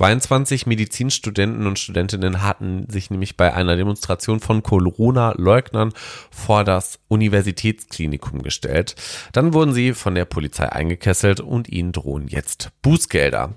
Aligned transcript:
22 0.00 0.64
Medizinstudenten 0.64 1.66
und 1.66 1.78
Studentinnen 1.78 2.42
hatten 2.42 2.88
sich 2.88 3.10
nämlich 3.10 3.36
bei 3.36 3.52
einer 3.52 3.76
Demonstration 3.76 4.40
von 4.40 4.62
Corona-Leugnern 4.62 5.92
vor 6.30 6.64
das 6.64 6.98
Universitätsklinikum 7.08 8.42
gestellt. 8.42 8.94
Dann 9.34 9.52
wurden 9.52 9.74
sie 9.74 9.92
von 9.92 10.14
der 10.14 10.24
Polizei 10.24 10.72
eingekesselt 10.72 11.40
und 11.40 11.68
ihnen 11.68 11.92
drohen 11.92 12.28
jetzt 12.28 12.70
Bußgelder. 12.80 13.52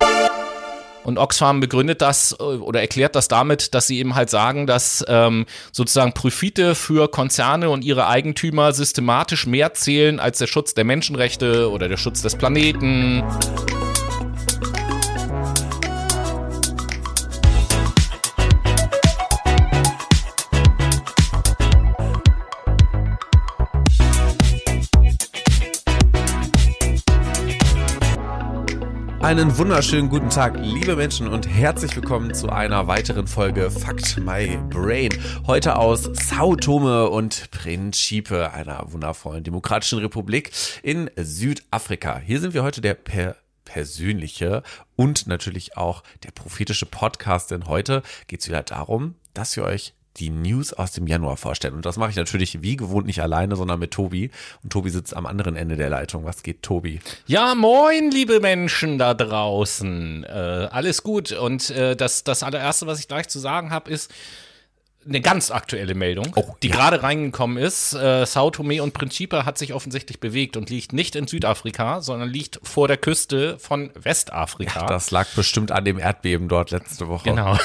Und 1.06 1.18
Oxfam 1.18 1.62
begründet 1.62 2.02
das 2.02 2.36
äh, 2.38 2.44
oder 2.44 2.82
erklärt 2.82 3.16
das 3.16 3.30
damit, 3.30 3.74
dass 3.74 3.88
sie 3.88 4.00
eben 4.00 4.16
halt 4.16 4.30
sagen, 4.30 4.68
dass 4.68 5.04
ähm, 5.08 5.46
sozusagen 5.72 6.12
Profite 6.12 6.76
für 6.76 7.10
Konzerne 7.10 7.70
und 7.70 7.86
ihre 7.86 8.08
Eigentümer 8.08 8.74
systematisch 8.74 9.48
mehr 9.48 9.74
zählen 9.76 10.20
als 10.20 10.40
der 10.40 10.48
Schutz 10.48 10.74
der 10.74 10.84
Menschenrechte 10.84 11.72
oder 11.72 11.88
der 11.88 11.98
Schutz 11.98 12.22
des 12.22 12.36
Planeten. 12.36 13.24
Einen 29.24 29.58
wunderschönen 29.58 30.10
guten 30.10 30.30
Tag, 30.30 30.58
liebe 30.60 30.98
Menschen, 30.98 31.30
und 31.30 31.48
herzlich 31.48 31.96
willkommen 31.96 32.34
zu 32.34 32.50
einer 32.50 32.88
weiteren 32.88 33.26
Folge 33.26 33.72
Fact 33.72 34.18
My 34.20 34.60
Brain. 34.70 35.12
Heute 35.48 35.78
aus 35.78 36.10
Sao 36.12 36.58
Tome 36.58 37.10
und 37.10 37.50
Principe, 37.50 38.52
einer 38.52 38.92
wundervollen 38.92 39.46
demokratischen 39.46 40.00
Republik 40.00 40.52
in 40.84 41.10
Südafrika. 41.16 42.20
Hier 42.20 42.42
sind 42.42 42.54
wir 42.54 42.64
heute 42.64 42.82
der 42.82 42.96
per 42.96 43.38
persönliche 43.64 44.62
und 44.98 45.26
natürlich 45.26 45.78
auch 45.78 46.04
der 46.26 46.32
prophetische 46.32 46.86
Podcast, 46.86 47.50
denn 47.52 47.68
heute 47.68 48.04
geht 48.28 48.42
es 48.42 48.50
wieder 48.50 48.62
darum, 48.62 49.16
dass 49.34 49.56
wir 49.56 49.64
euch 49.64 49.94
die 50.18 50.30
News 50.30 50.74
aus 50.74 50.92
dem 50.92 51.08
Januar 51.08 51.38
vorstellen. 51.38 51.74
Und 51.74 51.86
das 51.86 51.98
mache 51.98 52.12
ich 52.12 52.16
natürlich 52.16 52.62
wie 52.62 52.76
gewohnt 52.76 53.08
nicht 53.08 53.22
alleine, 53.22 53.56
sondern 53.56 53.80
mit 53.80 53.92
Tobi. 53.92 54.30
Und 54.64 54.72
Tobi 54.72 54.90
sitzt 54.90 55.16
am 55.16 55.26
anderen 55.26 55.56
Ende 55.56 55.76
der 55.76 55.90
Leitung. 55.90 56.26
Was 56.26 56.44
geht, 56.44 56.62
Tobi? 56.62 57.00
Ja, 57.26 57.56
moin, 57.56 58.12
liebe 58.12 58.40
Menschen 58.40 58.98
da 58.98 59.14
draußen. 59.14 60.24
Äh, 60.24 60.28
alles 60.72 61.04
gut. 61.04 61.32
Und 61.32 61.70
äh, 61.72 61.96
das, 61.96 62.24
das 62.24 62.44
allererste, 62.44 62.88
was 62.88 63.00
ich 63.00 63.08
gleich 63.08 63.28
zu 63.28 63.40
sagen 63.40 63.72
habe, 63.72 63.90
ist, 63.90 64.12
eine 65.08 65.22
ganz 65.22 65.52
aktuelle 65.52 65.96
Meldung, 65.96 66.32
oh, 66.36 66.56
die 66.62 66.68
ja. 66.70 66.76
gerade 66.76 67.04
reingekommen 67.04 67.58
ist. 67.58 67.94
Äh, 67.94 68.26
Sao 68.26 68.50
Tome 68.52 68.82
und 68.82 68.94
Principe 68.94 69.46
hat 69.46 69.58
sich 69.58 69.74
offensichtlich 69.74 70.20
bewegt 70.20 70.58
und 70.58 70.70
liegt 70.70 70.94
nicht 70.94 71.16
in 71.16 71.28
Südafrika, 71.28 72.02
sondern 72.02 72.30
liegt 72.30 72.60
vor 72.64 72.88
der 72.88 72.98
Küste 72.98 73.58
von 73.60 73.92
Westafrika. 73.96 74.82
Ja, 74.82 74.88
das 74.88 75.12
lag 75.12 75.28
bestimmt 75.36 75.72
an 75.72 75.86
dem 75.86 76.00
Erdbeben 76.00 76.48
dort 76.48 76.72
letzte 76.72 77.08
Woche. 77.08 77.30
Genau. 77.30 77.58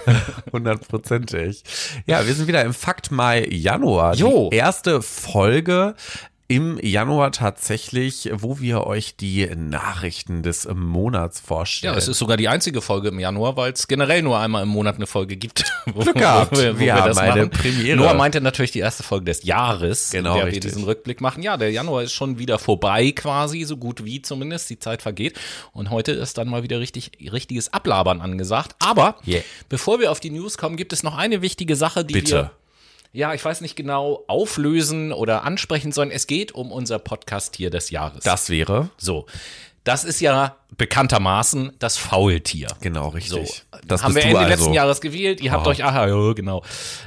Hundertprozentig. 0.52 1.62
Ja, 2.06 2.26
wir 2.26 2.34
sind 2.34 2.46
wieder 2.46 2.62
im 2.62 2.74
Fakt 2.74 3.10
Mai 3.10 3.46
Januar. 3.50 4.14
Jo. 4.14 4.50
Die 4.50 4.56
erste 4.56 5.02
Folge 5.02 5.94
im 6.46 6.78
Januar 6.82 7.32
tatsächlich, 7.32 8.28
wo 8.34 8.60
wir 8.60 8.86
euch 8.86 9.16
die 9.16 9.48
Nachrichten 9.56 10.42
des 10.42 10.68
Monats 10.74 11.40
vorstellen. 11.40 11.94
Ja, 11.94 11.98
es 11.98 12.06
ist 12.06 12.18
sogar 12.18 12.36
die 12.36 12.48
einzige 12.48 12.82
Folge 12.82 13.08
im 13.08 13.18
Januar, 13.18 13.56
weil 13.56 13.72
es 13.72 13.88
generell 13.88 14.20
nur 14.20 14.38
einmal 14.38 14.64
im 14.64 14.68
Monat 14.68 14.96
eine 14.96 15.06
Folge 15.06 15.36
gibt. 15.36 15.64
Wo, 15.86 16.00
Glück 16.00 16.16
gehabt. 16.16 16.52
Wo 16.52 16.60
wir, 16.60 16.74
wo 16.74 16.80
wir, 16.80 16.86
wir 16.86 16.94
haben 16.94 17.16
eine 17.16 17.46
machen. 17.46 17.50
Premiere. 17.50 17.96
Noah 17.96 18.14
meinte 18.14 18.42
natürlich 18.42 18.72
die 18.72 18.80
erste 18.80 19.02
Folge 19.02 19.24
des 19.24 19.44
Jahres, 19.44 20.10
genau, 20.10 20.32
in 20.32 20.36
der 20.36 20.46
richtig. 20.46 20.64
wir 20.64 20.70
diesen 20.70 20.84
Rückblick 20.84 21.22
machen. 21.22 21.42
Ja, 21.42 21.56
der 21.56 21.70
Januar 21.70 22.02
ist 22.02 22.12
schon 22.12 22.38
wieder 22.38 22.58
vorbei 22.58 23.12
quasi, 23.12 23.64
so 23.64 23.78
gut 23.78 24.04
wie 24.04 24.20
zumindest. 24.20 24.68
Die 24.68 24.78
Zeit 24.78 25.00
vergeht. 25.00 25.38
Und 25.72 25.90
heute 25.90 26.12
ist 26.12 26.36
dann 26.36 26.48
mal 26.48 26.62
wieder 26.62 26.78
richtig, 26.78 27.12
richtiges 27.32 27.72
Ablabern 27.72 28.20
angesagt. 28.20 28.76
Aber 28.80 29.16
yeah. 29.26 29.42
bevor 29.70 29.98
wir 29.98 30.10
auf 30.10 30.20
die 30.20 30.30
News 30.30 30.58
kommen, 30.58 30.76
gibt 30.76 30.92
es 30.92 31.02
noch 31.02 31.16
eine 31.16 31.40
wichtige 31.40 31.74
Sache, 31.74 32.04
die 32.04 32.14
Bitte. 32.14 32.34
wir 32.34 32.50
ja, 33.14 33.32
ich 33.32 33.44
weiß 33.44 33.60
nicht 33.60 33.76
genau, 33.76 34.24
auflösen 34.26 35.12
oder 35.12 35.44
ansprechen 35.44 35.92
sollen. 35.92 36.10
Es 36.10 36.26
geht 36.26 36.52
um 36.52 36.72
unser 36.72 36.98
Podcast-Tier 36.98 37.70
des 37.70 37.90
Jahres. 37.90 38.24
Das 38.24 38.50
wäre? 38.50 38.90
So. 38.98 39.26
Das 39.84 40.02
ist 40.04 40.20
ja 40.20 40.56
bekanntermaßen 40.76 41.74
das 41.78 41.96
Faultier. 41.96 42.68
Genau, 42.80 43.08
richtig. 43.08 43.48
So, 43.70 43.78
das 43.86 44.02
haben 44.02 44.16
wir 44.16 44.24
Ende 44.24 44.38
also. 44.38 44.50
letzten 44.50 44.72
Jahres 44.72 45.00
gewählt. 45.00 45.40
Ihr 45.40 45.52
habt 45.52 45.66
oh. 45.66 45.70
euch, 45.70 45.84
aha, 45.84 46.08
ja, 46.08 46.32
genau. 46.32 46.64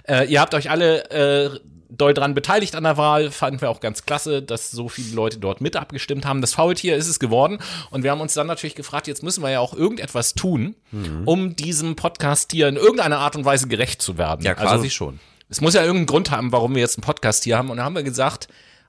Äh, 0.08 0.28
ihr 0.32 0.40
habt 0.40 0.54
euch 0.54 0.70
alle 0.70 1.10
äh, 1.10 1.60
doll 1.90 2.14
dran 2.14 2.34
beteiligt 2.34 2.76
an 2.76 2.84
der 2.84 2.96
Wahl. 2.96 3.30
Fanden 3.30 3.60
wir 3.60 3.70
auch 3.70 3.82
ganz 3.82 4.06
klasse, 4.06 4.42
dass 4.42 4.72
so 4.72 4.88
viele 4.88 5.14
Leute 5.14 5.40
dort 5.40 5.60
mit 5.60 5.76
abgestimmt 5.76 6.26
haben. 6.26 6.40
Das 6.40 6.54
Faultier 6.54 6.96
ist 6.96 7.10
es 7.10 7.20
geworden. 7.20 7.58
Und 7.90 8.04
wir 8.04 8.12
haben 8.12 8.22
uns 8.22 8.34
dann 8.34 8.48
natürlich 8.48 8.76
gefragt, 8.76 9.08
jetzt 9.08 9.24
müssen 9.24 9.44
wir 9.44 9.50
ja 9.50 9.60
auch 9.60 9.74
irgendetwas 9.74 10.36
tun, 10.36 10.76
mhm. 10.92 11.24
um 11.26 11.56
diesem 11.58 11.98
Podcast-Tier 11.98 12.70
in 12.70 12.78
irgendeiner 12.78 13.20
Art 13.20 13.36
und 13.36 13.44
Weise 13.44 13.68
gerecht 13.68 14.02
zu 14.02 14.18
werden. 14.18 14.46
Ja, 14.46 14.54
quasi 14.54 14.72
also, 14.72 14.90
schon. 14.90 15.20
Es 15.50 15.62
muss 15.62 15.74
ja 15.74 15.82
irgendeinen 15.82 16.08
Grund 16.08 16.32
haben, 16.32 16.52
warum 16.52 16.76
wir 16.76 16.82
jetzt 16.82 16.98
einen 16.98 17.06
Podcast 17.06 17.44
hier 17.44 17.58
haben. 17.58 17.70
Und 17.70 17.78
da 17.78 17.84
haben 17.84 17.96
wir 17.96 18.04
gesagt, 18.04 18.48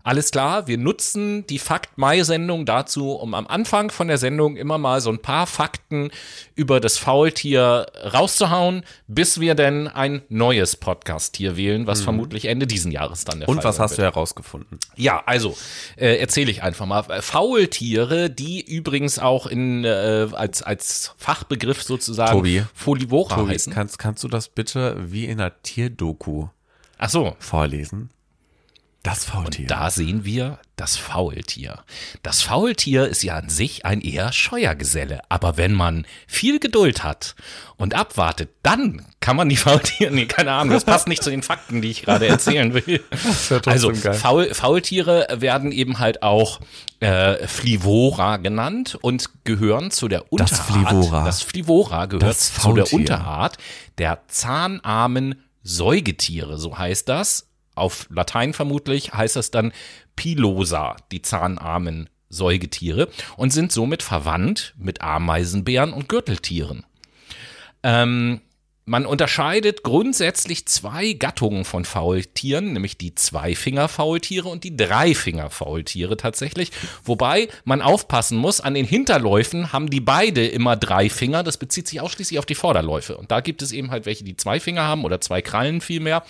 alles 0.09 0.31
klar, 0.31 0.67
wir 0.67 0.79
nutzen 0.79 1.47
die 1.49 1.59
Fakt-Mai-Sendung 1.59 2.65
dazu, 2.65 3.13
um 3.13 3.35
am 3.35 3.47
Anfang 3.47 3.91
von 3.91 4.09
der 4.09 4.17
Sendung 4.17 4.57
immer 4.57 4.79
mal 4.79 5.03
so 5.03 5.11
ein 5.11 5.19
paar 5.19 5.47
Fakten 5.47 6.11
über 6.55 6.81
das 6.81 6.97
Faultier 6.97 7.85
rauszuhauen, 8.15 8.85
bis 9.07 9.39
wir 9.39 9.55
denn 9.55 9.87
ein 9.87 10.23
neues 10.31 10.77
Podcast-Tier 10.77 11.59
wählen, 11.59 11.87
was 11.87 12.01
mhm. 12.01 12.05
vermutlich 12.05 12.47
Ende 12.47 12.67
diesen 12.67 12.91
Jahres 12.91 13.27
dann 13.27 13.41
der 13.41 13.51
Und 13.51 13.57
Fall 13.57 13.65
was 13.67 13.81
hast 13.81 13.91
wird. 13.91 13.99
du 13.99 14.03
herausgefunden? 14.05 14.79
Ja, 14.97 15.23
also 15.27 15.55
äh, 15.97 16.17
erzähle 16.17 16.51
ich 16.53 16.63
einfach 16.63 16.87
mal. 16.87 17.03
Faultiere, 17.21 18.31
die 18.31 18.63
übrigens 18.63 19.19
auch 19.19 19.47
in 19.47 19.85
äh, 19.85 20.29
als 20.33 20.63
als 20.63 21.13
Fachbegriff 21.19 21.83
sozusagen 21.83 22.33
Tobi, 22.33 22.65
Folivora 22.73 23.37
Tobi, 23.37 23.51
heißen. 23.51 23.75
Kannst, 23.75 23.99
kannst 23.99 24.25
du 24.25 24.29
das 24.29 24.49
bitte 24.49 24.97
wie 25.13 25.27
in 25.27 25.39
einer 25.39 25.63
Tierdoku 25.63 26.49
Ach 26.97 27.11
so. 27.11 27.37
vorlesen? 27.41 28.09
Das 29.09 29.25
Faultier. 29.25 29.63
Und 29.63 29.71
da 29.71 29.91
sehen 29.91 30.25
wir 30.27 30.59
das 30.77 30.99
Faultier. 30.99 31.79
Das 32.23 32.43
Faultier 32.43 33.09
ist 33.09 33.23
ja 33.23 33.37
an 33.37 33.49
sich 33.49 33.87
ein 33.87 34.03
eher 34.03 34.33
scheuer 34.33 34.75
Geselle, 34.75 35.21
aber 35.31 35.57
wenn 35.57 35.73
man 35.73 36.07
viel 36.27 36.61
Geduld 36.61 37.03
hat 37.05 37.35
und 37.77 37.95
abwartet, 37.95 38.51
dann 38.63 39.07
kann 39.21 39.35
man 39.35 39.49
die 39.49 39.57
Faultiere, 39.57 40.13
nee, 40.13 40.27
keine 40.27 40.53
Ahnung, 40.53 40.75
das 40.75 40.85
passt 40.85 41.09
nicht 41.09 41.23
zu 41.23 41.31
den 41.31 41.43
Fakten, 41.43 41.81
die 41.81 41.91
ich 41.91 42.03
gerade 42.03 42.27
erzählen 42.29 42.75
will. 42.75 43.03
also 43.65 43.95
Faul, 43.95 44.53
Faultiere 44.53 45.27
werden 45.33 45.73
eben 45.73 45.99
halt 45.99 46.23
auch 46.23 46.61
äh, 47.01 47.47
Flivora 47.47 48.37
genannt 48.37 48.99
und 49.01 49.45
gehören 49.45 49.91
zu 49.91 50.09
der 50.09 50.31
Unterart. 50.31 50.53
Das 50.53 50.61
Flivora. 50.61 51.25
Das 51.25 51.43
Flivora 51.43 52.07
gehört 52.07 52.25
das 52.25 52.55
zu 52.55 52.75
der 52.75 52.93
Unterart 52.93 53.57
der 53.97 54.21
zahnarmen 54.29 55.43
Säugetiere, 55.63 56.59
so 56.59 56.79
heißt 56.79 57.09
das 57.09 57.48
auf 57.79 58.07
Latein 58.11 58.53
vermutlich 58.53 59.13
heißt 59.15 59.37
das 59.37 59.51
dann 59.51 59.73
Pilosa, 60.17 60.97
die 61.13 61.23
zahnarmen 61.23 62.11
Säugetiere, 62.29 63.09
und 63.37 63.53
sind 63.53 63.73
somit 63.73 64.03
verwandt 64.03 64.75
mit 64.77 65.01
Ameisenbären 65.01 65.93
und 65.93 66.09
Gürteltieren. 66.09 66.85
Ähm, 67.83 68.41
man 68.89 69.07
unterscheidet 69.07 69.83
grundsätzlich 69.83 70.67
zwei 70.67 71.13
Gattungen 71.13 71.65
von 71.65 71.85
Faultieren, 71.85 72.73
nämlich 72.73 72.97
die 72.97 73.15
Zweifinger-Faultiere 73.15 74.49
und 74.49 74.65
die 74.65 74.77
Dreifinger-Faultiere 74.77 76.17
tatsächlich. 76.17 76.73
Wobei 77.05 77.49
man 77.65 77.83
aufpassen 77.83 78.39
muss, 78.39 78.61
an 78.61 78.75
den 78.75 78.87
Hinterläufen 78.87 79.73
haben 79.73 79.91
die 79.91 80.01
beide 80.01 80.47
immer 80.47 80.77
drei 80.77 81.11
Finger. 81.11 81.43
Das 81.43 81.59
bezieht 81.59 81.87
sich 81.87 82.01
ausschließlich 82.01 82.39
auf 82.39 82.47
die 82.47 82.55
Vorderläufe. 82.55 83.17
Und 83.17 83.31
da 83.31 83.41
gibt 83.41 83.63
es 83.63 83.73
eben 83.73 83.91
halt 83.91 84.07
welche, 84.07 84.25
die 84.25 84.37
zwei 84.37 84.59
Finger 84.59 84.83
haben 84.83 85.05
oder 85.05 85.21
zwei 85.21 85.43
Krallen 85.43 85.81
vielmehr 85.81 86.23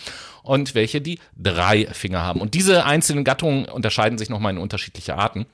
und 0.42 0.74
welche, 0.74 1.00
die 1.00 1.20
drei 1.36 1.86
Finger 1.86 2.22
haben. 2.22 2.40
Und 2.40 2.54
diese 2.54 2.84
einzelnen 2.84 3.24
Gattungen 3.24 3.66
unterscheiden 3.66 4.18
sich 4.18 4.28
nochmal 4.28 4.52
in 4.52 4.58
unterschiedliche 4.58 5.16
Arten. 5.16 5.46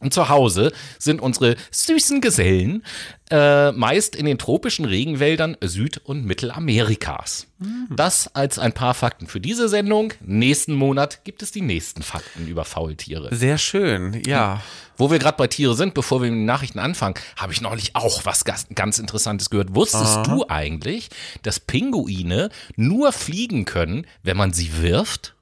Und 0.00 0.12
zu 0.12 0.28
Hause 0.28 0.72
sind 0.98 1.20
unsere 1.20 1.56
süßen 1.70 2.20
Gesellen 2.20 2.84
äh, 3.30 3.72
meist 3.72 4.14
in 4.14 4.26
den 4.26 4.36
tropischen 4.36 4.84
Regenwäldern 4.84 5.56
Süd- 5.62 5.98
und 6.04 6.26
Mittelamerikas. 6.26 7.46
Mhm. 7.58 7.88
Das 7.90 8.34
als 8.34 8.58
ein 8.58 8.72
paar 8.72 8.92
Fakten 8.92 9.26
für 9.26 9.40
diese 9.40 9.68
Sendung. 9.68 10.12
Nächsten 10.20 10.74
Monat 10.74 11.24
gibt 11.24 11.42
es 11.42 11.50
die 11.52 11.62
nächsten 11.62 12.02
Fakten 12.02 12.46
über 12.46 12.64
Faultiere. 12.64 13.34
Sehr 13.34 13.56
schön, 13.56 14.22
ja. 14.26 14.60
Wo 14.96 15.10
wir 15.10 15.18
gerade 15.18 15.38
bei 15.38 15.46
Tiere 15.46 15.74
sind, 15.74 15.94
bevor 15.94 16.22
wir 16.22 16.30
mit 16.30 16.38
den 16.38 16.44
Nachrichten 16.44 16.78
anfangen, 16.78 17.14
habe 17.36 17.52
ich 17.52 17.60
neulich 17.60 17.96
auch 17.96 18.24
was 18.24 18.44
ganz 18.44 18.98
Interessantes 18.98 19.48
gehört. 19.48 19.74
Wusstest 19.74 20.18
Aha. 20.18 20.22
du 20.22 20.44
eigentlich, 20.48 21.08
dass 21.42 21.60
Pinguine 21.60 22.50
nur 22.76 23.12
fliegen 23.12 23.64
können, 23.64 24.06
wenn 24.22 24.36
man 24.36 24.52
sie 24.52 24.82
wirft? 24.82 25.34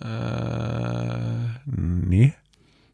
Äh, 0.00 0.06
nee 1.66 2.34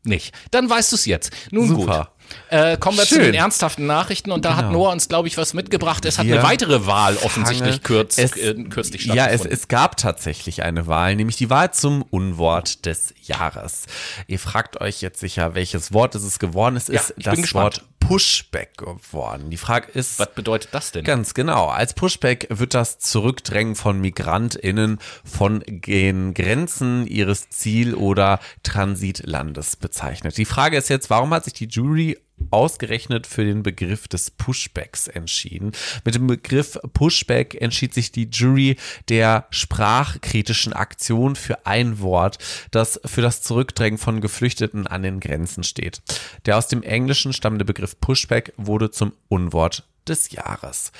nicht. 0.04 0.34
Dann 0.50 0.68
weißt 0.68 0.92
du 0.92 0.96
es 0.96 1.06
jetzt. 1.06 1.32
Nun 1.50 1.68
Super. 1.68 1.98
gut. 1.98 2.18
Äh, 2.50 2.76
kommen 2.76 2.98
wir 2.98 3.06
Schön. 3.06 3.18
zu 3.18 3.24
den 3.24 3.34
ernsthaften 3.34 3.86
Nachrichten 3.86 4.30
und 4.30 4.44
da 4.44 4.50
genau. 4.50 4.62
hat 4.62 4.72
Noah 4.72 4.92
uns, 4.92 5.08
glaube 5.08 5.28
ich, 5.28 5.36
was 5.36 5.54
mitgebracht. 5.54 6.04
Es 6.04 6.18
hat 6.18 6.26
wir 6.26 6.34
eine 6.34 6.42
weitere 6.42 6.86
Wahl 6.86 7.16
offensichtlich 7.16 7.82
kürz, 7.82 8.18
es, 8.18 8.32
äh, 8.32 8.54
kürzlich 8.64 9.02
stattgefunden. 9.02 9.16
Ja, 9.16 9.26
es, 9.26 9.44
es 9.44 9.68
gab 9.68 9.96
tatsächlich 9.96 10.62
eine 10.62 10.86
Wahl, 10.86 11.16
nämlich 11.16 11.36
die 11.36 11.50
Wahl 11.50 11.72
zum 11.72 12.02
Unwort 12.02 12.84
des 12.86 13.14
Jahres. 13.22 13.86
Ihr 14.26 14.38
fragt 14.38 14.80
euch 14.80 15.00
jetzt 15.00 15.20
sicher, 15.20 15.54
welches 15.54 15.92
Wort 15.92 16.14
ist 16.14 16.24
es 16.24 16.38
geworden? 16.38 16.76
Es 16.76 16.88
ja, 16.88 17.00
ist 17.00 17.14
das 17.18 17.54
Wort 17.54 17.84
Pushback 18.08 18.78
geworden. 18.78 19.50
Die 19.50 19.58
Frage 19.58 19.90
ist. 19.92 20.18
Was 20.18 20.32
bedeutet 20.32 20.72
das 20.72 20.92
denn? 20.92 21.04
Ganz 21.04 21.34
genau. 21.34 21.66
Als 21.66 21.92
Pushback 21.92 22.46
wird 22.48 22.72
das 22.72 22.98
Zurückdrängen 22.98 23.74
von 23.74 24.00
MigrantInnen 24.00 24.98
von 25.24 25.62
den 25.66 26.32
Grenzen 26.32 27.06
ihres 27.06 27.50
Ziel- 27.50 27.94
oder 27.94 28.40
Transitlandes 28.62 29.76
bezeichnet. 29.76 30.38
Die 30.38 30.46
Frage 30.46 30.78
ist 30.78 30.88
jetzt, 30.88 31.10
warum 31.10 31.34
hat 31.34 31.44
sich 31.44 31.52
die 31.52 31.66
Jury 31.66 32.16
ausgerechnet 32.50 33.26
für 33.26 33.44
den 33.44 33.62
Begriff 33.62 34.08
des 34.08 34.30
Pushbacks 34.30 35.08
entschieden. 35.08 35.72
Mit 36.04 36.14
dem 36.14 36.26
Begriff 36.26 36.78
Pushback 36.92 37.60
entschied 37.60 37.94
sich 37.94 38.12
die 38.12 38.28
Jury 38.30 38.76
der 39.08 39.46
sprachkritischen 39.50 40.72
Aktion 40.72 41.36
für 41.36 41.66
ein 41.66 42.00
Wort, 42.00 42.38
das 42.70 43.00
für 43.04 43.22
das 43.22 43.42
Zurückdrängen 43.42 43.98
von 43.98 44.20
Geflüchteten 44.20 44.86
an 44.86 45.02
den 45.02 45.20
Grenzen 45.20 45.64
steht. 45.64 46.02
Der 46.46 46.56
aus 46.56 46.68
dem 46.68 46.82
Englischen 46.82 47.32
stammende 47.32 47.64
Begriff 47.64 48.00
Pushback 48.00 48.52
wurde 48.56 48.90
zum 48.90 49.12
Unwort 49.28 49.84
des 50.06 50.30
Jahres. 50.30 50.92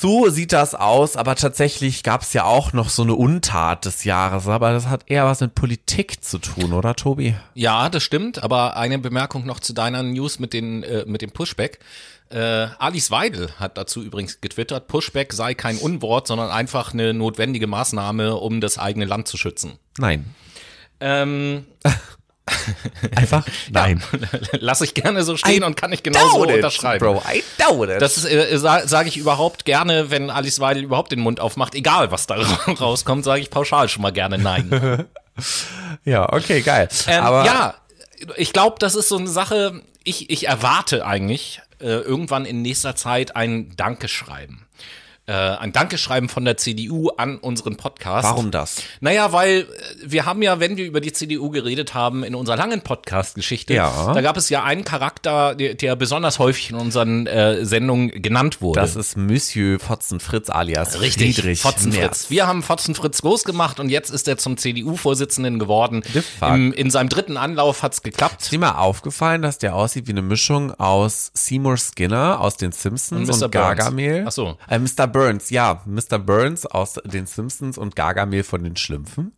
So 0.00 0.28
sieht 0.28 0.52
das 0.52 0.76
aus, 0.76 1.16
aber 1.16 1.34
tatsächlich 1.34 2.04
gab 2.04 2.22
es 2.22 2.32
ja 2.32 2.44
auch 2.44 2.72
noch 2.72 2.88
so 2.88 3.02
eine 3.02 3.16
Untat 3.16 3.84
des 3.84 4.04
Jahres, 4.04 4.46
aber 4.46 4.70
das 4.70 4.86
hat 4.86 5.02
eher 5.10 5.24
was 5.24 5.40
mit 5.40 5.56
Politik 5.56 6.22
zu 6.22 6.38
tun, 6.38 6.72
oder 6.72 6.94
Tobi? 6.94 7.34
Ja, 7.54 7.88
das 7.88 8.04
stimmt, 8.04 8.40
aber 8.40 8.76
eine 8.76 9.00
Bemerkung 9.00 9.44
noch 9.44 9.58
zu 9.58 9.72
deiner 9.72 10.04
News 10.04 10.38
mit, 10.38 10.52
den, 10.52 10.84
äh, 10.84 11.04
mit 11.08 11.20
dem 11.20 11.32
Pushback. 11.32 11.80
Äh, 12.30 12.68
Alice 12.78 13.10
Weidel 13.10 13.50
hat 13.58 13.76
dazu 13.76 14.00
übrigens 14.00 14.40
getwittert, 14.40 14.86
Pushback 14.86 15.32
sei 15.32 15.54
kein 15.54 15.78
Unwort, 15.78 16.28
sondern 16.28 16.50
einfach 16.50 16.92
eine 16.92 17.12
notwendige 17.12 17.66
Maßnahme, 17.66 18.36
um 18.36 18.60
das 18.60 18.78
eigene 18.78 19.04
Land 19.04 19.26
zu 19.26 19.36
schützen. 19.36 19.80
Nein. 19.98 20.32
Ähm, 21.00 21.66
Einfach 23.16 23.46
nein. 23.70 24.02
Lass 24.52 24.80
ich 24.80 24.94
gerne 24.94 25.22
so 25.22 25.36
stehen 25.36 25.62
I 25.62 25.66
und 25.66 25.76
kann 25.76 25.92
ich 25.92 26.02
genauso 26.02 26.38
unterschreiben. 26.38 27.04
Bro, 27.04 27.22
I 27.32 27.42
doubt 27.58 27.90
it. 27.90 28.02
Das 28.02 28.24
äh, 28.24 28.56
sage 28.58 29.08
ich 29.08 29.16
überhaupt 29.16 29.64
gerne, 29.64 30.10
wenn 30.10 30.30
Alice 30.30 30.60
Weidel 30.60 30.84
überhaupt 30.84 31.12
den 31.12 31.20
Mund 31.20 31.40
aufmacht, 31.40 31.74
egal 31.74 32.10
was 32.10 32.26
da 32.26 32.36
rauskommt, 32.80 33.24
sage 33.24 33.40
ich 33.40 33.50
pauschal 33.50 33.88
schon 33.88 34.02
mal 34.02 34.12
gerne 34.12 34.38
nein. 34.38 35.06
ja, 36.04 36.32
okay, 36.32 36.62
geil. 36.62 36.88
Ähm, 37.06 37.22
Aber 37.22 37.44
ja, 37.44 37.74
ich 38.36 38.52
glaube, 38.52 38.76
das 38.78 38.94
ist 38.94 39.08
so 39.08 39.16
eine 39.16 39.28
Sache, 39.28 39.82
ich, 40.04 40.30
ich 40.30 40.46
erwarte 40.46 41.06
eigentlich 41.06 41.60
äh, 41.80 41.86
irgendwann 41.86 42.44
in 42.44 42.62
nächster 42.62 42.96
Zeit 42.96 43.36
ein 43.36 43.76
Dankeschreiben 43.76 44.67
äh, 45.28 45.32
ein 45.32 45.72
Dankeschreiben 45.72 46.30
von 46.30 46.44
der 46.46 46.56
CDU 46.56 47.10
an 47.10 47.36
unseren 47.36 47.76
Podcast. 47.76 48.24
Warum 48.26 48.50
das? 48.50 48.82
Naja, 49.00 49.30
weil 49.32 49.60
äh, 49.60 49.66
wir 50.02 50.24
haben 50.24 50.40
ja, 50.40 50.58
wenn 50.58 50.78
wir 50.78 50.86
über 50.86 51.02
die 51.02 51.12
CDU 51.12 51.50
geredet 51.50 51.92
haben, 51.92 52.24
in 52.24 52.34
unserer 52.34 52.56
langen 52.56 52.80
Podcast-Geschichte, 52.80 53.74
ja. 53.74 54.14
da 54.14 54.20
gab 54.22 54.38
es 54.38 54.48
ja 54.48 54.64
einen 54.64 54.84
Charakter, 54.84 55.54
der, 55.54 55.74
der 55.74 55.96
besonders 55.96 56.38
häufig 56.38 56.70
in 56.70 56.76
unseren 56.76 57.26
äh, 57.26 57.64
Sendungen 57.66 58.22
genannt 58.22 58.62
wurde. 58.62 58.80
Das 58.80 58.96
ist 58.96 59.18
Monsieur 59.18 59.78
Fotzenfritz 59.78 60.48
alias 60.48 61.00
Richtig, 61.00 61.36
Friedrich 61.36 61.60
Fotzenfritz. 61.60 62.30
Wir 62.30 62.46
haben 62.46 62.62
Fotzenfritz 62.62 63.20
groß 63.20 63.44
gemacht 63.44 63.80
und 63.80 63.90
jetzt 63.90 64.08
ist 64.08 64.28
er 64.28 64.38
zum 64.38 64.56
CDU-Vorsitzenden 64.56 65.58
geworden. 65.58 66.02
Im, 66.40 66.72
in 66.72 66.90
seinem 66.90 67.10
dritten 67.10 67.36
Anlauf 67.36 67.82
hat's 67.82 68.02
geklappt. 68.02 68.42
Ist 68.42 68.52
dir 68.52 68.58
mal 68.58 68.76
aufgefallen, 68.76 69.42
dass 69.42 69.58
der 69.58 69.74
aussieht 69.74 70.06
wie 70.06 70.12
eine 70.12 70.22
Mischung 70.22 70.72
aus 70.72 71.32
Seymour 71.34 71.76
Skinner 71.76 72.40
aus 72.40 72.56
den 72.56 72.72
Simpsons 72.72 73.28
und, 73.28 73.42
und 73.42 73.52
Gargamel? 73.52 74.24
Ach 74.26 74.32
so. 74.32 74.56
Äh, 74.70 74.78
Mr. 74.78 75.06
Burns, 75.06 75.17
ja, 75.50 75.82
Mr. 75.86 76.18
Burns 76.18 76.66
aus 76.66 76.94
den 77.04 77.26
Simpsons 77.26 77.78
und 77.78 77.96
Gargamel 77.96 78.42
von 78.42 78.64
den 78.64 78.76
Schlümpfen. 78.76 79.32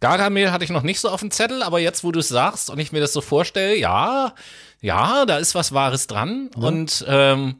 Gargamel 0.00 0.52
hatte 0.52 0.64
ich 0.64 0.70
noch 0.70 0.82
nicht 0.82 1.00
so 1.00 1.08
auf 1.08 1.20
dem 1.20 1.30
Zettel, 1.30 1.62
aber 1.62 1.78
jetzt, 1.78 2.04
wo 2.04 2.12
du 2.12 2.20
es 2.20 2.28
sagst 2.28 2.68
und 2.68 2.78
ich 2.78 2.92
mir 2.92 3.00
das 3.00 3.12
so 3.12 3.20
vorstelle, 3.20 3.76
ja, 3.76 4.34
ja, 4.80 5.24
da 5.24 5.38
ist 5.38 5.54
was 5.54 5.72
Wahres 5.72 6.06
dran. 6.06 6.50
Ja. 6.54 6.62
Und 6.62 7.04
ähm, 7.08 7.56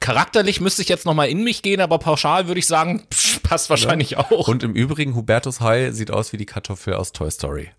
charakterlich 0.00 0.60
müsste 0.60 0.82
ich 0.82 0.88
jetzt 0.88 1.06
noch 1.06 1.14
mal 1.14 1.28
in 1.28 1.44
mich 1.44 1.62
gehen, 1.62 1.80
aber 1.80 1.98
pauschal 1.98 2.48
würde 2.48 2.58
ich 2.58 2.66
sagen, 2.66 3.06
pff, 3.12 3.42
passt 3.42 3.70
wahrscheinlich 3.70 4.10
ja. 4.10 4.18
auch. 4.18 4.48
Und 4.48 4.64
im 4.64 4.74
Übrigen, 4.74 5.14
Hubertus 5.14 5.60
Heil 5.60 5.92
sieht 5.92 6.10
aus 6.10 6.32
wie 6.32 6.36
die 6.36 6.46
Kartoffel 6.46 6.94
aus 6.94 7.12
Toy 7.12 7.30
Story. 7.30 7.70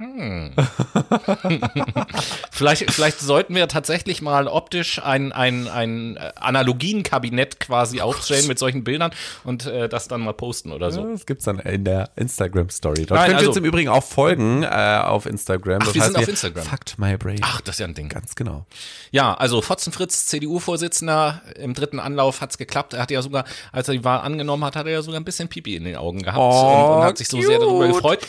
Hm. 0.00 0.52
vielleicht, 2.50 2.90
vielleicht 2.90 3.20
sollten 3.20 3.54
wir 3.54 3.68
tatsächlich 3.68 4.22
mal 4.22 4.48
optisch 4.48 4.98
ein, 5.02 5.30
ein, 5.30 5.68
ein 5.68 6.16
Analogienkabinett 6.36 7.60
quasi 7.60 8.00
aufstellen 8.00 8.46
mit 8.46 8.58
solchen 8.58 8.82
Bildern 8.82 9.10
und 9.44 9.66
äh, 9.66 9.90
das 9.90 10.08
dann 10.08 10.22
mal 10.22 10.32
posten 10.32 10.72
oder 10.72 10.90
so. 10.90 11.02
Ja, 11.02 11.12
das 11.12 11.26
gibt's 11.26 11.44
dann 11.44 11.58
in 11.58 11.84
der 11.84 12.08
Instagram-Story. 12.16 13.04
Dort 13.04 13.10
Nein, 13.10 13.26
könnt 13.26 13.32
ihr 13.32 13.38
also, 13.40 13.50
uns 13.50 13.56
im 13.58 13.64
Übrigen 13.66 13.90
auch 13.90 14.02
folgen 14.02 14.62
äh, 14.62 15.02
auf 15.04 15.26
Instagram. 15.26 15.80
Ach, 15.82 15.86
das 15.86 15.94
wir 15.94 16.02
sind 16.02 16.16
auf 16.16 16.28
Instagram. 16.28 16.64
Fucked 16.64 16.98
my 16.98 17.18
brain. 17.18 17.40
Ach, 17.42 17.60
das 17.60 17.74
ist 17.74 17.80
ja 17.80 17.86
ein 17.86 17.94
Ding. 17.94 18.08
Ganz 18.08 18.34
genau. 18.34 18.64
Ja, 19.10 19.34
also 19.34 19.60
Fotzenfritz, 19.60 20.28
CDU-Vorsitzender, 20.28 21.42
im 21.56 21.74
dritten 21.74 22.00
Anlauf 22.00 22.40
hat's 22.40 22.56
geklappt. 22.56 22.94
Er 22.94 23.02
hatte 23.02 23.12
ja 23.12 23.20
sogar, 23.20 23.44
als 23.70 23.86
er 23.88 23.92
die 23.92 24.04
Wahl 24.04 24.20
angenommen 24.20 24.64
hat, 24.64 24.76
hat 24.76 24.86
er 24.86 24.92
ja 24.92 25.02
sogar 25.02 25.20
ein 25.20 25.24
bisschen 25.24 25.48
Pipi 25.48 25.76
in 25.76 25.84
den 25.84 25.96
Augen 25.96 26.22
gehabt 26.22 26.38
oh, 26.38 26.92
und, 26.92 26.96
und 26.96 27.04
hat 27.04 27.18
sich 27.18 27.28
so 27.28 27.38
sehr 27.42 27.58
darüber 27.58 27.86
gefreut 27.86 28.26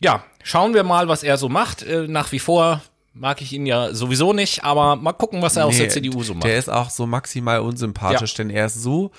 ja, 0.00 0.24
schauen 0.42 0.74
wir 0.74 0.82
mal, 0.82 1.08
was 1.08 1.22
er 1.22 1.36
so 1.36 1.48
macht. 1.48 1.82
Äh, 1.82 2.08
nach 2.08 2.32
wie 2.32 2.38
vor 2.38 2.82
mag 3.12 3.42
ich 3.42 3.52
ihn 3.52 3.66
ja 3.66 3.92
sowieso 3.94 4.32
nicht, 4.32 4.64
aber 4.64 4.96
mal 4.96 5.12
gucken, 5.12 5.42
was 5.42 5.56
er 5.56 5.64
nee, 5.64 5.70
aus 5.70 5.76
der 5.76 5.88
CDU 5.90 6.22
so 6.22 6.34
macht. 6.34 6.44
Der 6.44 6.58
ist 6.58 6.70
auch 6.70 6.90
so 6.90 7.06
maximal 7.06 7.60
unsympathisch, 7.60 8.32
ja. 8.32 8.36
denn 8.38 8.50
er 8.50 8.66
ist 8.66 8.82
so, 8.82 9.10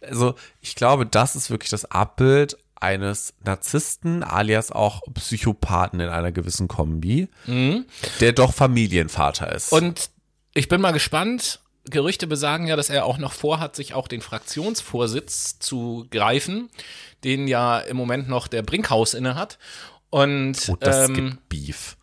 also 0.00 0.34
ich 0.60 0.74
glaube, 0.74 1.06
das 1.06 1.34
ist 1.34 1.50
wirklich 1.50 1.70
das 1.70 1.90
Abbild 1.90 2.56
eines 2.76 3.34
Narzissten, 3.44 4.22
alias 4.22 4.70
auch 4.70 5.02
Psychopathen 5.14 6.00
in 6.00 6.08
einer 6.08 6.30
gewissen 6.30 6.68
Kombi, 6.68 7.28
mhm. 7.46 7.86
der 8.20 8.32
doch 8.32 8.54
Familienvater 8.54 9.52
ist. 9.52 9.72
Und 9.72 10.10
ich 10.54 10.68
bin 10.68 10.80
mal 10.80 10.92
gespannt. 10.92 11.60
Gerüchte 11.90 12.26
besagen 12.26 12.66
ja, 12.66 12.76
dass 12.76 12.90
er 12.90 13.06
auch 13.06 13.16
noch 13.16 13.32
vorhat, 13.32 13.74
sich 13.74 13.94
auch 13.94 14.08
den 14.08 14.20
Fraktionsvorsitz 14.20 15.58
zu 15.58 16.06
greifen, 16.10 16.68
den 17.24 17.48
ja 17.48 17.78
im 17.78 17.96
Moment 17.96 18.28
noch 18.28 18.46
der 18.46 18.62
Brinkhaus 18.62 19.14
inne 19.14 19.36
hat. 19.36 19.58
Und 20.10 20.56
oh, 20.68 20.76
das 20.80 21.08
ähm, 21.08 21.14
gibt 21.14 21.48
Beef. 21.48 21.96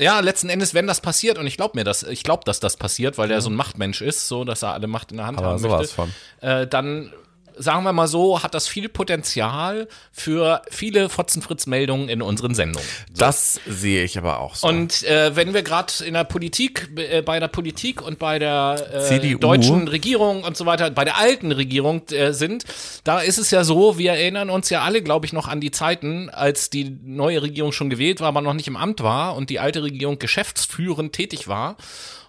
Ja, 0.00 0.20
letzten 0.20 0.48
Endes, 0.48 0.74
wenn 0.74 0.86
das 0.86 1.00
passiert, 1.00 1.38
und 1.38 1.46
ich 1.46 1.56
glaube 1.56 1.78
mir 1.78 1.84
das, 1.84 2.02
ich 2.02 2.24
glaube, 2.24 2.42
dass 2.44 2.58
das 2.58 2.76
passiert, 2.76 3.16
weil 3.16 3.30
er 3.30 3.40
so 3.40 3.50
ein 3.50 3.54
Machtmensch 3.54 4.00
ist, 4.00 4.26
so 4.26 4.44
dass 4.44 4.62
er 4.62 4.72
alle 4.72 4.88
Macht 4.88 5.12
in 5.12 5.18
der 5.18 5.26
Hand 5.26 5.38
Aber 5.38 5.48
haben 5.48 5.62
möchte, 5.62 5.94
von. 5.94 6.12
Äh, 6.40 6.66
dann 6.66 7.12
sagen 7.56 7.84
wir 7.84 7.92
mal 7.92 8.06
so, 8.06 8.42
hat 8.42 8.54
das 8.54 8.68
viel 8.68 8.88
Potenzial 8.88 9.88
für 10.12 10.62
viele 10.70 11.08
Fotzenfritz-Meldungen 11.08 12.08
in 12.08 12.22
unseren 12.22 12.54
Sendungen. 12.54 12.86
So. 13.12 13.18
Das 13.18 13.60
sehe 13.66 14.04
ich 14.04 14.18
aber 14.18 14.40
auch 14.40 14.54
so. 14.54 14.66
Und 14.66 15.02
äh, 15.04 15.34
wenn 15.36 15.54
wir 15.54 15.62
gerade 15.62 15.92
in 16.04 16.14
der 16.14 16.24
Politik, 16.24 16.90
äh, 16.96 17.22
bei 17.22 17.40
der 17.40 17.48
Politik 17.48 18.02
und 18.02 18.18
bei 18.18 18.38
der 18.38 19.10
äh, 19.10 19.34
deutschen 19.36 19.88
Regierung 19.88 20.44
und 20.44 20.56
so 20.56 20.66
weiter, 20.66 20.90
bei 20.90 21.04
der 21.04 21.18
alten 21.18 21.52
Regierung 21.52 22.02
äh, 22.08 22.32
sind, 22.32 22.64
da 23.04 23.20
ist 23.20 23.38
es 23.38 23.50
ja 23.50 23.64
so, 23.64 23.98
wir 23.98 24.12
erinnern 24.12 24.50
uns 24.50 24.70
ja 24.70 24.82
alle, 24.82 25.02
glaube 25.02 25.26
ich, 25.26 25.32
noch 25.32 25.48
an 25.48 25.60
die 25.60 25.70
Zeiten, 25.70 26.30
als 26.30 26.70
die 26.70 26.98
neue 27.04 27.42
Regierung 27.42 27.72
schon 27.72 27.90
gewählt 27.90 28.20
war, 28.20 28.28
aber 28.28 28.40
noch 28.40 28.54
nicht 28.54 28.68
im 28.68 28.76
Amt 28.76 29.02
war 29.02 29.36
und 29.36 29.50
die 29.50 29.60
alte 29.60 29.82
Regierung 29.82 30.18
geschäftsführend 30.18 31.12
tätig 31.12 31.48
war. 31.48 31.76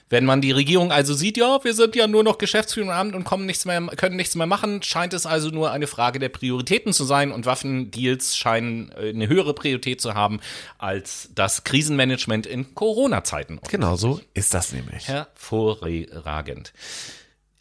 wenn 0.09 0.25
man 0.25 0.41
die 0.41 0.51
Regierung 0.51 0.91
also 0.91 1.13
sieht, 1.13 1.37
ja, 1.37 1.59
wir 1.63 1.73
sind 1.73 1.95
ja 1.95 2.05
nur 2.05 2.23
noch 2.23 2.37
Geschäftsführung 2.37 2.89
im 2.89 2.95
Amt 2.95 3.15
und 3.15 3.23
kommen 3.23 3.45
nichts 3.45 3.65
mehr, 3.65 3.81
können 3.95 4.15
nichts 4.15 4.35
mehr 4.35 4.47
machen, 4.47 4.83
scheint 4.83 5.13
es 5.13 5.25
also 5.25 5.49
nur 5.49 5.71
eine 5.71 5.87
Frage 5.87 6.19
der 6.19 6.29
Prioritäten 6.29 6.93
zu 6.93 7.03
sein 7.03 7.31
und 7.31 7.45
Waffendeals 7.45 8.37
scheinen 8.37 8.91
äh, 8.91 9.09
eine 9.09 9.27
höhere 9.27 9.53
Priorität 9.53 10.01
zu 10.01 10.13
haben 10.13 10.39
als 10.77 11.29
das 11.35 11.63
Krisenmanagement 11.63 12.45
in 12.45 12.73
Corona-Zeiten. 12.75 13.59
Genau 13.69 13.95
so 13.95 14.19
ist 14.33 14.53
das 14.53 14.73
nämlich. 14.73 15.07
Hervorragend. 15.07 16.73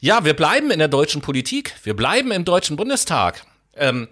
Ja, 0.00 0.24
wir 0.24 0.34
bleiben 0.34 0.70
in 0.70 0.78
der 0.78 0.88
deutschen 0.88 1.20
Politik. 1.20 1.74
Wir 1.82 1.94
bleiben 1.94 2.32
im 2.32 2.44
Deutschen 2.44 2.76
Bundestag. 2.76 3.44
Ähm, 3.76 4.08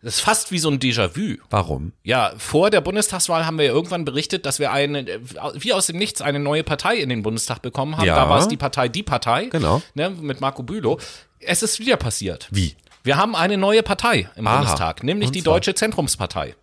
das 0.00 0.14
ist 0.14 0.20
fast 0.20 0.50
wie 0.50 0.58
so 0.58 0.68
ein 0.68 0.78
Déjà-vu. 0.78 1.36
Warum? 1.50 1.92
Ja, 2.02 2.32
vor 2.36 2.70
der 2.70 2.80
Bundestagswahl 2.80 3.46
haben 3.46 3.58
wir 3.58 3.66
ja 3.66 3.72
irgendwann 3.72 4.04
berichtet, 4.04 4.46
dass 4.46 4.58
wir 4.58 4.72
eine, 4.72 5.20
wie 5.54 5.72
aus 5.72 5.86
dem 5.86 5.96
Nichts 5.96 6.22
eine 6.22 6.38
neue 6.38 6.64
Partei 6.64 6.96
in 6.96 7.08
den 7.08 7.22
Bundestag 7.22 7.60
bekommen 7.62 7.96
haben. 7.96 8.06
Ja. 8.06 8.16
Da 8.16 8.28
war 8.28 8.38
es 8.40 8.48
die 8.48 8.56
Partei 8.56 8.88
Die 8.88 9.02
Partei. 9.02 9.46
Genau. 9.46 9.82
Ne, 9.94 10.10
mit 10.10 10.40
Marco 10.40 10.62
Bülow. 10.62 10.98
Es 11.38 11.62
ist 11.62 11.78
wieder 11.80 11.96
passiert. 11.96 12.48
Wie? 12.50 12.74
Wir 13.04 13.16
haben 13.16 13.34
eine 13.34 13.56
neue 13.56 13.82
Partei 13.82 14.28
im 14.36 14.46
Aha. 14.46 14.58
Bundestag, 14.58 15.02
nämlich 15.02 15.32
die? 15.32 15.42
Deutsche 15.42 15.74
Zentrumspartei. 15.74 16.54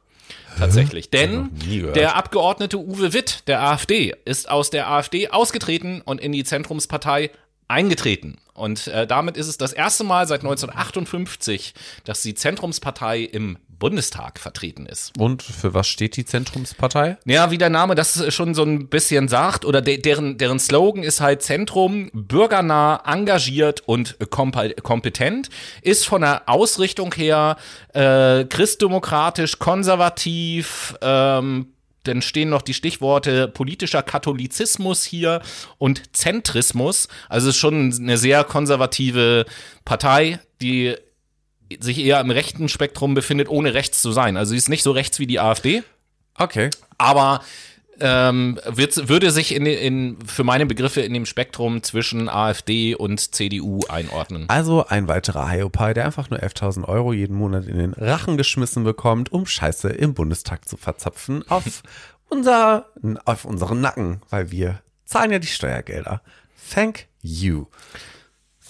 Tatsächlich. 0.57 1.09
Denn 1.09 1.49
der 1.95 2.15
Abgeordnete 2.15 2.77
Uwe 2.77 3.13
Witt 3.13 3.47
der 3.47 3.61
AfD 3.61 4.15
ist 4.25 4.49
aus 4.49 4.69
der 4.69 4.89
AfD 4.89 5.29
ausgetreten 5.29 6.01
und 6.01 6.19
in 6.21 6.31
die 6.31 6.43
Zentrumspartei 6.43 7.31
eingetreten. 7.67 8.37
Und 8.59 8.87
äh, 8.87 9.07
damit 9.07 9.37
ist 9.37 9.47
es 9.47 9.57
das 9.57 9.73
erste 9.73 10.03
Mal 10.03 10.27
seit 10.27 10.41
1958, 10.41 11.73
dass 12.03 12.21
die 12.21 12.35
Zentrumspartei 12.35 13.21
im 13.21 13.57
Bundestag 13.79 14.39
vertreten 14.39 14.85
ist. 14.85 15.17
Und 15.17 15.41
für 15.41 15.73
was 15.73 15.87
steht 15.87 16.17
die 16.17 16.25
Zentrumspartei? 16.25 17.17
Ja, 17.25 17.49
wie 17.49 17.57
der 17.57 17.69
Name 17.69 17.95
das 17.95 18.33
schon 18.33 18.53
so 18.53 18.63
ein 18.63 18.89
bisschen 18.89 19.29
sagt, 19.29 19.63
oder 19.63 19.81
de 19.81 19.97
deren, 19.97 20.37
deren 20.37 20.59
Slogan 20.59 21.01
ist 21.01 21.21
halt 21.21 21.41
Zentrum, 21.41 22.09
bürgernah, 22.13 23.01
engagiert 23.05 23.81
und 23.87 24.17
kompetent, 24.29 25.49
ist 25.81 26.05
von 26.05 26.21
der 26.21 26.49
Ausrichtung 26.49 27.13
her 27.13 27.55
äh, 27.93 28.43
christdemokratisch, 28.43 29.59
konservativ, 29.59 30.95
ähm, 31.01 31.67
dann 32.09 32.21
stehen 32.21 32.49
noch 32.49 32.61
die 32.61 32.73
Stichworte 32.73 33.47
politischer 33.47 34.03
Katholizismus 34.03 35.03
hier 35.03 35.41
und 35.77 36.15
Zentrismus. 36.15 37.07
Also 37.29 37.49
es 37.49 37.55
ist 37.55 37.59
schon 37.59 37.93
eine 37.93 38.17
sehr 38.17 38.43
konservative 38.43 39.45
Partei, 39.85 40.39
die 40.61 40.95
sich 41.79 41.99
eher 41.99 42.19
im 42.19 42.31
rechten 42.31 42.67
Spektrum 42.67 43.13
befindet, 43.13 43.47
ohne 43.49 43.73
rechts 43.73 44.01
zu 44.01 44.11
sein. 44.11 44.37
Also 44.37 44.51
sie 44.51 44.57
ist 44.57 44.69
nicht 44.69 44.83
so 44.83 44.91
rechts 44.91 45.19
wie 45.19 45.27
die 45.27 45.39
AfD. 45.39 45.83
Okay. 46.35 46.69
Aber 46.97 47.41
ähm, 48.01 48.59
wird, 48.65 49.09
würde 49.09 49.31
sich 49.31 49.53
in, 49.53 49.65
in, 49.65 50.17
für 50.25 50.43
meine 50.43 50.65
Begriffe 50.65 51.01
in 51.01 51.13
dem 51.13 51.25
Spektrum 51.25 51.83
zwischen 51.83 52.29
AfD 52.29 52.95
und 52.95 53.33
CDU 53.33 53.81
einordnen. 53.87 54.45
Also 54.47 54.85
ein 54.87 55.07
weiterer 55.07 55.49
Hiopai, 55.49 55.93
der 55.93 56.05
einfach 56.05 56.29
nur 56.29 56.39
11.000 56.39 56.85
Euro 56.85 57.13
jeden 57.13 57.35
Monat 57.35 57.65
in 57.65 57.77
den 57.77 57.93
Rachen 57.93 58.37
geschmissen 58.37 58.83
bekommt, 58.83 59.31
um 59.31 59.45
Scheiße 59.45 59.89
im 59.89 60.13
Bundestag 60.13 60.67
zu 60.67 60.77
verzapfen 60.77 61.47
auf, 61.49 61.63
unser, 62.29 62.87
auf 63.25 63.45
unseren 63.45 63.81
Nacken, 63.81 64.21
weil 64.29 64.51
wir 64.51 64.81
zahlen 65.05 65.31
ja 65.31 65.39
die 65.39 65.47
Steuergelder. 65.47 66.21
Thank 66.73 67.07
you. 67.21 67.65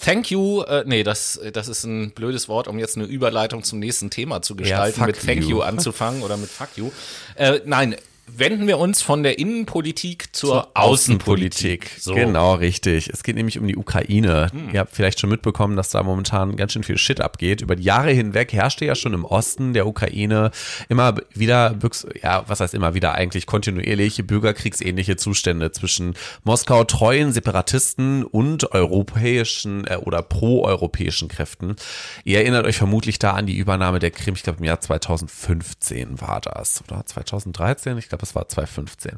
Thank 0.02 0.30
you, 0.30 0.62
äh, 0.62 0.84
nee, 0.86 1.02
das, 1.02 1.38
das 1.52 1.68
ist 1.68 1.84
ein 1.84 2.12
blödes 2.12 2.48
Wort, 2.48 2.68
um 2.68 2.78
jetzt 2.78 2.96
eine 2.96 3.04
Überleitung 3.04 3.62
zum 3.62 3.78
nächsten 3.80 4.08
Thema 4.08 4.40
zu 4.40 4.56
gestalten, 4.56 5.00
ja, 5.00 5.06
mit 5.06 5.20
Thank 5.20 5.42
you. 5.42 5.50
you 5.50 5.60
anzufangen 5.60 6.22
oder 6.22 6.38
mit 6.38 6.48
Fuck 6.48 6.70
you. 6.76 6.90
Äh, 7.34 7.60
nein, 7.66 7.96
wenden 8.36 8.66
wir 8.66 8.78
uns 8.78 9.02
von 9.02 9.22
der 9.22 9.38
Innenpolitik 9.38 10.34
zur, 10.34 10.50
zur 10.50 10.68
Außenpolitik. 10.74 11.82
Außenpolitik. 11.84 11.90
So. 11.98 12.14
Genau, 12.14 12.54
richtig. 12.54 13.08
Es 13.08 13.22
geht 13.22 13.36
nämlich 13.36 13.58
um 13.58 13.66
die 13.66 13.76
Ukraine. 13.76 14.48
Hm. 14.52 14.70
Ihr 14.72 14.80
habt 14.80 14.94
vielleicht 14.94 15.20
schon 15.20 15.30
mitbekommen, 15.30 15.76
dass 15.76 15.90
da 15.90 16.02
momentan 16.02 16.56
ganz 16.56 16.72
schön 16.72 16.82
viel 16.82 16.98
Shit 16.98 17.20
abgeht. 17.20 17.60
Über 17.60 17.76
die 17.76 17.82
Jahre 17.82 18.10
hinweg 18.10 18.52
herrschte 18.52 18.84
ja 18.84 18.94
schon 18.94 19.14
im 19.14 19.24
Osten 19.24 19.72
der 19.72 19.86
Ukraine 19.86 20.50
immer 20.88 21.16
wieder, 21.34 21.76
ja, 22.22 22.44
was 22.46 22.60
heißt 22.60 22.74
immer 22.74 22.94
wieder 22.94 23.14
eigentlich 23.14 23.46
kontinuierlich 23.46 24.26
bürgerkriegsähnliche 24.26 25.16
Zustände 25.16 25.72
zwischen 25.72 26.14
Moskau 26.44 26.84
treuen 26.84 27.32
Separatisten 27.32 28.24
und 28.24 28.72
europäischen 28.72 29.86
äh, 29.86 29.96
oder 29.96 30.22
proeuropäischen 30.22 31.28
Kräften. 31.28 31.76
Ihr 32.24 32.38
erinnert 32.38 32.66
euch 32.66 32.76
vermutlich 32.76 33.18
da 33.18 33.32
an 33.32 33.46
die 33.46 33.56
Übernahme 33.56 33.98
der 33.98 34.10
Krim, 34.10 34.34
ich 34.34 34.42
glaube 34.42 34.58
im 34.58 34.64
Jahr 34.64 34.80
2015 34.80 36.20
war 36.20 36.40
das 36.40 36.82
oder 36.86 37.04
2013, 37.04 37.98
ich 37.98 38.08
glaube 38.08 38.19
glaube, 38.20 38.28
es 38.28 38.34
war 38.34 38.48
2015. 38.48 39.16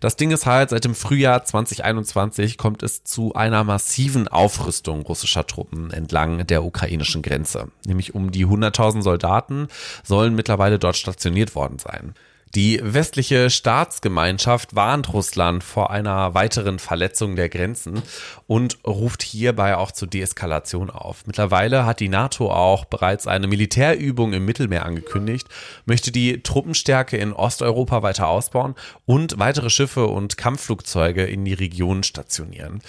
Das 0.00 0.16
Ding 0.16 0.30
ist 0.30 0.46
halt, 0.46 0.70
seit 0.70 0.84
dem 0.84 0.94
Frühjahr 0.94 1.44
2021 1.44 2.58
kommt 2.58 2.82
es 2.82 3.04
zu 3.04 3.34
einer 3.34 3.64
massiven 3.64 4.28
Aufrüstung 4.28 5.02
russischer 5.02 5.46
Truppen 5.46 5.90
entlang 5.90 6.46
der 6.46 6.64
ukrainischen 6.64 7.22
Grenze. 7.22 7.68
Nämlich 7.84 8.14
um 8.14 8.30
die 8.30 8.46
100.000 8.46 9.02
Soldaten 9.02 9.68
sollen 10.04 10.34
mittlerweile 10.34 10.78
dort 10.78 10.96
stationiert 10.96 11.54
worden 11.54 11.78
sein. 11.78 12.14
Die 12.56 12.80
westliche 12.82 13.50
Staatsgemeinschaft 13.50 14.74
warnt 14.74 15.12
Russland 15.12 15.62
vor 15.62 15.90
einer 15.90 16.32
weiteren 16.32 16.78
Verletzung 16.78 17.36
der 17.36 17.50
Grenzen 17.50 18.00
und 18.46 18.78
ruft 18.86 19.22
hierbei 19.22 19.76
auch 19.76 19.92
zur 19.92 20.08
Deeskalation 20.08 20.88
auf. 20.88 21.26
Mittlerweile 21.26 21.84
hat 21.84 22.00
die 22.00 22.08
NATO 22.08 22.50
auch 22.50 22.86
bereits 22.86 23.26
eine 23.26 23.46
Militärübung 23.46 24.32
im 24.32 24.46
Mittelmeer 24.46 24.86
angekündigt, 24.86 25.46
möchte 25.84 26.10
die 26.10 26.42
Truppenstärke 26.42 27.18
in 27.18 27.34
Osteuropa 27.34 28.02
weiter 28.02 28.28
ausbauen 28.28 28.74
und 29.04 29.38
weitere 29.38 29.68
Schiffe 29.68 30.06
und 30.06 30.38
Kampfflugzeuge 30.38 31.26
in 31.26 31.44
die 31.44 31.52
Region 31.52 32.04
stationieren. 32.04 32.80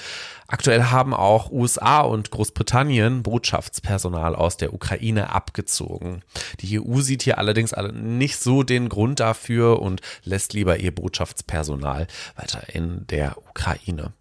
Aktuell 0.48 0.86
haben 0.86 1.14
auch 1.14 1.52
USA 1.52 2.00
und 2.02 2.32
Großbritannien 2.32 3.22
Botschaftspersonal 3.22 4.36
aus 4.36 4.56
der 4.58 4.74
Ukraine 4.74 5.30
abgezogen. 5.32 6.22
Die 6.62 6.80
EU 6.80 7.02
sieht 7.02 7.24
hier 7.24 7.38
allerdings 7.38 7.74
nicht 7.94 8.38
so 8.38 8.64
den 8.64 8.88
Grund 8.88 9.20
dafür 9.20 9.82
und 9.82 10.02
lässt 10.24 10.54
lieber 10.54 10.78
ihr 10.78 10.96
Botschaftspersonal 10.96 12.08
weiter 12.36 12.74
in 12.74 13.06
der 13.08 13.38
Ukraine. 13.38 14.14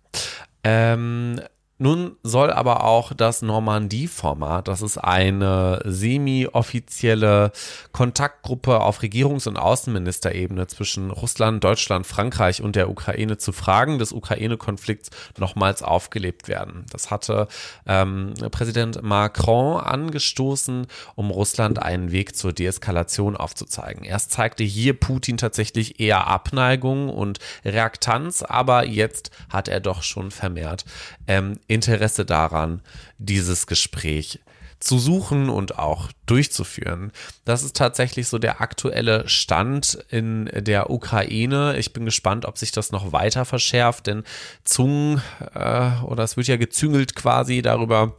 Ähm, 0.65 1.41
nun 1.79 2.17
soll 2.23 2.51
aber 2.51 2.85
auch 2.85 3.13
das 3.13 3.43
Normandie-Format, 3.43 4.67
das 4.67 4.81
ist 4.81 4.97
eine 4.97 5.83
semi-offizielle 5.85 7.53
Kontaktgruppe 7.93 8.81
auf 8.81 9.03
Regierungs- 9.03 9.47
und 9.47 9.59
Außenministerebene 9.59 10.69
zwischen 10.69 11.11
Russland, 11.11 11.63
Deutschland, 11.63 12.07
Frankreich 12.07 12.63
und 12.63 12.77
der 12.77 12.89
Ukraine 12.89 13.37
zu 13.37 13.53
Fragen 13.53 13.99
des 13.99 14.13
Ukraine-Konflikts 14.13 15.11
nochmals 15.39 15.83
aufgelebt 15.83 16.49
werden. 16.49 16.87
Das 16.91 17.11
hatte 17.11 17.47
ähm, 17.87 18.33
Präsident 18.51 19.03
Macron 19.03 19.79
angestoßen, 19.79 20.87
um 21.15 21.31
Russland 21.31 21.83
einen 21.83 22.11
Weg 22.11 22.37
zur 22.37 22.55
Deeskalation 22.55 23.37
aufzuzeigen. 23.37 24.03
Erst 24.03 24.31
zeigte 24.31 24.65
hier 24.65 24.99
Putin 24.99 25.37
tatsächlich 25.37 26.01
eher 26.01 26.27
Abneigung 26.27 27.11
und 27.11 27.39
Reaktanz, 27.67 28.43
aber 28.43 28.87
jetzt 28.87 29.31
hat 29.51 29.69
er 29.69 29.81
doch 29.81 30.03
schon 30.03 30.31
vermehrt 30.31 30.87
ähm, 31.27 31.59
Interesse 31.69 32.25
daran, 32.25 32.83
dieses 33.19 33.67
Gespräch 33.67 34.41
zu 34.79 34.99
suchen 34.99 35.49
und 35.49 35.79
auch 35.79 36.11
durchzuführen. 36.27 37.11
Das 37.45 37.63
ist 37.63 37.77
tatsächlich 37.77 38.29
so 38.29 38.39
der 38.39 38.61
aktuelle 38.61 39.29
Stand 39.29 39.99
in 40.11 40.51
der 40.55 40.91
Ukraine. 40.91 41.77
Ich 41.79 41.93
bin 41.93 42.05
gespannt, 42.05 42.45
ob 42.45 42.59
sich 42.59 42.73
das 42.73 42.93
noch 42.93 43.13
weiter 43.13 43.45
verschärft, 43.45 44.07
denn 44.07 44.23
Zungen 44.65 45.23
äh, 45.55 45.91
oder 46.03 46.25
es 46.25 46.37
wird 46.37 46.47
ja 46.49 46.57
gezüngelt 46.57 47.15
quasi 47.15 47.63
darüber, 47.63 48.17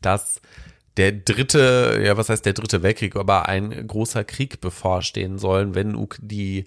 dass 0.00 0.40
der 0.96 1.12
dritte, 1.12 2.02
ja, 2.04 2.16
was 2.16 2.28
heißt 2.28 2.44
der 2.44 2.52
dritte 2.52 2.82
Weltkrieg, 2.82 3.14
aber 3.16 3.48
ein 3.48 3.86
großer 3.86 4.24
Krieg 4.24 4.60
bevorstehen 4.60 5.38
sollen, 5.38 5.74
wenn 5.74 6.08
die 6.20 6.66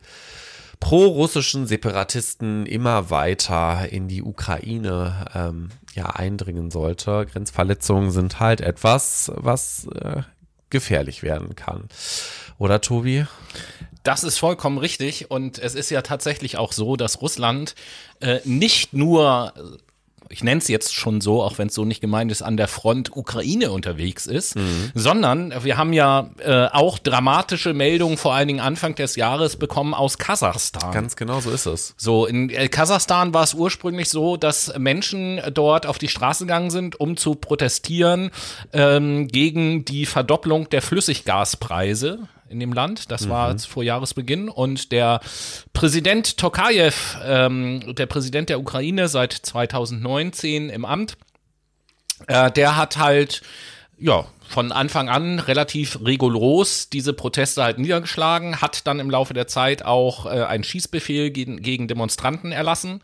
pro-russischen 0.80 1.68
Separatisten 1.68 2.66
immer 2.66 3.10
weiter 3.10 3.90
in 3.92 4.08
die 4.08 4.24
Ukraine 4.24 5.26
ähm, 5.34 5.70
ja 5.94 6.08
eindringen 6.08 6.72
sollte. 6.72 7.26
Grenzverletzungen 7.32 8.12
sind 8.12 8.40
halt 8.40 8.62
etwas, 8.62 9.32
was 9.36 9.88
äh, 9.88 10.24
gefährlich 10.70 11.24
werden 11.24 11.56
kann. 11.56 11.88
Oder 12.58 12.82
Tobi? 12.82 13.26
Das 14.04 14.26
ist 14.26 14.38
vollkommen 14.38 14.78
richtig 14.78 15.32
und 15.32 15.60
es 15.60 15.76
ist 15.76 15.90
ja 15.90 16.02
tatsächlich 16.02 16.58
auch 16.58 16.74
so, 16.74 16.98
dass 16.98 17.22
Russland 17.22 17.76
äh, 18.20 18.40
nicht 18.44 18.94
nur 18.94 19.54
ich 20.30 20.44
nenne 20.44 20.60
es 20.60 20.68
jetzt 20.68 20.94
schon 20.94 21.22
so, 21.22 21.42
auch 21.42 21.58
wenn 21.58 21.68
es 21.68 21.74
so 21.74 21.86
nicht 21.86 22.02
gemeint 22.02 22.32
ist, 22.32 22.42
an 22.42 22.58
der 22.58 22.68
Front 22.68 23.16
Ukraine 23.16 23.72
unterwegs 23.72 24.26
ist, 24.26 24.56
mhm. 24.56 24.92
sondern 24.94 25.54
wir 25.64 25.78
haben 25.78 25.94
ja 25.94 26.30
äh, 26.40 26.66
auch 26.68 27.00
dramatische 27.00 27.74
Meldungen 27.74 28.18
vor 28.18 28.34
allen 28.34 28.48
Dingen 28.48 28.60
Anfang 28.60 28.96
des 28.96 29.16
Jahres 29.16 29.56
bekommen 29.58 29.94
aus 29.94 30.18
Kasachstan. 30.18 30.92
Ganz 30.92 31.16
genau 31.16 31.40
so 31.40 31.52
ist 31.52 31.66
es. 31.66 31.94
So, 31.98 32.26
in 32.26 32.50
äh, 32.50 32.68
Kasachstan 32.68 33.34
war 33.34 33.44
es 33.44 33.54
ursprünglich 33.54 34.10
so, 34.10 34.38
dass 34.38 34.78
Menschen 34.78 35.42
dort 35.54 35.86
auf 35.86 35.98
die 35.98 36.08
Straße 36.08 36.46
gegangen 36.46 36.72
sind, 36.72 37.00
um 37.00 37.18
zu 37.18 37.36
protestieren 37.36 38.32
ähm, 38.72 39.28
gegen 39.28 39.86
die 39.86 40.06
Verdopplung 40.06 40.70
der 40.70 40.82
Flüssiggaspreise 40.82 42.20
in 42.54 42.60
dem 42.60 42.72
Land. 42.72 43.12
Das 43.12 43.28
war 43.28 43.54
mhm. 43.54 43.60
vor 43.60 43.84
Jahresbeginn. 43.84 44.48
Und 44.48 44.94
der 44.94 45.20
Präsident 45.74 46.38
Tokayev, 46.38 47.18
ähm, 47.26 47.96
der 47.96 48.06
Präsident 48.06 48.48
der 48.50 48.60
Ukraine 48.60 49.10
seit 49.10 49.34
2019 49.34 50.70
im 50.70 50.86
Amt, 50.86 51.18
äh, 52.28 52.52
der 52.52 52.78
hat 52.78 52.98
halt, 52.98 53.42
ja, 53.98 54.26
von 54.48 54.72
Anfang 54.72 55.10
an 55.10 55.40
relativ 55.40 56.00
rigoros 56.06 56.90
diese 56.90 57.14
Proteste 57.14 57.64
halt 57.64 57.80
niedergeschlagen, 57.80 58.62
hat 58.62 58.86
dann 58.86 59.00
im 59.00 59.10
Laufe 59.10 59.34
der 59.34 59.48
Zeit 59.48 59.84
auch 59.84 60.26
äh, 60.26 60.44
einen 60.44 60.64
Schießbefehl 60.64 61.32
gegen, 61.32 61.62
gegen 61.62 61.88
Demonstranten 61.88 62.52
erlassen 62.52 63.02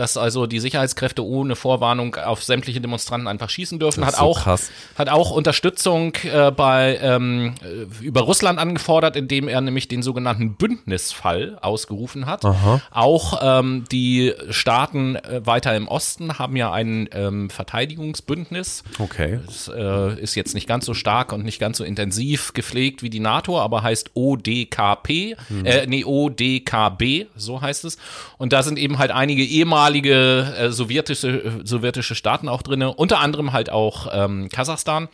dass 0.00 0.16
also 0.16 0.46
die 0.46 0.60
Sicherheitskräfte 0.60 1.22
ohne 1.22 1.56
Vorwarnung 1.56 2.14
auf 2.14 2.42
sämtliche 2.42 2.80
Demonstranten 2.80 3.28
einfach 3.28 3.50
schießen 3.50 3.78
dürfen. 3.78 4.02
Hat, 4.06 4.14
so 4.14 4.22
auch, 4.22 4.44
krass. 4.44 4.70
hat 4.94 5.10
auch 5.10 5.30
Unterstützung 5.30 6.14
äh, 6.24 6.50
bei 6.50 6.98
ähm, 7.02 7.52
äh, 7.62 8.02
über 8.02 8.22
Russland 8.22 8.58
angefordert, 8.58 9.14
indem 9.14 9.46
er 9.46 9.60
nämlich 9.60 9.88
den 9.88 10.02
sogenannten 10.02 10.54
Bündnisfall 10.54 11.58
ausgerufen 11.60 12.24
hat. 12.24 12.46
Aha. 12.46 12.80
Auch 12.90 13.40
ähm, 13.42 13.84
die 13.92 14.32
Staaten 14.48 15.16
äh, 15.16 15.44
weiter 15.44 15.76
im 15.76 15.86
Osten 15.86 16.38
haben 16.38 16.56
ja 16.56 16.72
ein 16.72 17.06
ähm, 17.12 17.50
Verteidigungsbündnis. 17.50 18.84
Okay. 18.98 19.40
Das 19.44 19.68
äh, 19.68 20.18
ist 20.18 20.34
jetzt 20.34 20.54
nicht 20.54 20.66
ganz 20.66 20.86
so 20.86 20.94
stark 20.94 21.30
und 21.34 21.44
nicht 21.44 21.60
ganz 21.60 21.76
so 21.76 21.84
intensiv 21.84 22.54
gepflegt 22.54 23.02
wie 23.02 23.10
die 23.10 23.20
NATO, 23.20 23.60
aber 23.60 23.82
heißt 23.82 24.12
ODKP, 24.14 25.36
hm. 25.48 25.66
äh, 25.66 25.86
nee, 25.86 26.06
ODKB, 26.06 27.26
so 27.36 27.60
heißt 27.60 27.84
es. 27.84 27.98
Und 28.38 28.54
da 28.54 28.62
sind 28.62 28.78
eben 28.78 28.98
halt 28.98 29.10
einige 29.10 29.44
ehemalige 29.44 29.89
ehemalige 29.90 30.54
äh, 30.58 30.70
sowjetische, 30.70 31.28
äh, 31.28 31.50
sowjetische 31.64 32.14
Staaten 32.14 32.48
auch 32.48 32.62
drin, 32.62 32.82
unter 32.82 33.20
anderem 33.20 33.52
halt 33.52 33.70
auch 33.70 34.08
ähm, 34.12 34.48
Kasachstan. 34.48 35.08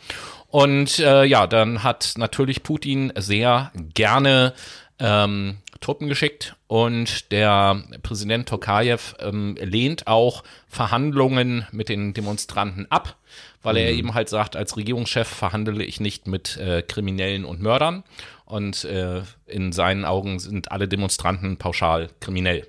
Und 0.49 0.99
äh, 0.99 1.25
ja, 1.25 1.47
dann 1.47 1.83
hat 1.83 2.13
natürlich 2.17 2.63
Putin 2.63 3.11
sehr 3.17 3.71
gerne 3.93 4.53
ähm, 4.99 5.57
Truppen 5.81 6.07
geschickt 6.07 6.55
und 6.67 7.31
der 7.31 7.83
Präsident 8.01 8.49
Tokayev 8.49 9.15
ähm, 9.19 9.55
lehnt 9.59 10.07
auch 10.07 10.43
Verhandlungen 10.67 11.67
mit 11.71 11.89
den 11.89 12.13
Demonstranten 12.13 12.87
ab, 12.89 13.15
weil 13.61 13.75
mhm. 13.75 13.81
er 13.81 13.91
eben 13.91 14.13
halt 14.15 14.29
sagt, 14.29 14.55
als 14.55 14.75
Regierungschef 14.75 15.27
verhandle 15.27 15.83
ich 15.83 15.99
nicht 15.99 16.27
mit 16.27 16.57
äh, 16.57 16.81
Kriminellen 16.81 17.45
und 17.45 17.61
Mördern 17.61 18.03
und 18.45 18.85
äh, 18.85 19.21
in 19.45 19.71
seinen 19.71 20.03
Augen 20.03 20.39
sind 20.39 20.71
alle 20.71 20.87
Demonstranten 20.87 21.57
pauschal 21.57 22.09
kriminell. 22.19 22.65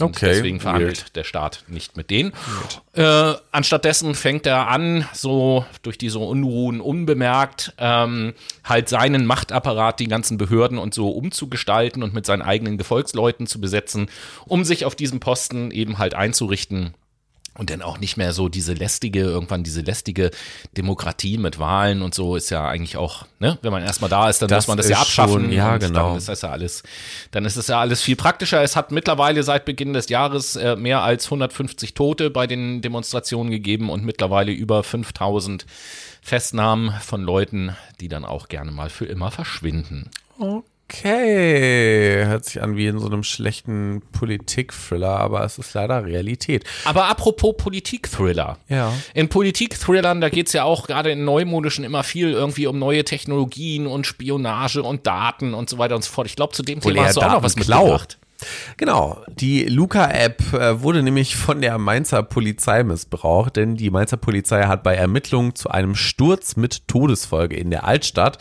Und 0.00 0.16
okay, 0.16 0.26
deswegen 0.26 0.60
verhandelt 0.60 1.02
weird. 1.02 1.16
der 1.16 1.24
Staat 1.24 1.64
nicht 1.68 1.96
mit 1.96 2.10
denen. 2.10 2.32
Äh, 2.94 3.34
anstattdessen 3.50 4.14
fängt 4.14 4.46
er 4.46 4.68
an, 4.68 5.06
so 5.12 5.64
durch 5.82 5.98
diese 5.98 6.18
Unruhen 6.18 6.80
unbemerkt, 6.80 7.74
ähm, 7.78 8.34
halt 8.64 8.88
seinen 8.88 9.26
Machtapparat, 9.26 10.00
die 10.00 10.08
ganzen 10.08 10.38
Behörden 10.38 10.78
und 10.78 10.94
so 10.94 11.10
umzugestalten 11.10 12.02
und 12.02 12.14
mit 12.14 12.26
seinen 12.26 12.42
eigenen 12.42 12.78
Gefolgsleuten 12.78 13.46
zu 13.46 13.60
besetzen, 13.60 14.08
um 14.46 14.64
sich 14.64 14.84
auf 14.84 14.94
diesem 14.94 15.20
Posten 15.20 15.70
eben 15.70 15.98
halt 15.98 16.14
einzurichten 16.14 16.94
und 17.54 17.70
dann 17.70 17.82
auch 17.82 17.98
nicht 17.98 18.16
mehr 18.16 18.32
so 18.32 18.48
diese 18.48 18.72
lästige, 18.72 19.20
irgendwann 19.20 19.62
diese 19.62 19.82
lästige 19.82 20.30
Demokratie 20.76 21.36
mit 21.36 21.58
Wahlen 21.58 22.02
und 22.02 22.14
so 22.14 22.36
ist 22.36 22.50
ja 22.50 22.66
eigentlich 22.66 22.96
auch, 22.96 23.26
ne, 23.40 23.58
wenn 23.62 23.72
man 23.72 23.82
erstmal 23.82 24.08
da 24.08 24.28
ist, 24.28 24.40
dann 24.40 24.48
das 24.48 24.64
muss 24.64 24.68
man 24.68 24.76
das 24.78 24.88
ja 24.88 24.98
abschaffen. 24.98 25.42
Schon, 25.44 25.52
ja, 25.52 25.76
genau. 25.76 26.08
Dann 26.08 26.18
ist 26.18 26.28
das 26.28 26.42
ja 26.42 26.50
alles, 26.50 26.82
dann 27.30 27.44
ist 27.44 27.56
es 27.56 27.66
ja 27.66 27.78
alles 27.78 28.00
viel 28.00 28.16
praktischer. 28.16 28.62
Es 28.62 28.74
hat 28.74 28.90
mittlerweile 28.90 29.42
seit 29.42 29.64
Beginn 29.64 29.92
des 29.92 30.08
Jahres 30.08 30.56
äh, 30.56 30.76
mehr 30.76 31.02
als 31.02 31.26
150 31.26 31.94
Tote 31.94 32.30
bei 32.30 32.46
den 32.46 32.80
Demonstrationen 32.80 33.50
gegeben 33.50 33.90
und 33.90 34.04
mittlerweile 34.04 34.52
über 34.52 34.82
5000 34.82 35.66
Festnahmen 36.22 36.92
von 37.00 37.22
Leuten, 37.22 37.76
die 38.00 38.08
dann 38.08 38.24
auch 38.24 38.48
gerne 38.48 38.70
mal 38.70 38.88
für 38.88 39.06
immer 39.06 39.30
verschwinden. 39.30 40.10
Okay. 40.38 40.71
Okay, 40.92 42.24
hört 42.26 42.44
sich 42.44 42.62
an 42.62 42.76
wie 42.76 42.86
in 42.86 42.98
so 42.98 43.06
einem 43.06 43.22
schlechten 43.22 44.02
Politik-Thriller, 44.12 45.18
aber 45.18 45.42
es 45.44 45.58
ist 45.58 45.72
leider 45.72 46.04
Realität. 46.04 46.64
Aber 46.84 47.06
apropos 47.06 47.54
Politik-Thriller. 47.56 48.58
Ja. 48.68 48.92
In 49.14 49.28
Politik-Thrillern, 49.28 50.20
da 50.20 50.28
geht 50.28 50.48
es 50.48 50.52
ja 50.52 50.64
auch 50.64 50.86
gerade 50.86 51.10
in 51.10 51.24
neumodischen 51.24 51.84
immer 51.84 52.02
viel 52.02 52.30
irgendwie 52.30 52.66
um 52.66 52.78
neue 52.78 53.04
Technologien 53.04 53.86
und 53.86 54.06
Spionage 54.06 54.82
und 54.82 55.06
Daten 55.06 55.54
und 55.54 55.70
so 55.70 55.78
weiter 55.78 55.96
und 55.96 56.04
so 56.04 56.12
fort. 56.12 56.26
Ich 56.26 56.36
glaube, 56.36 56.52
zu 56.52 56.62
dem 56.62 56.80
Thema 56.80 57.06
hast 57.06 57.16
du 57.16 57.22
auch 57.22 57.32
noch 57.32 57.42
was 57.42 57.56
mitgebracht. 57.56 58.18
Genau, 58.76 59.18
die 59.28 59.64
Luca-App 59.64 60.52
äh, 60.52 60.82
wurde 60.82 61.02
nämlich 61.02 61.36
von 61.36 61.60
der 61.60 61.78
Mainzer 61.78 62.22
Polizei 62.22 62.82
missbraucht, 62.82 63.56
denn 63.56 63.76
die 63.76 63.90
Mainzer 63.90 64.16
Polizei 64.16 64.64
hat 64.64 64.82
bei 64.82 64.94
Ermittlungen 64.94 65.54
zu 65.54 65.70
einem 65.70 65.94
Sturz 65.94 66.56
mit 66.56 66.88
Todesfolge 66.88 67.56
in 67.56 67.70
der 67.70 67.84
Altstadt 67.84 68.38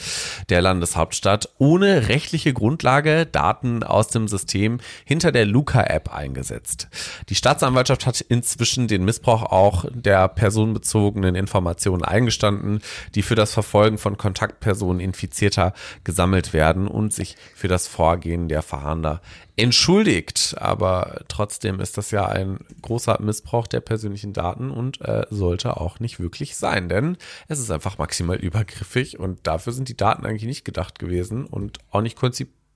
der 0.50 0.62
Landeshauptstadt 0.62 1.50
ohne 1.58 2.08
rechtliche 2.08 2.54
Grundlage 2.54 3.26
Daten 3.26 3.84
aus 3.84 4.08
dem 4.08 4.28
System 4.28 4.80
hinter 5.06 5.32
der 5.32 5.46
Luca-App 5.46 6.14
eingesetzt. 6.14 6.88
Die 7.30 7.36
Staatsanwaltschaft 7.36 8.06
hat 8.06 8.22
inzwischen 8.22 8.88
den 8.88 9.06
Missbrauch 9.06 9.44
auch 9.44 9.86
der 9.92 10.28
personenbezogenen 10.28 11.36
Informationen 11.36 12.04
eingestanden, 12.04 12.82
die 13.16 13.22
für 13.22 13.36
das 13.36 13.54
Verfolgen 13.54 13.98
von 13.98 14.18
Kontaktpersonen 14.18 15.00
Infizierter 15.00 15.74
gesammelt 16.04 16.54
werden 16.54 16.88
und 16.88 17.14
sich 17.14 17.36
für 17.56 17.68
das 17.68 17.88
Vorgehen 17.88 18.48
der 18.48 18.62
Fahnder 18.62 19.22
entschuldigt. 19.62 20.56
Aber 20.58 21.22
trotzdem 21.28 21.80
ist 21.80 21.98
das 21.98 22.12
ja 22.12 22.26
ein 22.26 22.60
großer 22.82 23.22
Missbrauch 23.22 23.68
der 23.68 23.82
persönlichen 23.82 24.34
Daten 24.34 24.72
und 24.72 25.02
äh, 25.02 25.26
sollte 25.30 25.78
auch 25.78 26.00
nicht 26.00 26.20
wirklich 26.20 26.56
sein, 26.56 26.90
denn 26.90 27.18
es 27.48 27.60
ist 27.60 27.72
einfach 27.72 27.98
maximal 27.98 28.38
übergriffig 28.38 29.20
und 29.20 29.46
dafür 29.48 29.74
sind 29.74 29.88
die 29.88 29.98
Daten 29.98 30.26
eigentlich 30.26 30.46
nicht 30.46 30.66
gedacht 30.66 31.00
gewesen 31.00 31.46
und 31.46 31.80
auch 31.92 32.02
nicht 32.02 32.18